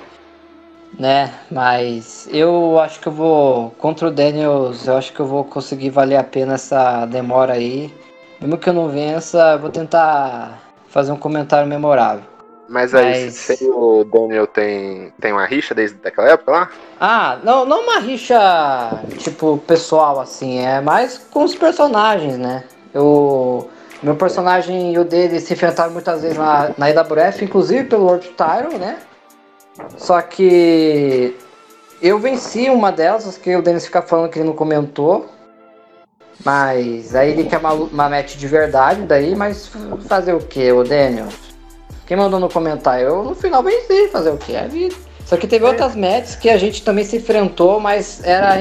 [0.98, 1.32] né?
[1.50, 5.90] Mas eu acho que eu vou, contra o Daniels, eu acho que eu vou conseguir
[5.90, 7.94] valer a pena essa demora aí.
[8.40, 12.31] Mesmo que eu não vença, eu vou tentar fazer um comentário memorável.
[12.72, 16.70] Mas aí, Mas- se o Daniel tem, tem uma rixa desde aquela época lá?
[16.98, 22.64] Ah, não, não uma rixa, tipo, pessoal, assim, é mais com os personagens, né?
[22.94, 23.68] Eu,
[24.02, 28.28] meu personagem e o dele se enfrentaram muitas vezes na, na IWF, inclusive pelo World
[28.28, 29.00] Title, né?
[29.98, 31.36] Só que
[32.00, 35.28] eu venci uma delas, que o Denis fica falando que ele não comentou.
[36.42, 39.70] Mas aí ele quer uma, uma match de verdade daí, mas
[40.08, 41.28] fazer o que, o Daniel?
[42.12, 43.06] Quem mandou no comentário?
[43.06, 44.54] Eu no final venci, fazer o que?
[44.54, 44.94] É a vida.
[45.24, 48.58] Só que teve outras matches que a gente também se enfrentou, mas era,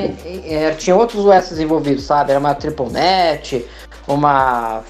[0.48, 2.32] era- tinha outros USs envolvidos, sabe?
[2.32, 3.66] Era uma triple net,
[4.08, 4.84] uma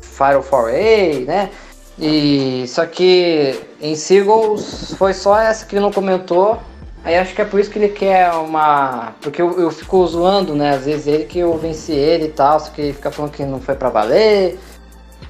[0.00, 1.50] Fire 4A, né?
[1.98, 6.60] E só que em Seagulls foi só essa que ele não comentou.
[7.02, 9.12] Aí acho que é por isso que ele quer uma.
[9.20, 10.70] Porque eu, eu fico zoando, né?
[10.76, 13.44] Às vezes ele que eu venci ele e tal, só que ele fica falando que
[13.44, 14.56] não foi pra valer.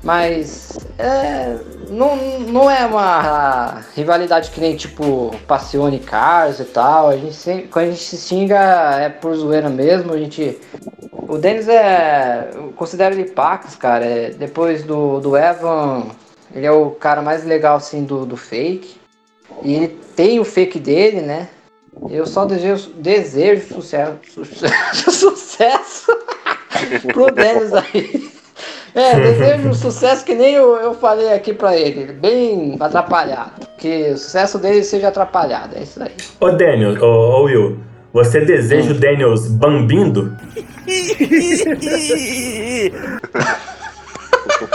[0.04, 1.56] Mas é,
[1.88, 7.08] não, não é uma rivalidade que nem tipo Passione Cars e tal.
[7.08, 10.12] A gente sempre, quando a gente se xinga é por zoeira mesmo.
[10.12, 10.58] A gente.
[11.10, 12.50] O Dennis é.
[12.54, 14.04] Eu considero ele Pax, cara.
[14.04, 16.08] É, depois do, do Evan,
[16.54, 18.96] ele é o cara mais legal assim do, do fake.
[19.62, 21.48] E ele tem o fake dele, né?
[22.10, 24.18] Eu só desejo, desejo sucesso.
[24.28, 25.10] Sucesso.
[25.10, 26.18] sucesso.
[27.12, 28.33] pro Denis aí.
[28.94, 33.66] É, desejo um sucesso que nem eu, eu falei aqui pra ele, bem atrapalhado.
[33.76, 36.12] Que o sucesso dele seja atrapalhado, é isso aí.
[36.40, 37.78] Ô Daniel, ô, ô Will,
[38.12, 40.36] você deseja o Daniels bambindo?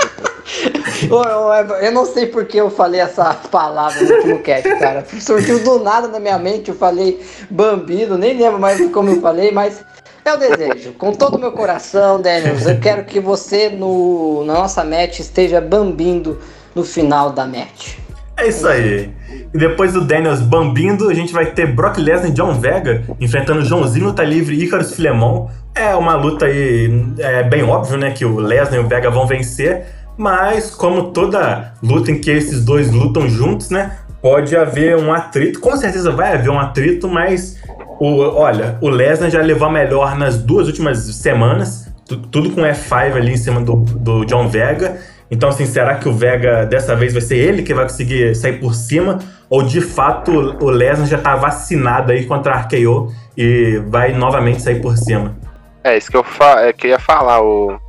[1.81, 5.05] Eu não sei porque eu falei essa palavra no último cast, cara.
[5.19, 7.19] Surgiu do nada na minha mente, eu falei
[7.49, 9.83] bambido, nem lembro mais como eu falei, mas
[10.29, 10.93] é o desejo.
[10.93, 15.59] Com todo o meu coração, Daniels, eu quero que você no, na nossa match esteja
[15.59, 16.39] bambindo
[16.75, 17.95] no final da match.
[18.37, 19.11] É isso aí.
[19.53, 23.65] E depois do Daniels bambindo, a gente vai ter Brock Lesnar e John Vega enfrentando
[23.65, 25.49] Joãozinho Luta Livre e Icarus Filemon.
[25.75, 29.27] É uma luta aí, é bem óbvio, né, que o Lesnar e o Vega vão
[29.27, 29.85] vencer.
[30.17, 33.97] Mas, como toda luta em que esses dois lutam juntos, né?
[34.21, 35.61] Pode haver um atrito.
[35.61, 37.57] Com certeza vai haver um atrito, mas
[37.99, 41.91] o, olha, o Lesnar já levou a melhor nas duas últimas semanas.
[42.31, 44.97] Tudo com F5 ali em cima do, do John Vega.
[45.29, 48.59] Então, assim, será que o Vega dessa vez vai ser ele que vai conseguir sair
[48.59, 49.19] por cima?
[49.49, 54.61] Ou de fato o Lesnar já tá vacinado aí contra a RKO e vai novamente
[54.61, 55.35] sair por cima?
[55.83, 56.25] É, isso que eu,
[56.57, 57.41] é, ia falar.
[57.41, 57.79] O,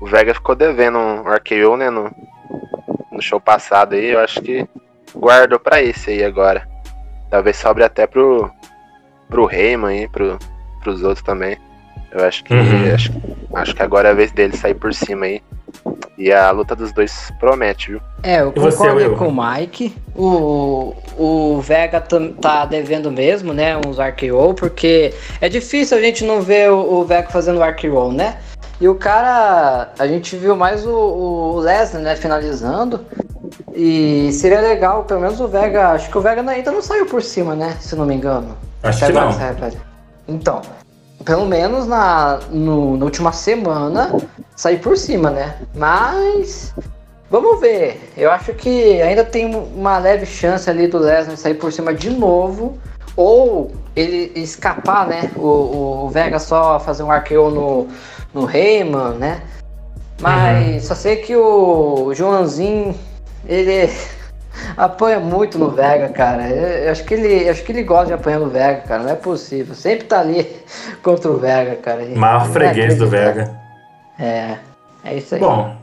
[0.00, 2.10] o Vega ficou devendo um RKO, né, no,
[3.10, 4.10] no show passado aí.
[4.10, 4.68] Eu acho que
[5.16, 6.68] guardou para esse aí agora.
[7.30, 8.48] Talvez sobre até pro,
[9.28, 10.38] pro Heyman aí, pro,
[10.82, 11.56] pros outros também.
[12.12, 12.94] Eu acho que, uhum.
[12.94, 13.12] acho,
[13.54, 15.42] acho que agora é a vez dele sair por cima aí.
[16.16, 18.00] E a luta dos dois promete, viu?
[18.22, 19.96] É, eu concordo você, com o Mike.
[20.14, 22.00] O, o Vega
[22.40, 23.76] tá devendo mesmo, né?
[23.76, 28.38] Uns RKO, porque é difícil a gente não ver o, o Vega fazendo RKO, né?
[28.80, 33.04] E o cara, a gente viu mais o, o Lesnar, né, finalizando.
[33.74, 37.22] E seria legal, pelo menos o Vega, acho que o Vega ainda não saiu por
[37.22, 38.56] cima, né, se não me engano.
[38.84, 39.30] Acho que não.
[40.28, 40.62] Então,
[41.24, 44.14] pelo menos na, no, na última semana,
[44.54, 45.56] sair por cima, né?
[45.74, 46.74] Mas
[47.30, 48.12] vamos ver.
[48.16, 52.10] Eu acho que ainda tem uma leve chance ali do Lesnar sair por cima de
[52.10, 52.78] novo.
[53.16, 55.30] Ou ele escapar, né?
[55.36, 57.88] O, o Vega só fazer um arqueou no,
[58.34, 59.42] no Reyman, né?
[60.20, 60.80] Mas uhum.
[60.80, 62.94] só sei que o Joãozinho,
[63.46, 63.90] ele
[64.76, 66.48] apanha muito no Vega, cara.
[66.48, 69.02] Eu, acho que ele, acho que ele gosta de apanhar no Vega, cara.
[69.02, 69.74] Não é possível.
[69.74, 70.46] Sempre tá ali
[71.02, 72.04] contra o Vega, cara.
[72.14, 73.50] Maior freguês do Vega.
[74.18, 74.56] É,
[75.04, 75.40] é isso aí.
[75.40, 75.76] Bom,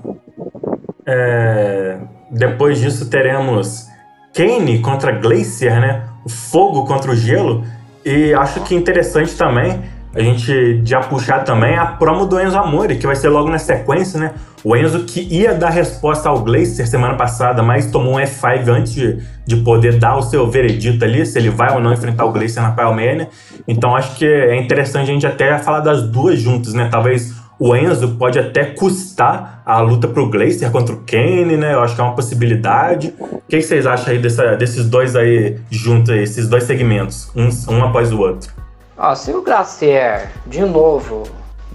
[1.06, 1.98] é,
[2.30, 3.88] depois disso teremos
[4.34, 6.08] Kane contra Glacier, né?
[6.26, 7.66] O fogo contra o gelo.
[8.06, 9.84] E acho que interessante também
[10.14, 13.58] a gente já puxar também a promo do Enzo Amore, que vai ser logo na
[13.58, 14.32] sequência, né?
[14.64, 18.94] O Enzo que ia dar resposta ao Glacier semana passada, mas tomou um F5 antes
[18.94, 22.32] de, de poder dar o seu veredito ali, se ele vai ou não enfrentar o
[22.32, 23.30] Glacier na Pyromania.
[23.68, 26.90] Então acho que é interessante a gente até falar das duas juntas, né?
[26.92, 31.74] Talvez o Enzo pode até custar a luta pro Glacier contra o Kane, né?
[31.74, 33.14] Eu acho que é uma possibilidade.
[33.20, 37.84] O que vocês acham aí dessa, desses dois aí juntos, esses dois segmentos, um, um
[37.84, 38.61] após o outro?
[39.04, 41.24] Ó, se o Glacier, de novo,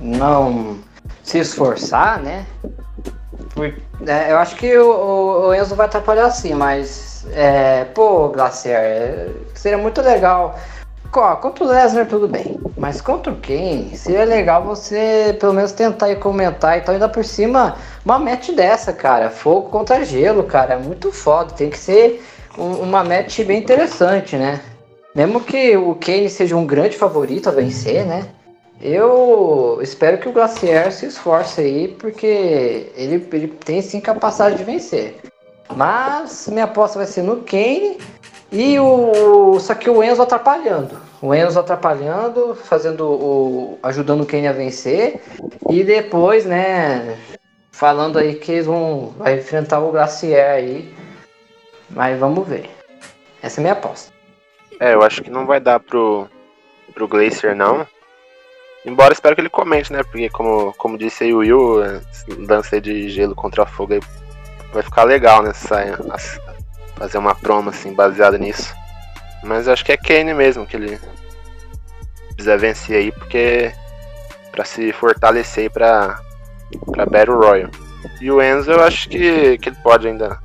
[0.00, 0.78] não
[1.24, 2.46] se esforçar, né?
[3.52, 3.74] Por,
[4.06, 9.28] é, eu acho que o, o, Enzo vai atrapalhar sim, mas é, pô, Glacier, é,
[9.54, 10.56] seria muito legal.
[11.10, 16.16] Contra o Lesnar tudo bem, mas contra Kane, seria legal você pelo menos tentar e
[16.16, 16.78] comentar.
[16.78, 17.74] Então ainda por cima,
[18.04, 21.52] uma match dessa, cara, fogo contra gelo, cara, é muito foda.
[21.54, 22.24] Tem que ser
[22.56, 24.60] um, uma match bem interessante, né?
[25.16, 28.28] Mesmo que o Kane seja um grande favorito a vencer, né?
[28.78, 34.64] Eu espero que o Glacier se esforce aí, porque ele, ele tem sim capacidade de
[34.64, 35.16] vencer.
[35.74, 37.96] Mas minha aposta vai ser no Kane
[38.52, 39.58] e o.
[39.58, 41.00] Só que o Enzo atrapalhando.
[41.22, 43.78] O Enzo atrapalhando, fazendo o.
[43.82, 45.22] ajudando o Kane a vencer.
[45.70, 47.16] E depois, né?
[47.72, 50.94] Falando aí que eles vão vai enfrentar o Glacier aí.
[51.88, 52.68] Mas vamos ver.
[53.42, 54.15] Essa é a minha aposta.
[54.80, 56.28] É, eu acho que não vai dar pro,
[56.92, 57.86] pro Glacier, não.
[58.84, 60.02] Embora espero que ele comente, né?
[60.02, 61.82] Porque, como, como disse aí o Will,
[62.46, 63.98] dança de gelo contra fogo
[64.72, 65.52] vai ficar legal, né?
[66.96, 68.74] Fazer uma promo, assim, baseada nisso.
[69.42, 71.00] Mas eu acho que é Kane mesmo que ele
[72.34, 73.72] precisa vencer aí, porque
[74.52, 76.20] para se fortalecer aí pra,
[76.92, 77.70] pra Battle Royal.
[78.20, 80.38] E o Enzo eu acho que, que ele pode ainda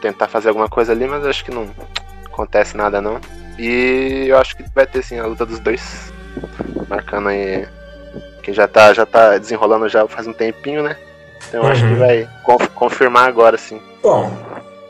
[0.00, 1.68] tentar fazer alguma coisa ali, mas eu acho que não,
[2.40, 3.20] acontece nada não.
[3.58, 6.12] E eu acho que vai ter sim a luta dos dois.
[6.88, 7.66] Marcando aí.
[8.42, 10.96] Que já tá, já tá desenrolando já faz um tempinho, né?
[11.48, 11.72] Então eu uhum.
[11.72, 11.98] acho que uhum.
[11.98, 13.80] vai conf confirmar agora sim.
[14.02, 14.32] Bom,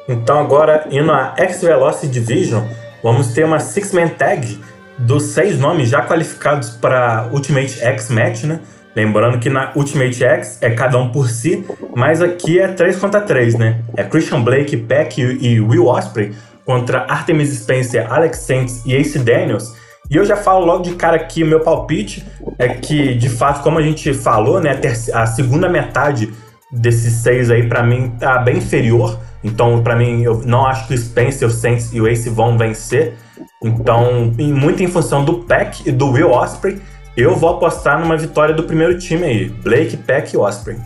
[0.09, 2.62] então agora indo a X-Velocity Division,
[3.02, 4.60] vamos ter uma Six-Man Tag
[4.97, 8.60] dos seis nomes já qualificados para Ultimate X Match, né?
[8.94, 11.64] Lembrando que na Ultimate X é cada um por si,
[11.94, 13.81] mas aqui é 3 contra 3, né?
[13.97, 16.35] É Christian Blake, Peck e Will Osprey
[16.70, 19.74] contra Artemis Spencer, Alex Saints e Ace Daniels.
[20.09, 22.24] E eu já falo logo de cara que o meu palpite
[22.56, 24.78] é que, de fato, como a gente falou, né,
[25.12, 26.32] a, a segunda metade
[26.70, 29.18] desses seis aí, para mim, tá bem inferior.
[29.42, 32.56] Então, para mim, eu não acho que o Spencer, o Saints e o Ace vão
[32.56, 33.14] vencer.
[33.60, 36.80] Então, muito em função do Peck e do Will Osprey,
[37.16, 40.76] eu vou apostar numa vitória do primeiro time aí, Blake, Peck e Osprey.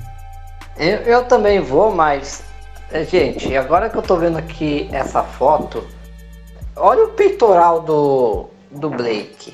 [0.78, 2.42] Eu, eu também vou, mas
[3.02, 5.84] gente, agora que eu tô vendo aqui essa foto,
[6.76, 9.52] olha o peitoral do do Blake.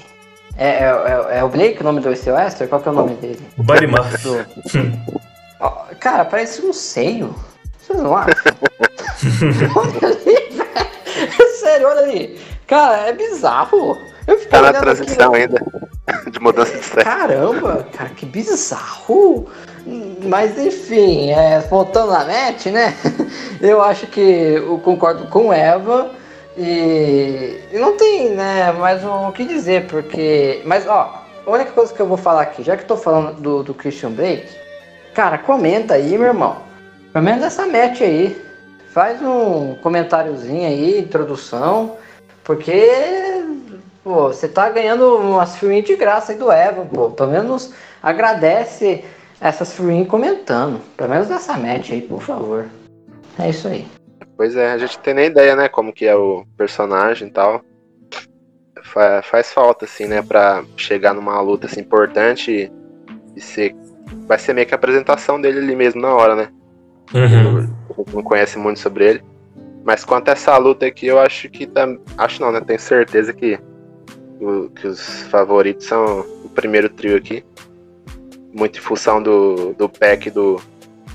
[0.56, 2.68] É, é, é, é o Blake o nome do Wester?
[2.68, 3.40] Qual que é o nome dele?
[3.56, 4.28] Buddy Murphy.
[4.72, 5.96] Do...
[5.98, 7.34] Cara, parece um seio.
[7.78, 8.34] Vocês não acham?
[9.76, 11.50] olha ali, velho.
[11.60, 12.40] Sério, olha ali.
[12.66, 13.98] Cara, é bizarro.
[14.26, 16.30] Eu fico tá na transição aqui, ainda.
[16.30, 17.04] De mudança de sexo.
[17.04, 19.48] Caramba, cara, que bizarro.
[20.24, 21.62] Mas enfim, é,
[22.26, 22.94] net, né?
[23.60, 26.12] Eu acho que eu concordo com Eva.
[26.56, 30.62] E, não tem, né, mais o que dizer, porque.
[30.64, 33.40] Mas ó, a única coisa que eu vou falar aqui, já que eu tô falando
[33.40, 34.48] do, do Christian Blake,
[35.14, 36.56] cara, comenta aí, meu irmão.
[37.12, 38.40] Pelo menos essa match aí.
[38.92, 41.96] Faz um comentáriozinho aí, introdução,
[42.42, 42.90] porque
[44.02, 47.10] pô, você tá ganhando umas free de graça aí do Evan, pô.
[47.10, 47.72] Pelo menos
[48.02, 49.04] agradece
[49.40, 50.80] essas free comentando.
[50.96, 52.66] Pelo menos nessa match aí, por favor.
[53.38, 53.86] É isso aí.
[54.36, 57.62] Pois é, a gente tem nem ideia, né, como que é o personagem e tal.
[58.82, 62.70] Fa faz falta, assim, né, pra chegar numa luta assim, importante
[63.36, 63.74] e, ser.
[64.26, 66.48] Vai ser meio que a apresentação dele ali mesmo na hora, né?
[67.14, 67.68] Uhum.
[68.12, 69.24] Não conhece muito sobre ele.
[69.84, 71.86] Mas quanto a essa luta aqui, eu acho que tá.
[72.18, 72.60] Acho não, né?
[72.60, 73.58] Tenho certeza que,
[74.40, 77.44] o, que os favoritos são o primeiro trio aqui.
[78.52, 80.60] Muito em função do, do pack do,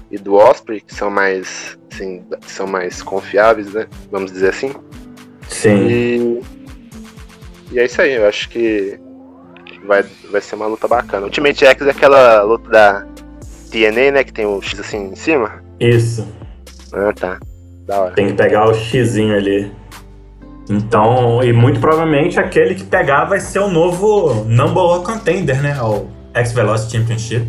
[0.09, 3.87] e do Osprey, que são mais assim, são mais confiáveis, né?
[4.11, 4.73] Vamos dizer assim.
[5.47, 5.87] Sim.
[5.87, 6.41] E,
[7.71, 8.99] e é isso aí, eu acho que
[9.85, 11.25] vai, vai ser uma luta bacana.
[11.25, 13.05] Ultimate X é aquela luta da
[13.71, 14.23] TNA, né?
[14.23, 15.63] Que tem o X assim em cima.
[15.79, 16.27] Isso.
[16.93, 17.39] Ah, tá.
[17.85, 18.13] Da hora.
[18.13, 19.71] Tem que pegar o Xzinho ali.
[20.69, 25.79] Então, e muito provavelmente aquele que pegar vai ser o novo number one contender, né?
[25.81, 27.47] O X-Velocity Championship.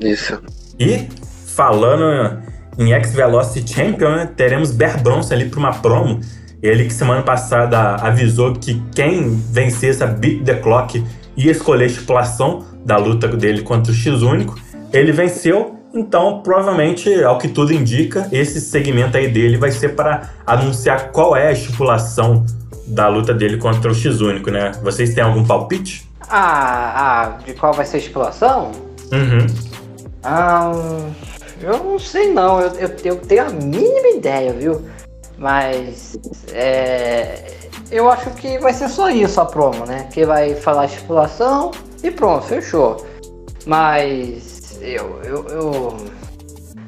[0.00, 0.40] Isso.
[0.78, 1.08] E
[1.46, 2.42] falando
[2.78, 6.20] em X-Velocity Champion, né, teremos Bear Bronson ali para uma promo.
[6.62, 11.02] Ele que semana passada avisou que quem vencesse a Beat the Clock
[11.36, 14.58] ia escolher a estipulação da luta dele contra o X Único.
[14.92, 20.30] Ele venceu, então provavelmente, ao que tudo indica, esse segmento aí dele vai ser para
[20.46, 22.44] anunciar qual é a estipulação
[22.86, 24.72] da luta dele contra o X Único, né?
[24.82, 26.08] Vocês têm algum palpite?
[26.28, 28.72] Ah, ah de qual vai ser a estipulação?
[29.12, 29.46] Uhum.
[30.22, 30.72] Ah,
[31.60, 34.82] eu não sei não, eu, eu, eu tenho a mínima ideia, viu?
[35.38, 36.18] Mas
[36.52, 37.44] é,
[37.90, 40.08] eu acho que vai ser só isso a promo, né?
[40.12, 41.70] Que vai falar estipulação
[42.02, 43.06] e pronto, fechou.
[43.64, 45.96] Mas eu, eu, eu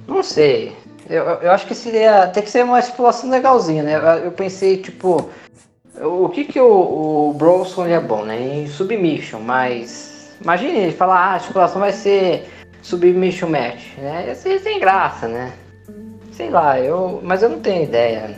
[0.07, 0.77] não sei.
[1.09, 2.27] Eu, eu acho que seria.
[2.29, 3.97] Tem que ser uma estipulação legalzinha, né?
[3.97, 5.29] Eu, eu pensei, tipo,
[6.03, 8.41] o que que o, o Bronson é bom, né?
[8.41, 12.49] Em submission, mas imagine ele falar, ah, a estipulação vai ser
[12.83, 14.27] submission match, né?
[14.29, 15.53] Ia ser sem graça, né?
[16.33, 17.21] Sei lá, eu.
[17.23, 18.37] Mas eu não tenho ideia.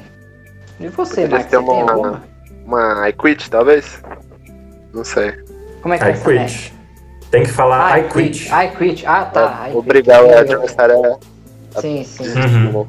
[0.78, 1.46] E você, Max?
[1.46, 2.22] Ter uma, uma,
[2.64, 4.02] uma I quit, talvez?
[4.94, 5.32] Não sei.
[5.82, 6.38] Como é que I é essa quit.
[6.40, 6.70] Match?
[7.30, 8.44] Tem que falar I, I quit.
[8.44, 8.52] quit.
[8.52, 9.06] I quit.
[9.06, 9.68] Ah, tá.
[9.68, 11.18] É, obrigar o adversário
[11.74, 11.80] a.
[11.80, 12.24] Sim, sim.
[12.24, 12.86] Uhum.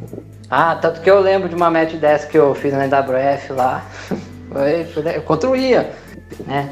[0.49, 3.85] Ah, tanto que eu lembro de uma match dessa que eu fiz na WF lá.
[4.51, 5.85] Foi, foi contra o Ian,
[6.45, 6.69] né?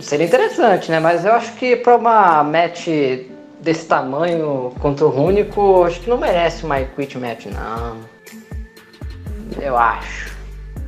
[0.00, 0.98] Seria interessante, né?
[0.98, 2.88] Mas eu acho que pra uma match
[3.60, 7.98] desse tamanho contra o Rúnico, acho que não merece uma quit match, não.
[9.60, 10.30] Eu acho.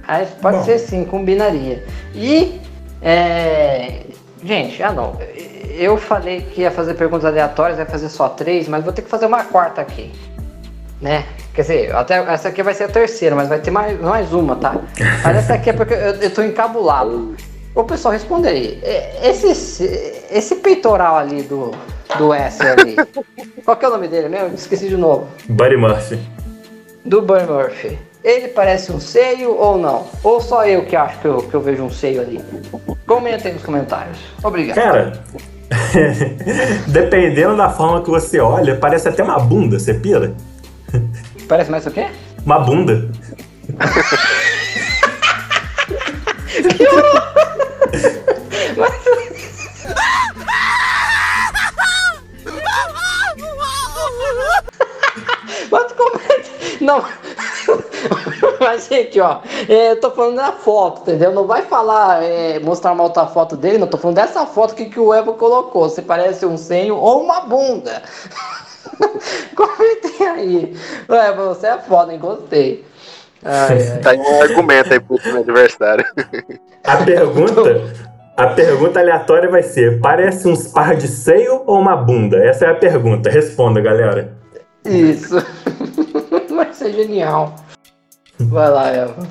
[0.08, 0.64] Aí pode Bom.
[0.64, 1.84] ser sim, combinaria.
[2.14, 2.60] E,
[3.02, 4.04] é...
[4.42, 5.18] gente, ah não.
[5.74, 9.10] Eu falei que ia fazer perguntas aleatórias, ia fazer só três, mas vou ter que
[9.10, 10.10] fazer uma quarta aqui.
[11.02, 11.26] Né?
[11.52, 14.54] Quer dizer, até essa aqui vai ser a terceira, mas vai ter mais, mais uma,
[14.54, 14.76] tá?
[15.24, 17.34] Mas essa aqui é porque eu, eu tô encabulado.
[17.74, 18.80] Ô pessoal, responde aí.
[19.22, 21.72] Esse, esse peitoral ali do,
[22.18, 22.96] do S ali.
[23.64, 24.54] Qual que é o nome dele mesmo?
[24.54, 25.26] Esqueci de novo.
[25.48, 26.20] Buddy Murphy.
[27.04, 27.98] Do Buddy Murphy.
[28.22, 30.06] Ele parece um seio ou não?
[30.22, 32.40] Ou só eu que acho que eu, que eu vejo um seio ali?
[33.06, 34.18] Comenta aí nos comentários.
[34.44, 34.76] Obrigado.
[34.76, 35.12] Cara,
[36.86, 40.34] dependendo da forma que você olha, parece até uma bunda, você pira?
[41.52, 42.08] Parece mais o quê?
[42.46, 43.10] Uma bunda.
[46.78, 47.22] que horror!
[56.80, 57.04] Não...
[58.58, 61.32] Mas, gente, ó, é, eu tô falando da foto, entendeu?
[61.32, 63.86] Não vai falar, é, mostrar uma outra foto dele, não.
[63.86, 65.90] Tô falando dessa foto que, que o Evo colocou.
[65.90, 68.02] Se parece um senho ou uma bunda.
[69.54, 70.76] Comentem aí.
[71.08, 72.18] Ué, você é foda, hein?
[72.18, 72.84] Gostei.
[73.44, 73.98] Ai, ai.
[73.98, 76.04] Tá aí um argumento aí pro meu adversário.
[76.84, 77.92] A pergunta,
[78.36, 82.38] a pergunta aleatória vai ser: parece uns par de seio ou uma bunda?
[82.44, 83.30] Essa é a pergunta.
[83.30, 84.32] Responda, galera.
[84.84, 85.36] Isso.
[86.54, 87.56] vai ser genial.
[88.38, 89.26] Vai lá, Eva.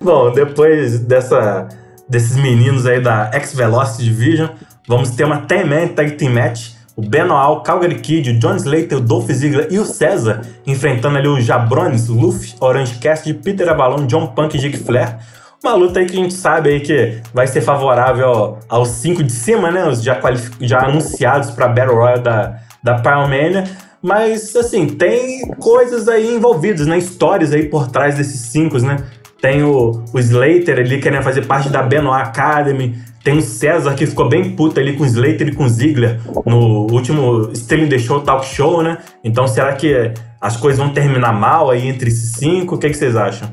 [0.00, 1.68] Bom, depois dessa,
[2.08, 4.48] desses meninos aí da X-Velocity Division,
[4.86, 9.00] vamos ter uma 10-man tag team match o Benoal, Calgary Kid, o John Slater, o
[9.00, 14.28] Dolph Ziggler e o César enfrentando ali o Jabrones, Luffy, Orange Cassidy, Peter Avalon, John
[14.28, 15.18] Punk e Jake Flair.
[15.62, 19.32] Uma luta aí que a gente sabe aí que vai ser favorável aos cinco de
[19.32, 19.86] cima, né?
[19.86, 20.18] Os já,
[20.60, 23.64] já anunciados para Battle Royale da, da Pyromania.
[24.02, 26.98] Mas, assim, tem coisas aí envolvidas, né?
[26.98, 28.98] Histórias aí por trás desses cinco, né?
[29.40, 32.96] Tem o, o Slater ali querendo fazer parte da Benoit Academy.
[33.26, 36.20] Tem o César que ficou bem puto ali com o Slater e com o Ziggler
[36.44, 38.98] no último Stealing the Show Talk Show, né?
[39.24, 42.76] Então será que as coisas vão terminar mal aí entre esses cinco?
[42.76, 43.52] O que, é que vocês acham?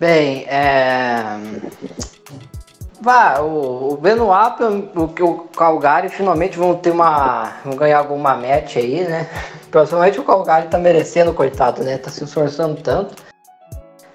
[0.00, 1.38] Bem, é.
[3.00, 4.60] Vá, o, o Benoit,
[4.96, 7.52] o, o Calgary finalmente vão ter uma.
[7.64, 9.28] vão ganhar alguma match aí, né?
[9.70, 11.98] Principalmente o Calgary tá merecendo, coitado, né?
[11.98, 13.14] Tá se esforçando tanto.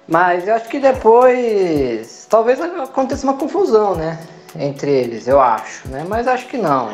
[0.06, 2.26] Mas eu acho que depois.
[2.28, 4.18] Talvez aconteça uma confusão, né?
[4.56, 6.04] Entre eles, eu acho, né?
[6.08, 6.90] Mas acho que não.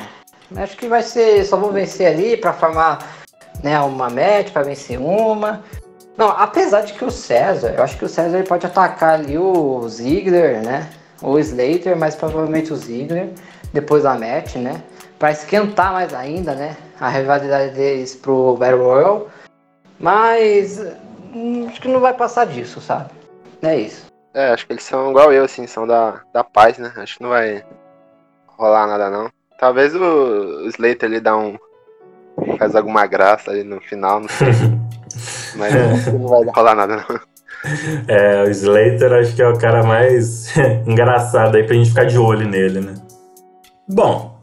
[0.57, 2.99] Acho que vai ser, só vão vencer ali para formar,
[3.63, 5.63] né, uma match, para vencer uma.
[6.17, 9.37] Não, apesar de que o César, eu acho que o César ele pode atacar ali
[9.37, 10.89] o Ziggler, né?
[11.23, 13.31] O Slater, mas provavelmente o Ziggler
[13.73, 14.81] depois da match, né?
[15.19, 16.77] Para esquentar mais ainda, né?
[17.01, 19.25] A rivalidade deles pro Battle Royale.
[19.99, 20.81] Mas
[21.35, 23.11] hum, acho que não vai passar disso, sabe?
[23.63, 24.14] É isso.
[24.35, 26.93] É, acho que eles são igual eu, assim, são da, da paz, né?
[26.97, 27.65] Acho que não vai
[28.47, 29.31] rolar nada, não.
[29.59, 31.56] Talvez o, o Slater ali dá um.
[32.59, 34.48] faz alguma graça ali no final, não sei.
[35.56, 35.73] Mas
[36.12, 37.20] não vai rolar nada, não.
[38.09, 40.55] É, o Slater acho que é o cara mais
[40.85, 42.94] engraçado aí pra gente ficar de olho nele, né?
[43.89, 44.39] Bom,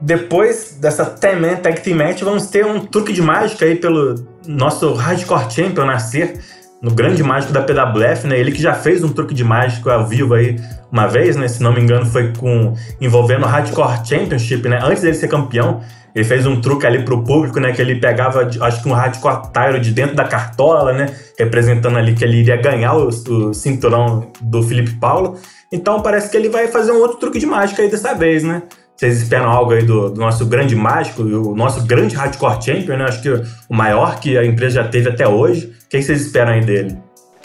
[0.00, 4.16] depois dessa 10-man Tag Team Match, vamos ter um truque de mágica aí pelo
[4.46, 6.40] nosso Hardcore Champion nascer
[6.84, 8.38] no grande mágico da PWF, né?
[8.38, 10.60] Ele que já fez um truque de mágico ao vivo aí
[10.92, 11.48] uma vez, né?
[11.48, 14.80] Se não me engano, foi com envolvendo o Hardcore Championship, né?
[14.82, 15.80] Antes dele ser campeão,
[16.14, 17.72] ele fez um truque ali pro público, né?
[17.72, 21.06] Que ele pegava, acho que um Hardcore Tyro de dentro da cartola, né?
[21.38, 25.38] Representando ali que ele iria ganhar o, o cinturão do Felipe Paulo.
[25.72, 28.62] Então parece que ele vai fazer um outro truque de mágica aí dessa vez, né?
[28.96, 33.04] Vocês esperam algo aí do, do, nosso grande mágico, o nosso grande hardcore champion, né?
[33.04, 35.74] Acho que o maior que a empresa já teve até hoje.
[35.84, 36.96] O que vocês esperam aí dele?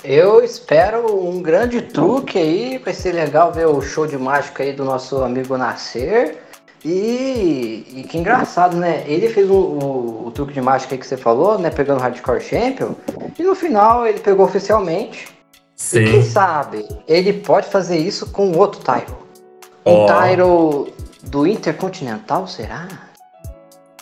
[0.04, 4.74] Eu espero um grande truque aí, vai ser legal ver o show de mágica aí
[4.74, 6.38] do nosso amigo Nascer.
[6.86, 9.04] E, e que engraçado, né?
[9.06, 11.70] Ele fez o, o, o, truque de mágica aí que você falou, né?
[11.70, 12.96] Pegando o Hardcore Champion.
[13.38, 15.28] E no final ele pegou oficialmente.
[15.76, 16.04] Sim.
[16.04, 19.18] E quem sabe ele pode fazer isso com outro Tyro.
[19.86, 20.06] Um oh.
[20.06, 20.88] Tyro
[21.24, 22.88] do Intercontinental, será?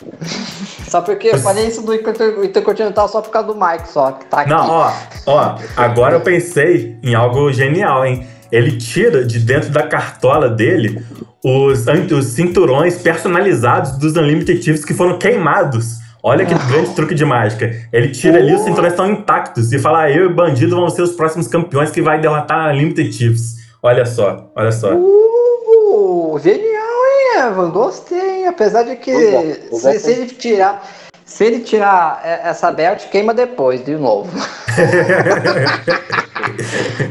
[0.88, 4.42] só porque eu falei isso do Intercontinental só por causa do Mike, só que tá
[4.42, 4.50] aqui.
[4.50, 4.94] Não, ó,
[5.26, 8.28] ó, agora eu pensei em algo genial, hein?
[8.52, 11.04] Ele tira de dentro da cartola dele
[11.44, 15.98] os, os cinturões personalizados dos Unlimited Chiefs que foram queimados.
[16.24, 17.72] Olha que grande truque de mágica.
[17.92, 20.90] Ele tira ali, os cinturões estão intactos e fala: ah, eu e o bandido vão
[20.90, 23.56] ser os próximos campeões que vai derrotar a Unlimited Chiefs.
[23.82, 24.94] Olha só, olha só.
[24.94, 26.77] Uh, genial!
[27.38, 28.46] Evan, gostei.
[28.48, 29.14] Apesar de que
[29.72, 30.84] se, se, ele tirar.
[31.26, 34.30] Se ele tirar essa belt, queima depois, de novo.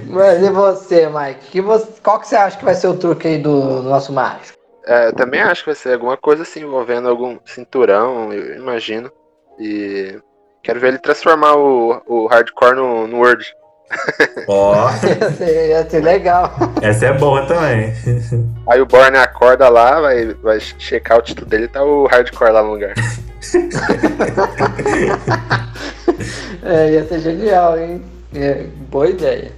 [0.09, 1.51] Mas e você, Mike?
[1.51, 4.13] Que você, qual que você acha que vai ser o truque aí do, do nosso
[4.13, 4.57] mágico?
[4.87, 9.11] É, eu também acho que vai ser alguma coisa assim envolvendo algum cinturão, eu imagino.
[9.59, 10.19] E
[10.63, 13.45] quero ver ele transformar o, o hardcore no, no Word.
[14.49, 14.89] Ó.
[14.89, 14.91] Oh.
[15.45, 16.53] ia, ser, legal.
[16.83, 17.93] Essa é boa também.
[18.69, 22.63] Aí o Borne acorda lá, vai, vai checar o título dele tá o hardcore lá
[22.63, 22.95] no lugar.
[26.65, 28.03] é, ia ser genial, hein?
[28.35, 29.53] É, boa ideia.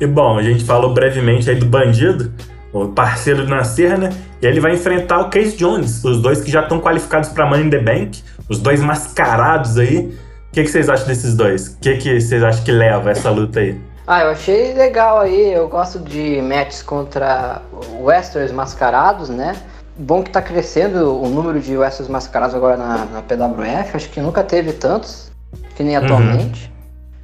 [0.00, 2.32] E bom, a gente falou brevemente aí do bandido,
[2.72, 4.10] o parceiro do Nascer, né?
[4.42, 7.66] E ele vai enfrentar o Case Jones, os dois que já estão qualificados para Money
[7.66, 10.14] in the Bank, os dois mascarados aí
[10.54, 11.66] que, que vocês acham desses dois?
[11.66, 13.78] O que, que vocês acham que leva essa luta aí?
[14.06, 15.52] Ah, eu achei legal aí.
[15.52, 17.60] Eu gosto de matches contra
[18.00, 19.56] Westerns mascarados, né?
[19.96, 23.96] Bom que tá crescendo o número de Westerns mascarados agora na, na PWF.
[23.96, 25.32] Acho que nunca teve tantos,
[25.74, 26.04] que nem uhum.
[26.04, 26.72] atualmente.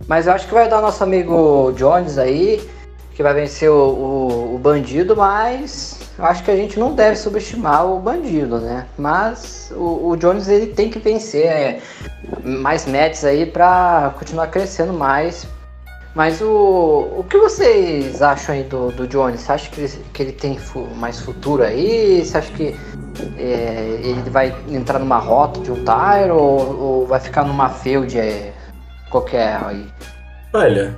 [0.08, 2.68] Mas eu acho que vai dar nosso amigo Jones aí,
[3.14, 7.86] que vai vencer o, o, o bandido, mas acho que a gente não deve subestimar
[7.86, 8.86] o bandido, né?
[8.98, 11.80] Mas o, o Jones ele tem que vencer é,
[12.44, 15.46] mais matches aí para continuar crescendo mais.
[16.14, 19.42] Mas o, o que vocês acham aí do, do Jones?
[19.42, 22.24] Você acha que ele, que ele tem fu mais futuro aí?
[22.24, 22.76] Você acha que
[23.38, 28.18] é, ele vai entrar numa rota de um tire ou, ou vai ficar numa field
[28.18, 28.52] é,
[29.08, 29.86] qualquer aí?
[30.52, 30.96] Olha,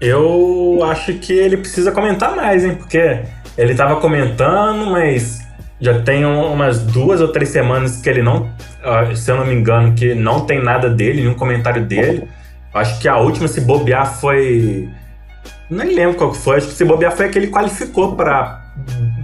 [0.00, 2.74] eu acho que ele precisa comentar mais, hein?
[2.74, 3.20] Porque
[3.56, 5.40] ele tava comentando, mas
[5.80, 8.50] já tem umas duas ou três semanas que ele não,
[9.14, 12.28] se eu não me engano, que não tem nada dele, nenhum comentário dele.
[12.72, 14.88] Acho que a última se bobear foi.
[15.68, 18.60] Nem lembro qual que foi, acho que se bobear foi que ele qualificou pra,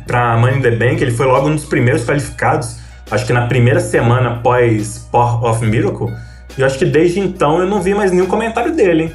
[0.06, 2.78] pra Money in the Bank, ele foi logo um dos primeiros qualificados.
[3.10, 6.12] Acho que na primeira semana após Port of Miracle.
[6.58, 9.12] E acho que desde então eu não vi mais nenhum comentário dele, hein?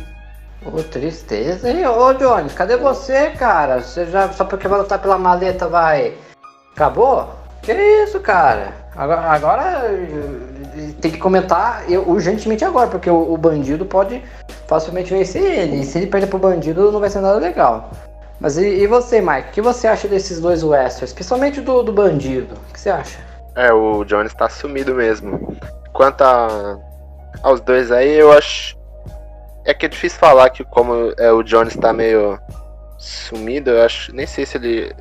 [0.63, 1.85] Ô, tristeza, hein?
[1.87, 3.81] Ô, Jones, cadê você, cara?
[3.81, 6.13] Você já, só porque vai lutar pela maleta, vai...
[6.75, 7.27] Acabou?
[7.63, 8.73] Que isso, cara?
[8.95, 9.81] Agora, agora
[11.01, 14.21] tem que comentar eu, urgentemente agora, porque o, o, bandido pode
[14.67, 15.81] facilmente vencer ele.
[15.81, 17.89] E se ele perder pro bandido, não vai ser nada legal.
[18.39, 19.49] Mas e, e você, Mike?
[19.49, 21.13] O que você acha desses dois westerns?
[21.13, 22.55] Principalmente do, do bandido.
[22.55, 23.19] O que você acha?
[23.55, 25.55] É, o Jones tá sumido mesmo.
[25.93, 26.77] Quanto a,
[27.43, 28.80] aos dois aí, eu acho
[29.65, 32.39] é que é difícil falar que como é, o Jones tá meio
[32.97, 34.13] sumido, eu acho.
[34.15, 34.93] Nem sei se ele.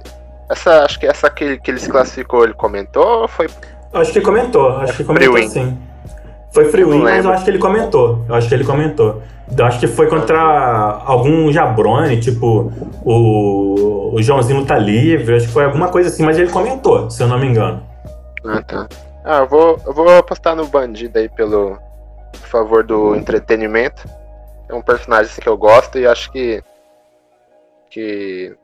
[0.51, 3.49] Essa, acho que essa que, que ele se classificou, ele comentou ou foi.
[3.93, 5.79] Acho que comentou, acho é que comentou free sim.
[6.53, 8.25] Foi free win, mas eu acho que ele comentou.
[8.29, 9.23] Eu acho que ele comentou.
[9.57, 10.41] Eu acho que foi contra
[11.05, 12.73] algum Jabrone, tipo,
[13.05, 17.23] o, o Joãozinho tá livre, acho que foi alguma coisa assim, mas ele comentou, se
[17.23, 17.83] eu não me engano.
[18.45, 18.89] Ah, tá.
[19.25, 21.79] Ah, eu vou, eu vou apostar no bandido aí pelo
[22.33, 24.09] favor do entretenimento
[24.71, 26.63] é um personagem assim, que eu gosto e acho que
[27.91, 28.55] que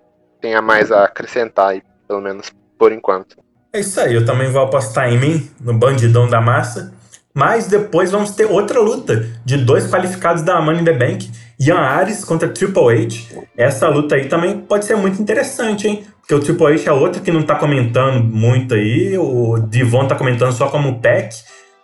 [0.41, 1.74] tenha mais a acrescentar
[2.07, 3.37] pelo menos por enquanto.
[3.73, 6.95] É isso aí, eu também vou apostar em mim, no bandidão da massa.
[7.35, 11.31] Mas depois vamos ter outra luta de dois qualificados da Money in the Bank,
[11.61, 13.43] Ian Ares contra Triple H.
[13.55, 16.07] Essa luta aí também pode ser muito interessante, hein?
[16.20, 20.15] Porque o Triple H é outro que não tá comentando muito aí, o Divon tá
[20.15, 21.37] comentando só como pack.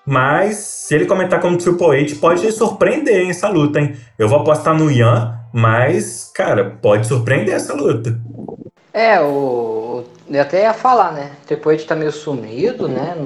[0.05, 3.97] Mas se ele comentar como Triple H, pode surpreender essa luta, hein?
[4.19, 8.19] Eu vou apostar no Ian, mas, cara, pode surpreender essa luta.
[8.93, 10.05] É, o.
[10.29, 11.33] Eu até ia falar, né?
[11.47, 13.17] Triple H tá meio sumido, né?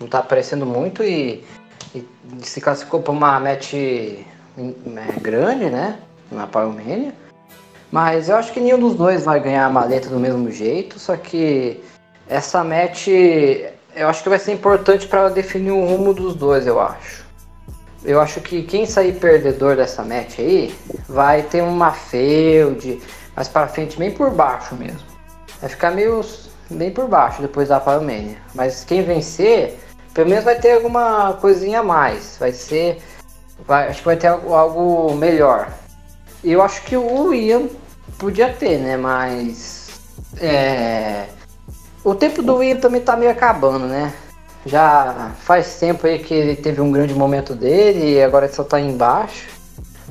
[0.00, 1.44] Não, tá aparecendo muito e,
[1.94, 2.04] e
[2.42, 5.98] se classificou pra uma match é, grande, né?
[6.30, 7.12] Na Pyromania.
[7.90, 11.16] Mas eu acho que nenhum dos dois vai ganhar a maleta do mesmo jeito, só
[11.16, 11.80] que
[12.28, 13.06] essa match
[13.96, 17.24] eu acho que vai ser importante para definir o rumo dos dois, eu acho.
[18.04, 20.78] Eu acho que quem sair perdedor dessa match aí
[21.08, 23.00] vai ter uma feud
[23.34, 25.00] mais para frente, bem por baixo mesmo.
[25.60, 26.22] Vai ficar meio
[26.70, 28.36] bem por baixo depois da Palmeiras.
[28.54, 29.78] Mas quem vencer,
[30.12, 32.36] pelo menos vai ter alguma coisinha a mais.
[32.38, 33.02] Vai ser.
[33.66, 35.72] Vai, acho que vai ter algo, algo melhor.
[36.44, 37.68] Eu acho que o Ian
[38.18, 38.96] podia ter, né?
[38.96, 39.88] Mas.
[40.38, 41.26] É
[42.06, 44.14] o tempo do William também tá meio acabando, né?
[44.64, 48.62] Já faz tempo aí que ele teve um grande momento dele e agora ele só
[48.62, 49.48] tá embaixo.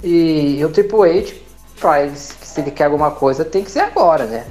[0.04, 1.34] E, e o Triple H,
[1.80, 4.46] pra ele, se ele quer alguma coisa, tem que ser agora, né?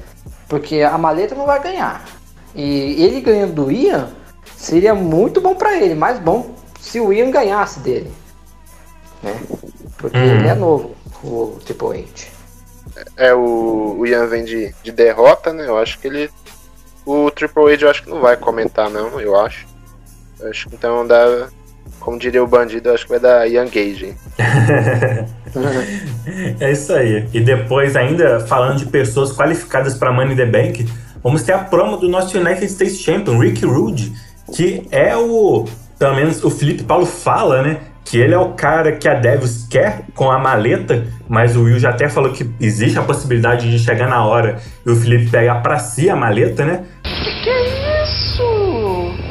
[0.48, 2.08] Porque a maleta não vai ganhar.
[2.54, 4.08] E ele ganhando do Ian
[4.56, 8.10] seria muito bom para ele, mais bom se o Ian ganhasse dele.
[9.22, 9.38] Né?
[9.98, 10.22] Porque hum.
[10.22, 12.26] ele é novo, o Triple H.
[13.18, 15.66] É, o, o Ian vem de, de derrota, né?
[15.66, 16.30] Eu acho que ele
[17.06, 19.66] o Triple H eu acho que não vai comentar, não, eu acho.
[20.40, 21.48] Eu acho que então dá.
[22.00, 24.14] Como diria o bandido, eu acho que vai dar Young Age.
[26.60, 27.26] é isso aí.
[27.32, 30.86] E depois, ainda falando de pessoas qualificadas para Money the Bank,
[31.22, 34.12] vamos ter a promo do nosso United States Champion, Rick Rude,
[34.54, 35.64] que é o.
[35.98, 37.80] Pelo menos o Felipe Paulo fala, né?
[38.04, 41.78] que ele é o cara que a Devils quer com a maleta, mas o Will
[41.78, 45.62] já até falou que existe a possibilidade de chegar na hora e o Felipe pegar
[45.62, 46.84] pra si a maleta, né?
[47.24, 48.42] Que que é isso?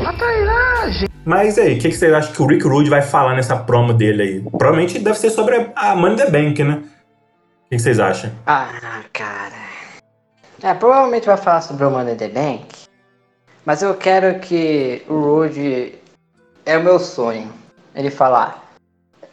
[0.03, 1.07] A trairagem!
[1.23, 3.93] Mas aí, o que, que você acha que o Rick Rude vai falar nessa promo
[3.93, 4.41] dele aí?
[4.41, 6.73] Provavelmente deve ser sobre a Money the Bank, né?
[6.73, 8.31] O que, que vocês acham?
[8.47, 9.53] Ah, cara.
[10.63, 12.65] É, provavelmente vai falar sobre o Money the Bank.
[13.63, 15.93] Mas eu quero que o Rude.
[16.65, 17.53] É o meu sonho.
[17.93, 18.63] Ele falar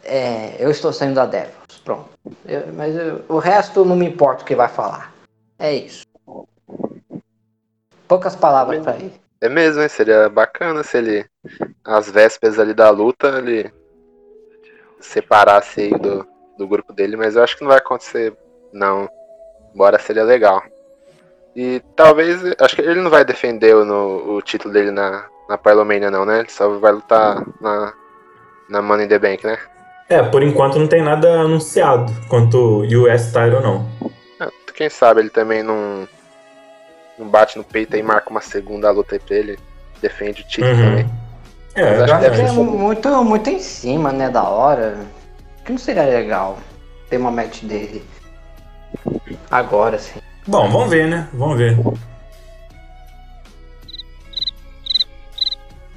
[0.03, 1.79] é, eu estou saindo da Devils.
[1.83, 2.09] Pronto.
[2.45, 5.11] Eu, mas eu, o resto não me importa o que vai falar.
[5.57, 6.05] É isso.
[8.11, 9.13] Poucas palavras para ele.
[9.39, 9.87] É mesmo, hein?
[9.87, 11.25] Seria bacana se ele,
[11.81, 13.71] às vésperas ali da luta, ele
[14.99, 16.27] separasse aí do,
[16.57, 18.35] do grupo dele, mas eu acho que não vai acontecer,
[18.73, 19.09] não.
[19.73, 20.61] Embora seria legal.
[21.55, 25.57] E talvez, acho que ele não vai defender o, no, o título dele na, na
[25.57, 26.39] Parlomania, não, né?
[26.39, 27.93] Ele só vai lutar na,
[28.69, 29.57] na Money in the Bank, né?
[30.09, 33.87] É, por enquanto não tem nada anunciado quanto US title, não.
[34.41, 36.05] É, quem sabe ele também não,
[37.21, 39.57] não bate no peito e marca uma segunda luta aí pra ele,
[40.01, 40.83] defende o título uhum.
[40.83, 41.09] também.
[41.75, 44.97] É, Mas acho que deve ser muito, muito em cima, né, da hora.
[45.63, 46.57] Que não seria legal
[47.09, 48.03] ter uma match dele
[49.49, 50.19] agora, sim.
[50.47, 51.29] Bom, vamos ver, né?
[51.33, 51.77] Vamos ver.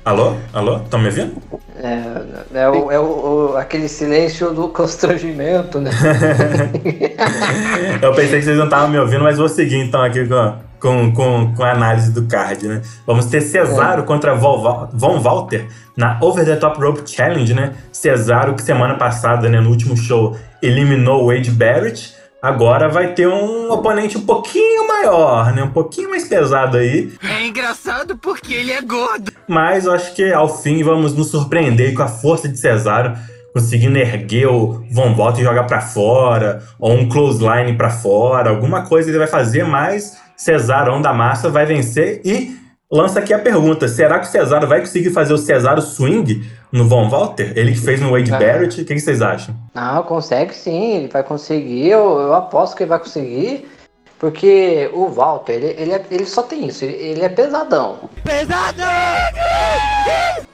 [0.05, 0.37] Alô?
[0.53, 0.77] Alô?
[0.77, 1.35] Estão me ouvindo?
[1.83, 5.91] É, é, o, é o, o, aquele silêncio do constrangimento, né?
[8.03, 11.11] Eu pensei que vocês não estavam me ouvindo, mas vou seguir então aqui com, com,
[11.13, 12.83] com, com a análise do card, né?
[13.07, 14.05] Vamos ter Cesaro é.
[14.05, 15.67] contra Von Walter
[15.97, 17.73] na Over the Top Rope Challenge, né?
[17.91, 22.13] Cesaro, que semana passada, né, no último show, eliminou o Wade Barrett
[22.43, 25.63] Agora vai ter um oponente um pouquinho maior, né?
[25.63, 27.11] Um pouquinho mais pesado aí.
[27.23, 29.33] É engraçado porque ele é gordo.
[29.49, 33.17] Mas eu acho que ao fim vamos nos surpreender com a força de Cesaro
[33.55, 38.83] conseguindo erguer o Von Volta e jogar para fora, ou um clothesline para fora, alguma
[38.83, 42.57] coisa ele vai fazer, mas Cesarão da massa vai vencer e
[42.91, 46.89] lança aqui a pergunta: será que o Cesaro vai conseguir fazer o Cesaro swing no
[46.89, 47.53] Von Walter?
[47.57, 48.39] Ele que fez no Wade é.
[48.39, 49.55] Barrett, o que, vocês acham?
[49.75, 53.69] Não, consegue sim, ele vai conseguir, eu, eu aposto que ele vai conseguir.
[54.17, 58.09] Porque o Walter, ele, ele, é, ele só tem isso, ele, ele é pesadão.
[58.23, 58.87] Pesadão!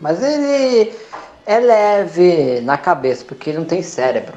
[0.00, 0.92] Mas ele
[1.46, 4.34] é leve na cabeça, porque ele não tem cérebro.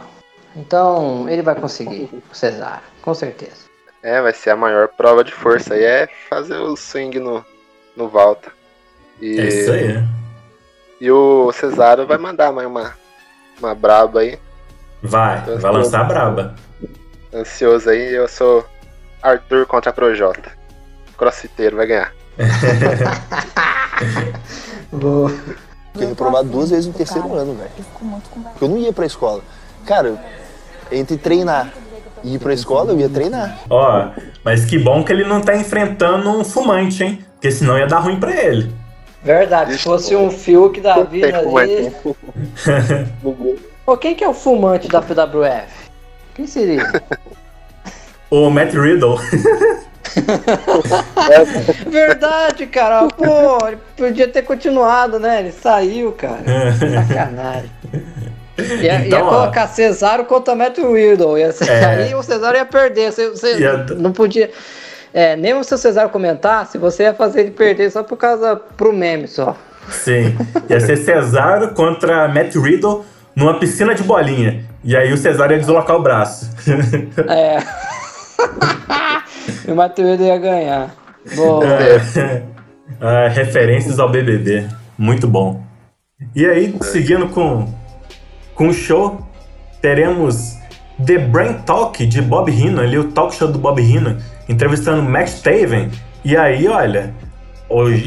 [0.56, 3.63] Então, ele vai conseguir, o Cesaro, com certeza.
[4.04, 5.74] É, vai ser a maior prova de força.
[5.74, 7.44] Aí é fazer o swing no,
[7.96, 8.52] no Volta.
[9.22, 10.04] E, é isso aí.
[11.00, 12.94] E o Cesaro vai mandar mais uma,
[13.58, 14.38] uma braba aí.
[15.02, 16.56] Vai, então, vai lançar a braba.
[17.34, 18.66] Ansioso aí, eu sou
[19.22, 20.52] Arthur contra a Projota.
[21.18, 22.14] Crossfiteiro vai ganhar.
[24.92, 25.32] Boa.
[25.94, 27.72] Fiquei reprovado duas vezes no terceiro ano, velho.
[28.52, 29.42] Porque eu não ia pra escola.
[29.86, 30.22] Cara,
[30.92, 31.72] entre treinar
[32.24, 33.60] ir pra escola, eu ia treinar.
[33.70, 34.10] Ó,
[34.44, 37.20] mas que bom que ele não tá enfrentando um fumante, hein?
[37.34, 38.74] Porque senão ia dar ruim pra ele.
[39.24, 41.92] Verdade, se fosse um Fiuk da vida ali.
[43.86, 45.90] Pô, quem que é o fumante da PWF?
[46.36, 46.92] Quem seria?
[48.30, 49.18] o Matt Riddle.
[51.90, 53.08] Verdade, cara.
[53.08, 55.40] Pô, ele podia ter continuado, né?
[55.40, 56.44] Ele saiu, cara.
[57.08, 57.72] Sacanagem.
[58.58, 61.38] Ia, então, ia colocar Cesaro contra Matt Riddle.
[61.38, 61.86] Ia, é...
[62.06, 63.12] Aí o Cesaro ia perder.
[63.12, 63.86] Você, você ia...
[63.98, 64.52] não podia.
[65.14, 68.92] É, nem o seu Cesar comentasse, você ia fazer ele perder só por causa pro
[68.92, 69.56] meme só.
[69.90, 70.36] Sim.
[70.70, 73.06] Ia ser Cesaro contra Matt Riddle
[73.36, 74.66] numa piscina de bolinha.
[74.84, 76.50] E aí o Cesar ia deslocar o braço.
[77.28, 77.58] É.
[79.68, 80.96] e o Matt Riddle ia ganhar.
[81.36, 81.64] Boa.
[81.66, 82.44] É,
[83.02, 84.68] é, referências ao BBB.
[84.98, 85.62] Muito bom.
[86.36, 87.68] E aí, seguindo com,
[88.56, 89.20] com o show,
[89.82, 90.58] teremos
[91.04, 94.18] The Brain Talk de Bob Heenan, ali o talk show do Bob Heenan,
[94.48, 95.90] entrevistando Max Taven.
[96.24, 97.14] E aí, olha,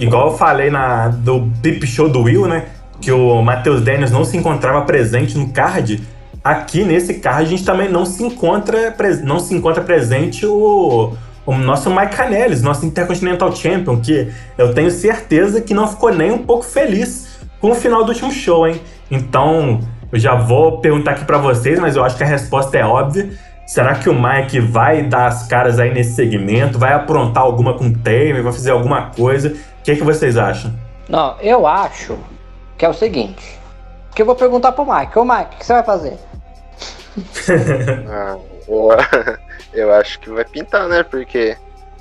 [0.00, 2.66] igual eu falei na, do Pip Show do Will, né?
[3.00, 6.02] Que o Matheus Daniels não se encontrava presente no card.
[6.42, 8.94] Aqui nesse card a gente também não se encontra,
[9.24, 11.12] não se encontra presente o,
[11.44, 16.30] o nosso Mike Canellis, nosso Intercontinental Champion, que eu tenho certeza que não ficou nem
[16.30, 18.80] um pouco feliz com o final do último show, hein?
[19.10, 19.80] Então,
[20.12, 23.30] eu já vou perguntar aqui para vocês, mas eu acho que a resposta é óbvia.
[23.66, 26.78] Será que o Mike vai dar as caras aí nesse segmento?
[26.78, 28.42] Vai aprontar alguma com o Tamer?
[28.42, 29.48] Vai fazer alguma coisa?
[29.48, 30.72] O que, é que vocês acham?
[31.08, 32.16] Não, eu acho
[32.78, 33.58] que é o seguinte.
[34.14, 35.18] Que eu vou perguntar pro Mike.
[35.18, 36.16] Ô Mike, o que você vai fazer?
[38.08, 38.36] ah,
[38.68, 38.88] eu,
[39.74, 41.02] eu acho que vai pintar, né?
[41.02, 41.56] Porque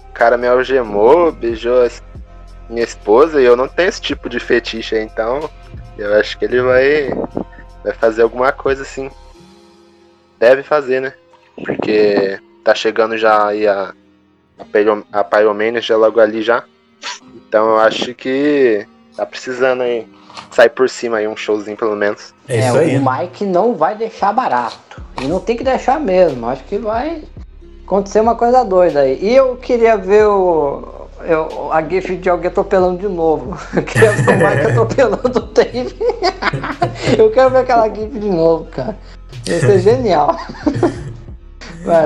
[0.09, 1.87] o cara me algemou, beijou
[2.69, 5.49] minha esposa e eu não tenho esse tipo de fetiche aí, então
[5.97, 7.09] eu acho que ele vai,
[7.85, 9.11] vai fazer alguma coisa assim.
[10.39, 11.13] Deve fazer, né?
[11.55, 13.93] Porque tá chegando já aí a,
[15.13, 16.63] a, Pyromania já logo ali já.
[17.35, 18.85] Então eu acho que
[19.15, 20.07] tá precisando aí
[20.51, 22.33] sair por cima aí um showzinho pelo menos.
[22.47, 25.01] É, é o Mike não vai deixar barato.
[25.21, 26.47] E não tem que deixar mesmo.
[26.47, 27.23] Acho que vai
[27.85, 29.19] acontecer uma coisa doida aí.
[29.21, 31.04] E eu queria ver o.
[31.23, 33.57] Eu, a GIF de alguém atropelando de novo.
[33.75, 35.95] Eu queria ver o Mike atropelando o tape.
[37.17, 38.97] eu quero ver aquela GIF de novo, cara.
[39.47, 40.37] Ia ser genial.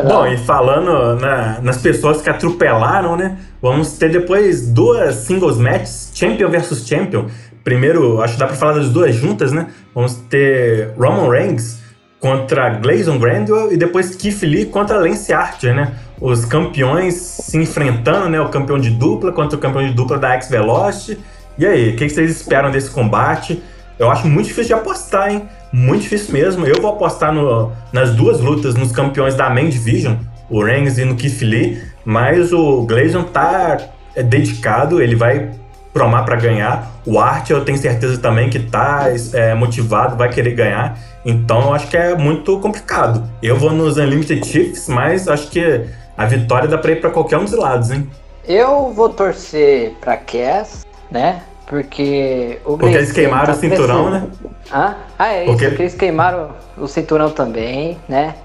[0.08, 3.38] Bom, e falando na, nas pessoas que atropelaram, né?
[3.62, 7.28] Vamos ter depois duas singles matches, Champion versus Champion.
[7.64, 9.68] Primeiro, acho que dá pra falar das duas juntas, né?
[9.96, 11.80] Vamos ter Roman Reigns
[12.20, 15.96] contra Gleison Grandwell e depois Keith Lee contra Lance Archer, né?
[16.22, 18.42] Os campeões se enfrentando, né?
[18.42, 21.20] O campeão de dupla contra o campeão de dupla da X Velocity.
[21.58, 23.62] E aí, o que vocês esperam desse combate?
[23.98, 25.44] Eu acho muito difícil de apostar, hein?
[25.72, 26.66] Muito difícil mesmo.
[26.66, 30.16] Eu vou apostar no, nas duas lutas nos campeões da Main Division,
[30.50, 33.78] o Reigns e no Keith Lee, mas o Gleison tá
[34.16, 35.52] é, dedicado, ele vai
[35.94, 36.92] promar para ganhar.
[37.06, 40.98] O Art eu tenho certeza também que tá é, motivado, vai querer ganhar.
[41.26, 43.30] Então eu acho que é muito complicado.
[43.44, 45.86] Eu vou nos Unlimited Chiefs, mas acho que
[46.20, 48.06] a vitória dá pra ir pra qualquer um dos lados, hein?
[48.46, 51.44] Eu vou torcer pra Cass, né?
[51.66, 54.28] Porque o Porque eles queimaram tá o cinturão, né?
[54.70, 55.62] Ah, ah é porque...
[55.64, 58.36] isso, porque eles queimaram o cinturão também, né?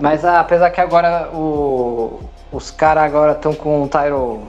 [0.00, 2.18] Mas ah, apesar que agora o,
[2.50, 4.42] os caras agora estão com um Tyro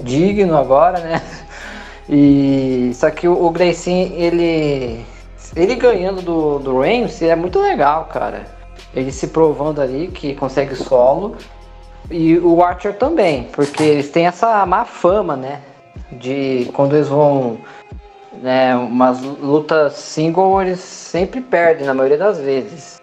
[0.00, 1.20] digno agora, né?
[2.08, 5.04] E só que o, o Grayson, ele
[5.56, 8.46] ele ganhando do, do Reigns é muito legal, cara.
[8.94, 11.36] Ele se provando ali que consegue solo.
[12.10, 15.60] E o Archer também, porque eles têm essa má fama, né?
[16.12, 17.58] De quando eles vão.
[18.42, 23.00] Né, umas lutas single, eles sempre perdem, na maioria das vezes.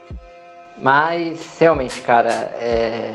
[0.77, 3.13] Mas realmente, cara, é,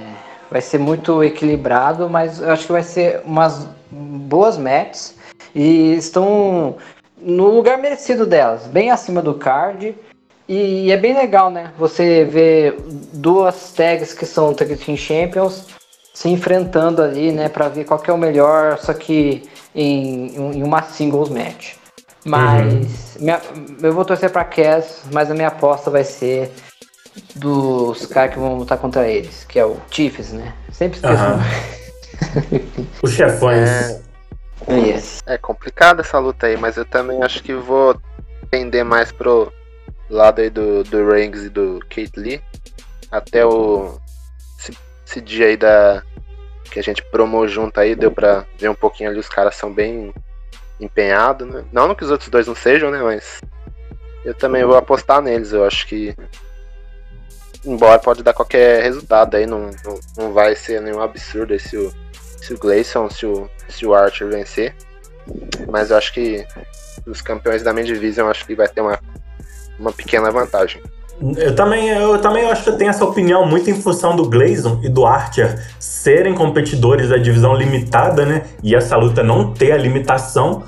[0.51, 5.17] vai ser muito equilibrado, mas eu acho que vai ser umas boas matches.
[5.55, 6.77] E estão
[7.17, 9.95] no lugar merecido delas, bem acima do card.
[10.49, 11.73] E é bem legal, né?
[11.79, 12.75] Você vê
[13.13, 15.67] duas tags que são Tag Team Champions
[16.15, 17.49] se enfrentando ali, né?
[17.49, 21.75] Pra ver qual que é o melhor, só que em, em uma singles match.
[22.25, 23.25] Mas uhum.
[23.25, 23.41] minha,
[23.83, 26.51] eu vou torcer pra Cass, mas a minha aposta vai ser
[27.35, 30.55] dos caras que vão lutar contra eles, que é o Chiefs, né?
[30.73, 31.23] Sempre esqueço.
[31.25, 32.87] Uhum.
[33.03, 33.69] Os chefões.
[33.69, 34.01] É...
[34.71, 35.23] Yes.
[35.27, 37.99] É complicada essa luta aí, mas eu também acho que vou
[38.51, 39.53] pender mais pro
[40.11, 42.43] lado aí do, do Reigns e do Kate Lee.
[43.11, 43.99] Até o.
[44.59, 44.77] Esse,
[45.07, 46.03] esse, dia aí da.
[46.71, 49.73] Que a gente promou junto aí, deu pra ver um pouquinho ali, os caras são
[49.73, 50.13] bem
[50.79, 51.65] empenhados, né?
[51.73, 53.03] Não que os outros dois não sejam, né?
[53.03, 53.41] Mas.
[54.25, 56.15] Eu também vou apostar neles, eu acho que.
[57.65, 61.93] Embora pode dar qualquer resultado aí, não, não, não vai ser nenhum absurdo esse o
[62.41, 64.75] se o Gleison, se o, se o Archer vencer.
[65.69, 66.47] Mas eu acho que
[67.07, 68.99] os campeões da main division acho que vai ter uma,
[69.79, 70.81] uma pequena vantagem.
[71.37, 74.81] Eu também, eu também acho que eu tenho essa opinião muito em função do Gleison
[74.85, 78.45] e do Archer serem competidores da divisão limitada, né?
[78.63, 80.63] E essa luta não ter a limitação.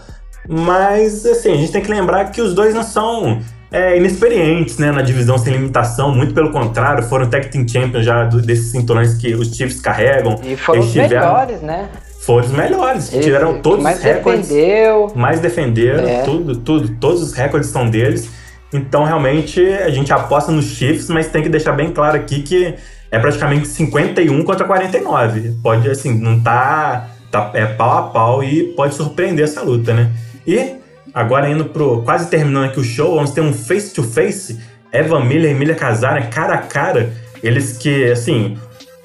[0.48, 4.90] Mas, assim, a gente tem que lembrar que os dois não são é, inexperientes né,
[4.90, 9.14] na divisão sem limitação, muito pelo contrário, foram Tag Team Champions já do, desses cinturões
[9.14, 10.40] que os Chiefs carregam.
[10.42, 11.88] E foram os tiveram, melhores, né?
[12.20, 14.48] Foram os melhores, Eles, tiveram todos mais os recordes.
[14.48, 15.12] Defendeu.
[15.14, 16.22] Mais defenderam, é.
[16.22, 18.28] tudo, tudo, todos os recordes são deles.
[18.72, 22.74] Então, realmente, a gente aposta nos Chiefs, mas tem que deixar bem claro aqui que
[23.10, 25.56] é praticamente 51 contra 49.
[25.62, 30.12] Pode, assim, não tá, tá é pau a pau e pode surpreender essa luta, né?
[30.46, 30.80] E
[31.12, 32.02] Agora indo pro.
[32.02, 34.58] Quase terminando aqui o show, vamos ter um face-to-face.
[34.92, 37.12] Evan Miller e Miller Kazarian cara a cara.
[37.42, 38.58] Eles que, assim,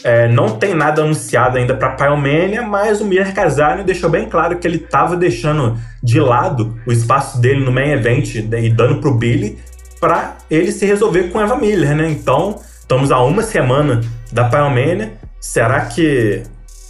[0.05, 4.59] é, não tem nada anunciado ainda para Pyromania, mas o Miller Kazarian deixou bem claro
[4.59, 9.15] que ele tava deixando de lado o espaço dele no main event e dando pro
[9.15, 9.57] Billy
[9.99, 12.07] para ele se resolver com Evan Miller, né?
[12.07, 14.01] Então, estamos a uma semana
[14.31, 15.13] da Pyromania.
[15.39, 16.43] Será que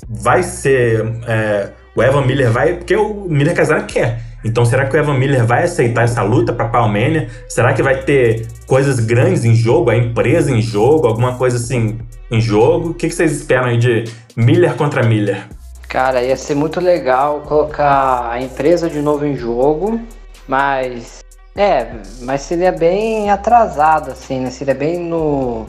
[0.09, 1.05] vai ser.
[1.25, 2.73] É, o Evan Miller vai.
[2.73, 4.24] Porque o Miller Kazarian quer.
[4.45, 7.31] Então, será que o Evan Miller vai aceitar essa luta para Palmeiras?
[7.49, 11.97] Será que vai ter coisas grandes em jogo, a empresa em jogo, alguma coisa assim
[12.29, 12.89] em jogo?
[12.89, 14.03] O que, vocês esperam aí de
[14.37, 15.47] Miller contra Miller?
[15.89, 19.99] Cara, ia ser muito legal colocar a empresa de novo em jogo,
[20.47, 21.23] mas
[21.55, 21.87] é,
[22.21, 24.51] mas seria bem atrasado assim, né?
[24.51, 25.65] Seria bem no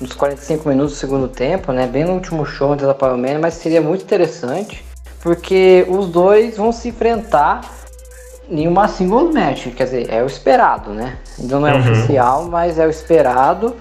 [0.00, 1.86] nos 45 minutos do segundo tempo, né?
[1.86, 4.84] Bem no último show da Palmeiras, mas seria muito interessante
[5.20, 7.77] porque os dois vão se enfrentar
[8.50, 11.18] em uma single match, quer dizer, é o esperado, né?
[11.38, 11.80] Ainda não é uhum.
[11.80, 13.76] oficial, mas é o esperado.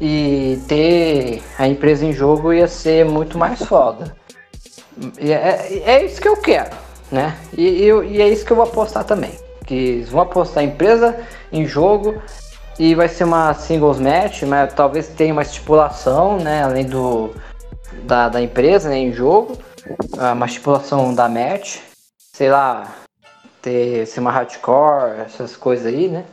[0.00, 4.16] E ter a empresa em jogo ia ser muito mais foda.
[5.20, 6.70] E é, é isso que eu quero,
[7.10, 7.36] né?
[7.56, 9.32] E, e, e, é isso que eu vou apostar também.
[9.64, 11.16] Que vão apostar a empresa
[11.52, 12.20] em jogo
[12.78, 16.64] e vai ser uma singles match, mas talvez tenha uma estipulação, né?
[16.64, 17.30] Além do
[18.04, 19.56] da, da empresa né, em jogo,
[20.16, 21.78] uma estipulação da match,
[22.32, 23.01] sei lá,
[23.62, 26.24] ter ser uma hardcore, essas coisas aí, né?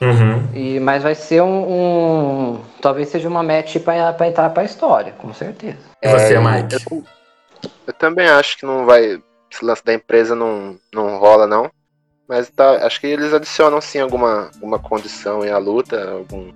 [0.00, 0.48] Uhum.
[0.52, 5.12] E, mas vai ser um, um Talvez seja uma match pra, pra entrar pra história,
[5.12, 5.78] com certeza.
[6.02, 6.76] E você, é, Mike?
[6.90, 7.04] Eu,
[7.86, 9.22] eu, também acho que não vai.
[9.50, 11.70] Esse lance da empresa não, não rola, não.
[12.28, 16.52] Mas tá, acho que eles adicionam sim alguma, alguma condição em a luta, algum,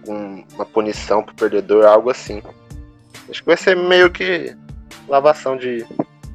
[0.00, 2.42] alguma punição pro perdedor, algo assim.
[3.30, 4.56] Acho que vai ser meio que
[5.08, 5.86] lavação de,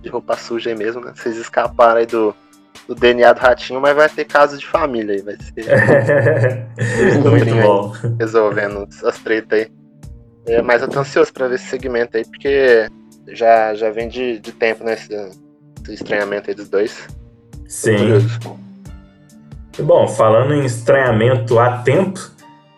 [0.02, 1.12] de roupa suja aí mesmo, né?
[1.16, 2.34] Vocês escaparam aí do,
[2.88, 6.66] do DNA do ratinho, mas vai ter caso de família aí, vai ser.
[7.22, 7.94] Muito bom.
[8.20, 9.72] Resolvendo as tretas aí.
[10.48, 12.88] É, mas eu tô ansioso pra ver esse segmento aí, porque
[13.28, 14.94] já, já vem de, de tempo, né?
[14.94, 15.14] Esse,
[15.84, 17.08] esse estranhamento aí dos dois.
[17.68, 18.26] Sim.
[19.80, 22.20] Bom, falando em estranhamento há tempo,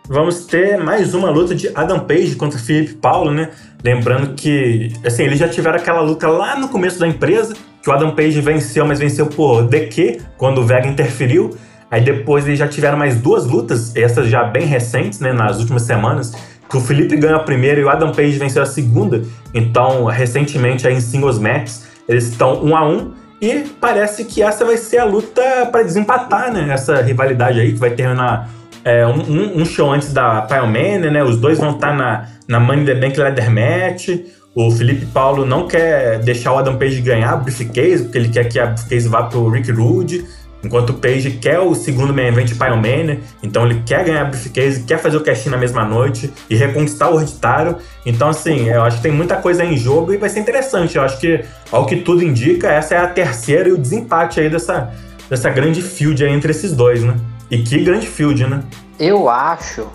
[0.07, 3.51] vamos ter mais uma luta de Adam Page contra Felipe Paulo, né?
[3.83, 7.93] Lembrando que, assim, eles já tiveram aquela luta lá no começo da empresa, que o
[7.93, 11.55] Adam Page venceu, mas venceu por DQ, quando o Vega interferiu.
[11.89, 15.83] Aí depois eles já tiveram mais duas lutas, essas já bem recentes, né, nas últimas
[15.83, 16.33] semanas,
[16.69, 19.23] que o Felipe ganhou a primeira e o Adam Page venceu a segunda.
[19.53, 23.13] Então, recentemente, aí em singles matches, eles estão um a um.
[23.41, 25.41] E parece que essa vai ser a luta
[25.71, 26.67] para desempatar, né?
[26.71, 28.49] Essa rivalidade aí que vai terminar
[28.83, 31.23] é, um, um, show antes da Pyromania, né?
[31.23, 34.09] Os dois vão estar tá na, na Money the Bank Leather Match.
[34.55, 38.45] O Felipe Paulo não quer deixar o Adam Page ganhar a briefcase, porque ele quer
[38.45, 40.25] que a briefcase vá pro Rick Rude.
[40.61, 44.83] Enquanto o Page quer o segundo main event Pyromania, então ele quer ganhar a briefcase,
[44.83, 47.77] quer fazer o cash na mesma noite e reconquistar o hereditário.
[48.05, 50.97] Então, assim, eu acho que tem muita coisa em jogo e vai ser interessante.
[50.97, 54.49] Eu acho que, ao que tudo indica, essa é a terceira e o desempate aí
[54.49, 54.91] dessa,
[55.29, 57.15] dessa grande field aí entre esses dois, né?
[57.49, 58.61] E que grande field, né?
[58.99, 59.87] Eu acho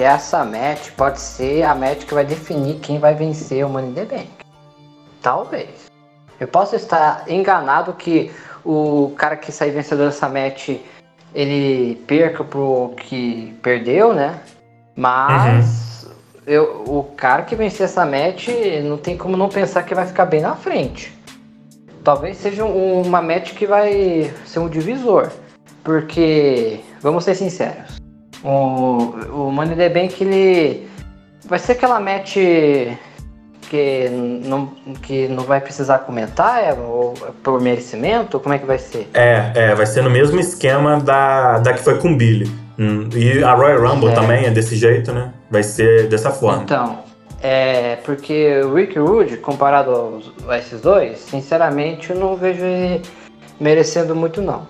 [0.00, 3.92] que essa match pode ser a match que vai definir quem vai vencer o Money
[3.92, 4.30] the Bank.
[5.20, 5.90] Talvez.
[6.40, 8.32] Eu posso estar enganado que
[8.64, 10.70] o cara que sair vencedor dessa match
[11.34, 14.40] ele perca pro que perdeu, né?
[14.96, 16.12] Mas uhum.
[16.46, 18.48] eu, o cara que vencer essa match
[18.82, 21.12] não tem como não pensar que vai ficar bem na frente.
[22.02, 25.30] Talvez seja um, uma match que vai ser um divisor.
[25.84, 27.99] Porque, vamos ser sinceros,
[28.44, 30.88] o, o Money the Bank ele
[31.46, 32.36] vai ser aquela match
[33.70, 34.08] que
[34.44, 34.66] não,
[35.00, 36.62] que não vai precisar comentar?
[36.62, 38.40] É, ou é por merecimento?
[38.40, 39.08] Como é que vai ser?
[39.14, 42.50] É, é, vai ser no mesmo esquema da, da que foi com o Billy.
[42.78, 44.14] Hum, e a Royal Rumble é.
[44.14, 45.32] também é desse jeito, né?
[45.50, 46.62] Vai ser dessa forma.
[46.62, 46.98] Então,
[47.42, 53.02] é porque o Rick Rude, comparado aos, a esses dois, sinceramente eu não vejo ele
[53.60, 54.66] merecendo muito não.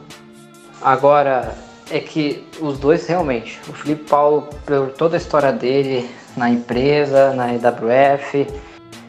[0.82, 1.54] Agora,
[1.90, 7.34] é que os dois realmente, o Felipe Paulo, por toda a história dele na empresa,
[7.34, 8.46] na EWF,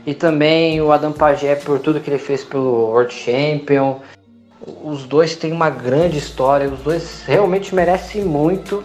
[0.06, 3.99] e também o Adam Pagé por tudo que ele fez pelo World Champion.
[4.84, 8.84] Os dois têm uma grande história, os dois realmente merecem muito,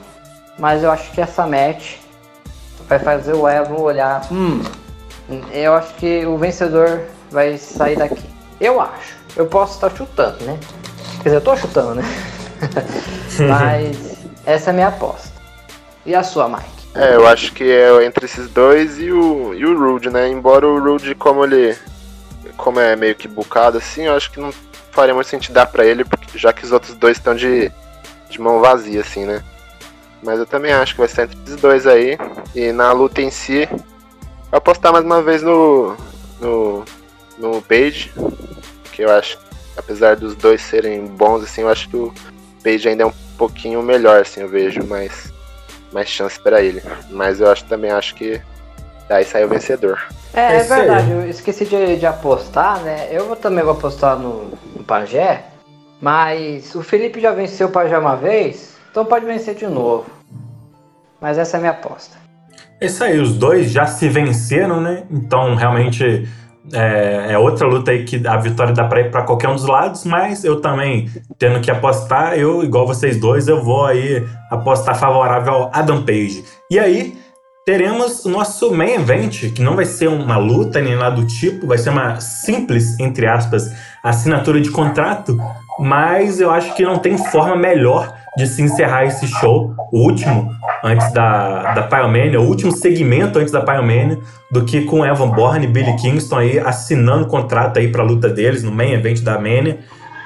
[0.58, 1.96] mas eu acho que essa match
[2.86, 4.62] vai fazer o Evan olhar, hum,
[5.52, 7.00] eu acho que o vencedor
[7.30, 8.22] vai sair daqui.
[8.60, 9.16] Eu acho.
[9.36, 10.58] Eu posso estar chutando, né?
[11.18, 12.02] Quer dizer, eu tô chutando, né?
[13.48, 15.30] mas essa é a minha aposta.
[16.04, 16.76] E a sua, Mike?
[16.94, 20.28] É, eu acho que é entre esses dois e o, e o Rude, né?
[20.28, 21.76] Embora o Rude, como ele.
[22.56, 24.50] Como é meio que bucado assim, eu acho que não
[24.92, 27.70] faria muito sentido dar pra ele, porque já que os outros dois estão de,
[28.30, 29.42] de mão vazia, assim, né?
[30.22, 32.16] Mas eu também acho que vai ser entre esses dois aí.
[32.54, 33.68] E na luta em si,
[34.50, 35.94] eu apostar mais uma vez no.
[36.40, 36.84] no.
[37.36, 38.10] no Page.
[38.90, 39.38] Que eu acho,
[39.76, 42.14] apesar dos dois serem bons, assim, eu acho que o
[42.66, 45.32] Page ainda é um pouquinho melhor, assim, eu vejo, mas
[45.92, 46.82] mais chance para ele.
[47.10, 48.40] Mas eu acho, também acho que
[49.08, 50.02] daí sai o vencedor.
[50.34, 53.06] É, é, é verdade, eu esqueci de, de, apostar, né?
[53.12, 55.44] Eu também vou apostar no, no Pajé,
[56.00, 60.06] mas o Felipe já venceu o Pajé uma vez, então pode vencer de novo.
[61.20, 62.18] Mas essa é a minha aposta.
[62.80, 65.04] É isso aí, os dois já se venceram, né?
[65.08, 66.28] Então realmente
[66.72, 69.66] é, é, outra luta aí que a vitória dá pra ir pra qualquer um dos
[69.66, 74.98] lados, mas eu também, tendo que apostar, eu, igual vocês dois, eu vou aí apostar
[74.98, 76.44] favorável ao Adam Page.
[76.70, 77.16] E aí,
[77.64, 81.66] teremos o nosso main event, que não vai ser uma luta nem nada do tipo,
[81.66, 83.72] vai ser uma simples, entre aspas,
[84.02, 85.38] assinatura de contrato,
[85.78, 90.50] mas eu acho que não tem forma melhor de se encerrar esse show, o último,
[90.84, 94.18] antes da, da Pyromania, o último segmento antes da Pyromania,
[94.50, 98.28] do que com Evan Bourne e Billy Kingston aí assinando contrato aí para a luta
[98.28, 99.78] deles no main event da Mania.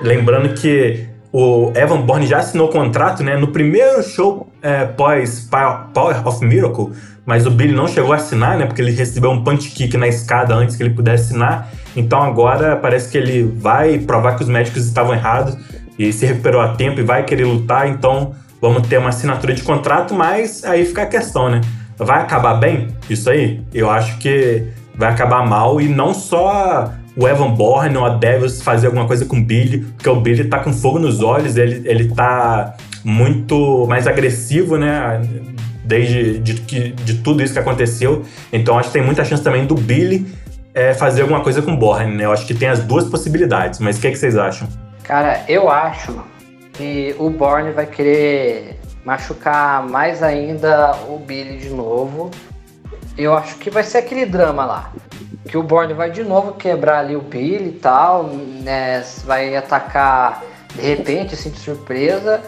[0.03, 5.49] Lembrando que o Evan Bourne já assinou contrato, né, no primeiro show é, pós
[5.95, 6.91] Power of Miracle,
[7.25, 10.09] mas o Billy não chegou a assinar, né, porque ele recebeu um punch kick na
[10.09, 11.71] escada antes que ele pudesse assinar.
[11.95, 15.57] Então agora parece que ele vai provar que os médicos estavam errados
[16.01, 19.63] e se recuperou a tempo e vai querer lutar, então vamos ter uma assinatura de
[19.63, 21.61] contrato, mas aí fica a questão, né?
[21.99, 23.61] Vai acabar bem isso aí?
[23.75, 24.65] Eu acho que
[24.95, 29.27] vai acabar mal e não só o Evan Bourne ou a Devils fazer alguma coisa
[29.27, 33.87] com o Billy, porque o Billy tá com fogo nos olhos, ele, ele tá muito
[33.87, 35.21] mais agressivo, né?
[35.85, 38.25] desde de, de, de tudo isso que aconteceu.
[38.51, 40.27] Então acho que tem muita chance também do Billy
[40.73, 42.25] é, fazer alguma coisa com o Borne, né?
[42.25, 44.67] Eu acho que tem as duas possibilidades, mas o que, é que vocês acham?
[45.11, 46.23] Cara, eu acho
[46.73, 52.31] que o Borne vai querer machucar mais ainda o Billy de novo.
[53.19, 54.93] Eu acho que vai ser aquele drama lá.
[55.49, 58.23] Que o Borne vai de novo quebrar ali o Billy e tal,
[58.63, 59.05] né?
[59.25, 60.45] Vai atacar
[60.77, 62.41] de repente, assim, de surpresa.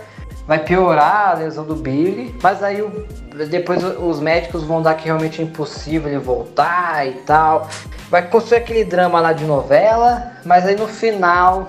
[0.47, 3.09] Vai piorar a lesão do Billy, mas aí o,
[3.51, 7.68] depois os médicos vão dar que realmente é impossível ele voltar e tal.
[8.09, 11.68] Vai construir aquele drama lá de novela, mas aí no final,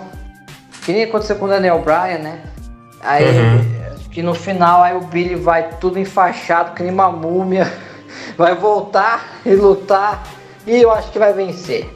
[0.85, 2.43] que nem aconteceu com o Daniel Bryan, né?
[3.01, 3.83] Aí uhum
[4.13, 7.71] que no final aí o Billy vai tudo enfaixado, que nem uma múmia,
[8.37, 10.23] vai voltar e lutar
[10.67, 11.89] e eu acho que vai vencer.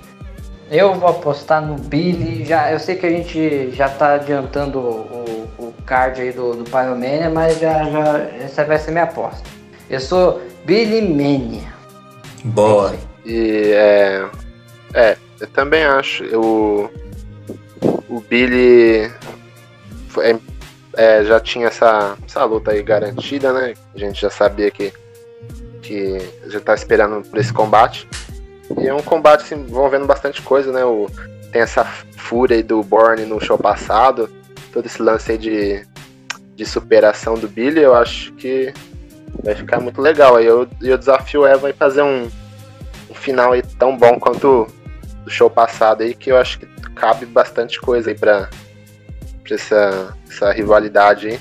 [0.69, 5.47] Eu vou apostar no Billy, já, eu sei que a gente já tá adiantando o,
[5.57, 9.47] o card aí do, do Pyromania, mas já, já, essa vai ser minha aposta.
[9.89, 11.71] Eu sou Billy Mania.
[12.43, 12.93] Boa.
[13.25, 14.25] E é,
[14.93, 16.25] é, eu também acho.
[16.25, 16.91] Eu,
[18.09, 19.11] o Billy
[20.19, 20.37] é
[20.97, 23.75] é, já tinha essa, essa luta aí garantida, né?
[23.93, 24.91] A gente já sabia que,
[25.83, 26.17] que
[26.47, 28.07] já tá esperando por esse combate.
[28.79, 30.83] E é um combate assim, envolvendo bastante coisa, né?
[30.83, 31.07] O,
[31.51, 34.27] tem essa fúria aí do Borne no show passado,
[34.73, 35.87] todo esse lance aí de,
[36.55, 38.73] de superação do Billy, eu acho que
[39.43, 40.35] vai ficar muito legal.
[40.35, 42.27] Aí eu, eu desafio o Evan a fazer um,
[43.07, 44.65] um final aí tão bom quanto
[45.27, 48.49] do show passado aí, que eu acho que cabe bastante coisa aí pra,
[49.43, 51.39] pra essa, essa rivalidade aí.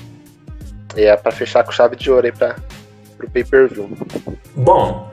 [0.97, 2.57] E é pra fechar com chave de ouro aí pra,
[3.17, 3.89] pro pay-per-view.
[4.53, 5.09] Bom,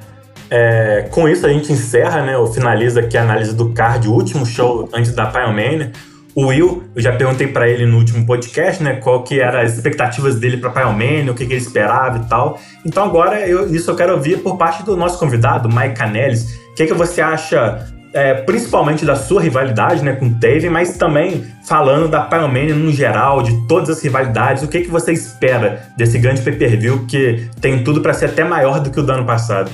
[0.51, 2.37] é, com isso a gente encerra, né?
[2.37, 5.93] Ou finaliza aqui a análise do card, o último show antes da Pyromania.
[6.35, 9.77] O Will, eu já perguntei para ele no último podcast, né, qual que eram as
[9.77, 12.59] expectativas dele para Pyromania, o que, que, ele esperava e tal.
[12.85, 16.57] Então agora eu, isso eu quero ouvir por parte do nosso convidado, Mike Canelis.
[16.73, 20.97] O que, que você acha é, principalmente da sua rivalidade né, com o Taven, mas
[20.97, 25.89] também falando da Pyromania no geral, de todas as rivalidades, o que, que você espera
[25.97, 29.27] desse grande pay-per-view que tem tudo para ser até maior do que o do ano
[29.27, 29.69] passado?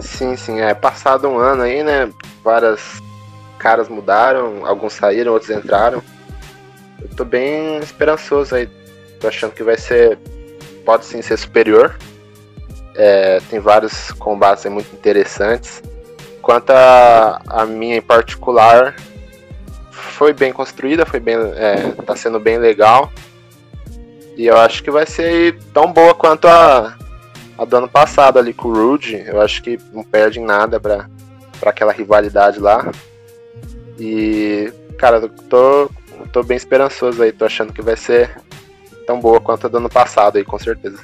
[0.00, 2.08] Sim, sim, é passado um ano aí, né?
[2.42, 2.80] Várias
[3.58, 6.02] caras mudaram, alguns saíram, outros entraram.
[6.98, 8.70] Eu tô bem esperançoso aí,
[9.20, 10.18] tô achando que vai ser,
[10.86, 11.94] pode sim ser superior.
[12.94, 15.82] É, tem vários combates muito interessantes.
[16.42, 18.96] Quanto a, a minha em particular,
[19.92, 23.10] foi bem construída, foi bem, é, tá sendo bem legal.
[24.36, 26.96] E eu acho que vai ser tão boa quanto a,
[27.56, 29.22] a do ano passado ali com o Rude.
[29.26, 31.08] Eu acho que não perde em nada pra,
[31.60, 32.90] pra aquela rivalidade lá.
[33.98, 35.90] E, cara, eu tô,
[36.32, 37.30] tô bem esperançoso aí.
[37.30, 38.30] Tô achando que vai ser
[39.06, 40.98] tão boa quanto a do ano passado aí, com certeza.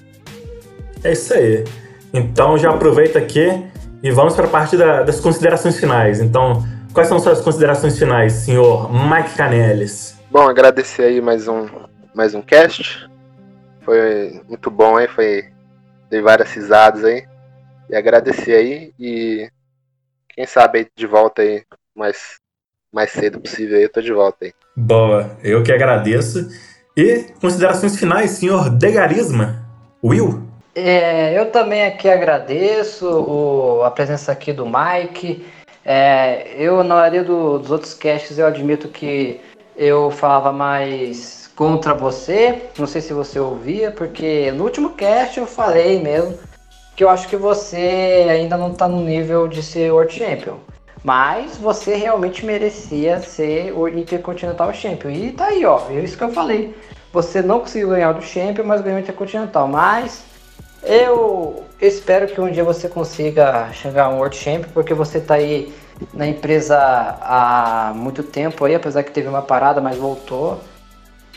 [1.04, 1.64] É isso aí.
[2.12, 3.62] Então já aproveita aqui
[4.02, 6.20] e vamos para a parte da, das considerações finais.
[6.20, 10.18] Então, quais são suas considerações finais, senhor Mike Canelis?
[10.30, 11.66] Bom, agradecer aí mais um,
[12.14, 13.08] mais um cast.
[13.82, 15.46] Foi muito bom aí, foi.
[16.10, 17.26] Dei várias risadas aí.
[17.90, 19.50] E agradecer aí e
[20.28, 21.62] quem sabe aí de volta aí
[21.96, 22.36] mais,
[22.92, 24.52] mais cedo possível aí, eu tô de volta aí.
[24.76, 26.48] Boa, eu que agradeço.
[26.96, 29.66] E considerações finais, senhor Degarisma,
[30.02, 30.47] Will?
[30.80, 35.44] É, eu também aqui agradeço o, a presença aqui do Mike.
[35.84, 39.40] É, eu, na maioria do, dos outros casts, eu admito que
[39.76, 42.62] eu falava mais contra você.
[42.78, 46.38] Não sei se você ouvia, porque no último cast eu falei mesmo
[46.94, 50.58] que eu acho que você ainda não está no nível de ser World Champion.
[51.02, 55.10] Mas você realmente merecia ser o Intercontinental Champion.
[55.10, 55.80] E tá aí, ó.
[55.90, 56.74] É isso que eu falei.
[57.12, 59.66] Você não conseguiu ganhar do Champion, mas ganhou o Intercontinental.
[59.66, 60.27] Mas
[60.82, 65.34] eu espero que um dia você consiga chegar a um World Champion, porque você está
[65.34, 65.72] aí
[66.14, 66.76] na empresa
[67.20, 70.60] há muito tempo aí, apesar que teve uma parada, mas voltou.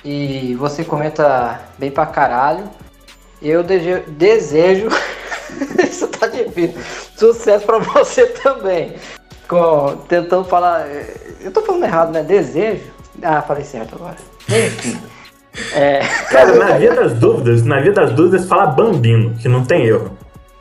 [0.03, 2.69] E você comenta bem pra caralho.
[3.41, 4.87] Eu desejo, desejo
[5.83, 6.79] isso tá difícil,
[7.15, 8.95] sucesso pra você também.
[9.47, 10.87] Com, tentando falar,
[11.41, 12.23] eu tô falando errado, né?
[12.23, 12.83] Desejo.
[13.21, 14.17] Ah, falei certo agora.
[14.47, 14.99] Enfim.
[15.73, 15.99] É...
[16.29, 20.17] Cara, na via das dúvidas, na via das dúvidas, fala bambino, que não tem erro.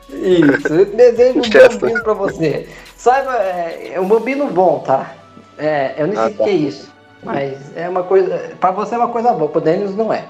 [0.09, 2.67] Isso, eu desejo um bambino pra você.
[2.97, 5.13] Saiba, é, é um bambino bom, tá?
[5.57, 6.43] É, eu nem ah, sei o tá.
[6.43, 6.91] que é isso.
[7.23, 8.51] Mas é uma coisa.
[8.59, 10.25] Pra você é uma coisa boa, pro Denis não é.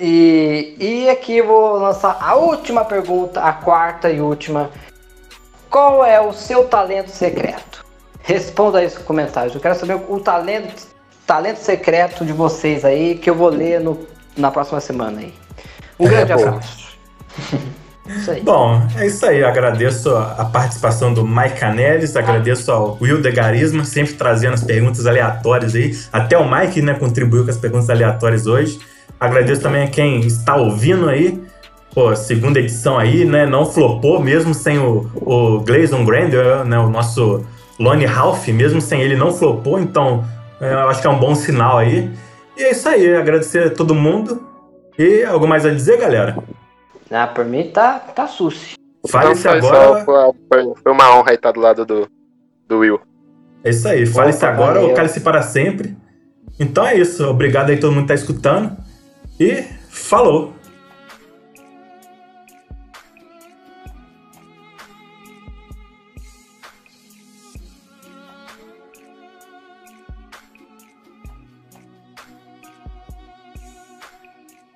[0.00, 4.70] E, e aqui eu vou lançar a última pergunta, a quarta e última.
[5.68, 7.84] Qual é o seu talento secreto?
[8.22, 9.54] Responda isso nos comentários.
[9.54, 10.86] Eu quero saber o talento
[11.32, 13.98] talento secreto de vocês aí que eu vou ler no,
[14.36, 15.32] na próxima semana aí.
[15.98, 16.98] Um grande é, abraço.
[18.06, 18.42] Isso aí.
[18.42, 19.42] Bom, é isso aí.
[19.44, 25.06] Agradeço a participação do Mike Canelis, agradeço ao Will de Garisma, sempre trazendo as perguntas
[25.06, 25.96] aleatórias aí.
[26.12, 28.80] Até o Mike, né, contribuiu com as perguntas aleatórias hoje.
[29.20, 31.40] Agradeço também a quem está ouvindo aí.
[31.94, 33.46] Pô, segunda edição aí, né?
[33.46, 36.78] Não flopou, mesmo sem o, o Gleison Grandel, né?
[36.78, 37.46] O nosso
[37.78, 39.78] Lone Ralph, mesmo sem ele, não flopou.
[39.78, 40.24] Então,
[40.66, 42.10] eu acho que é um bom sinal aí.
[42.56, 43.14] E é isso aí.
[43.14, 44.46] Agradecer a todo mundo.
[44.98, 46.36] E algo mais a dizer, galera?
[47.10, 48.74] Ah, por mim tá, tá suci.
[49.08, 50.04] Fale-se agora.
[50.04, 52.08] só- foi, foi uma honra estar do lado do,
[52.68, 53.00] do Will.
[53.64, 54.06] É isso aí.
[54.06, 54.90] Fale-se agora valeu.
[54.90, 55.96] ou cale-se para sempre.
[56.58, 57.26] Então é isso.
[57.28, 58.76] Obrigado aí todo mundo que tá escutando.
[59.40, 60.54] E falou!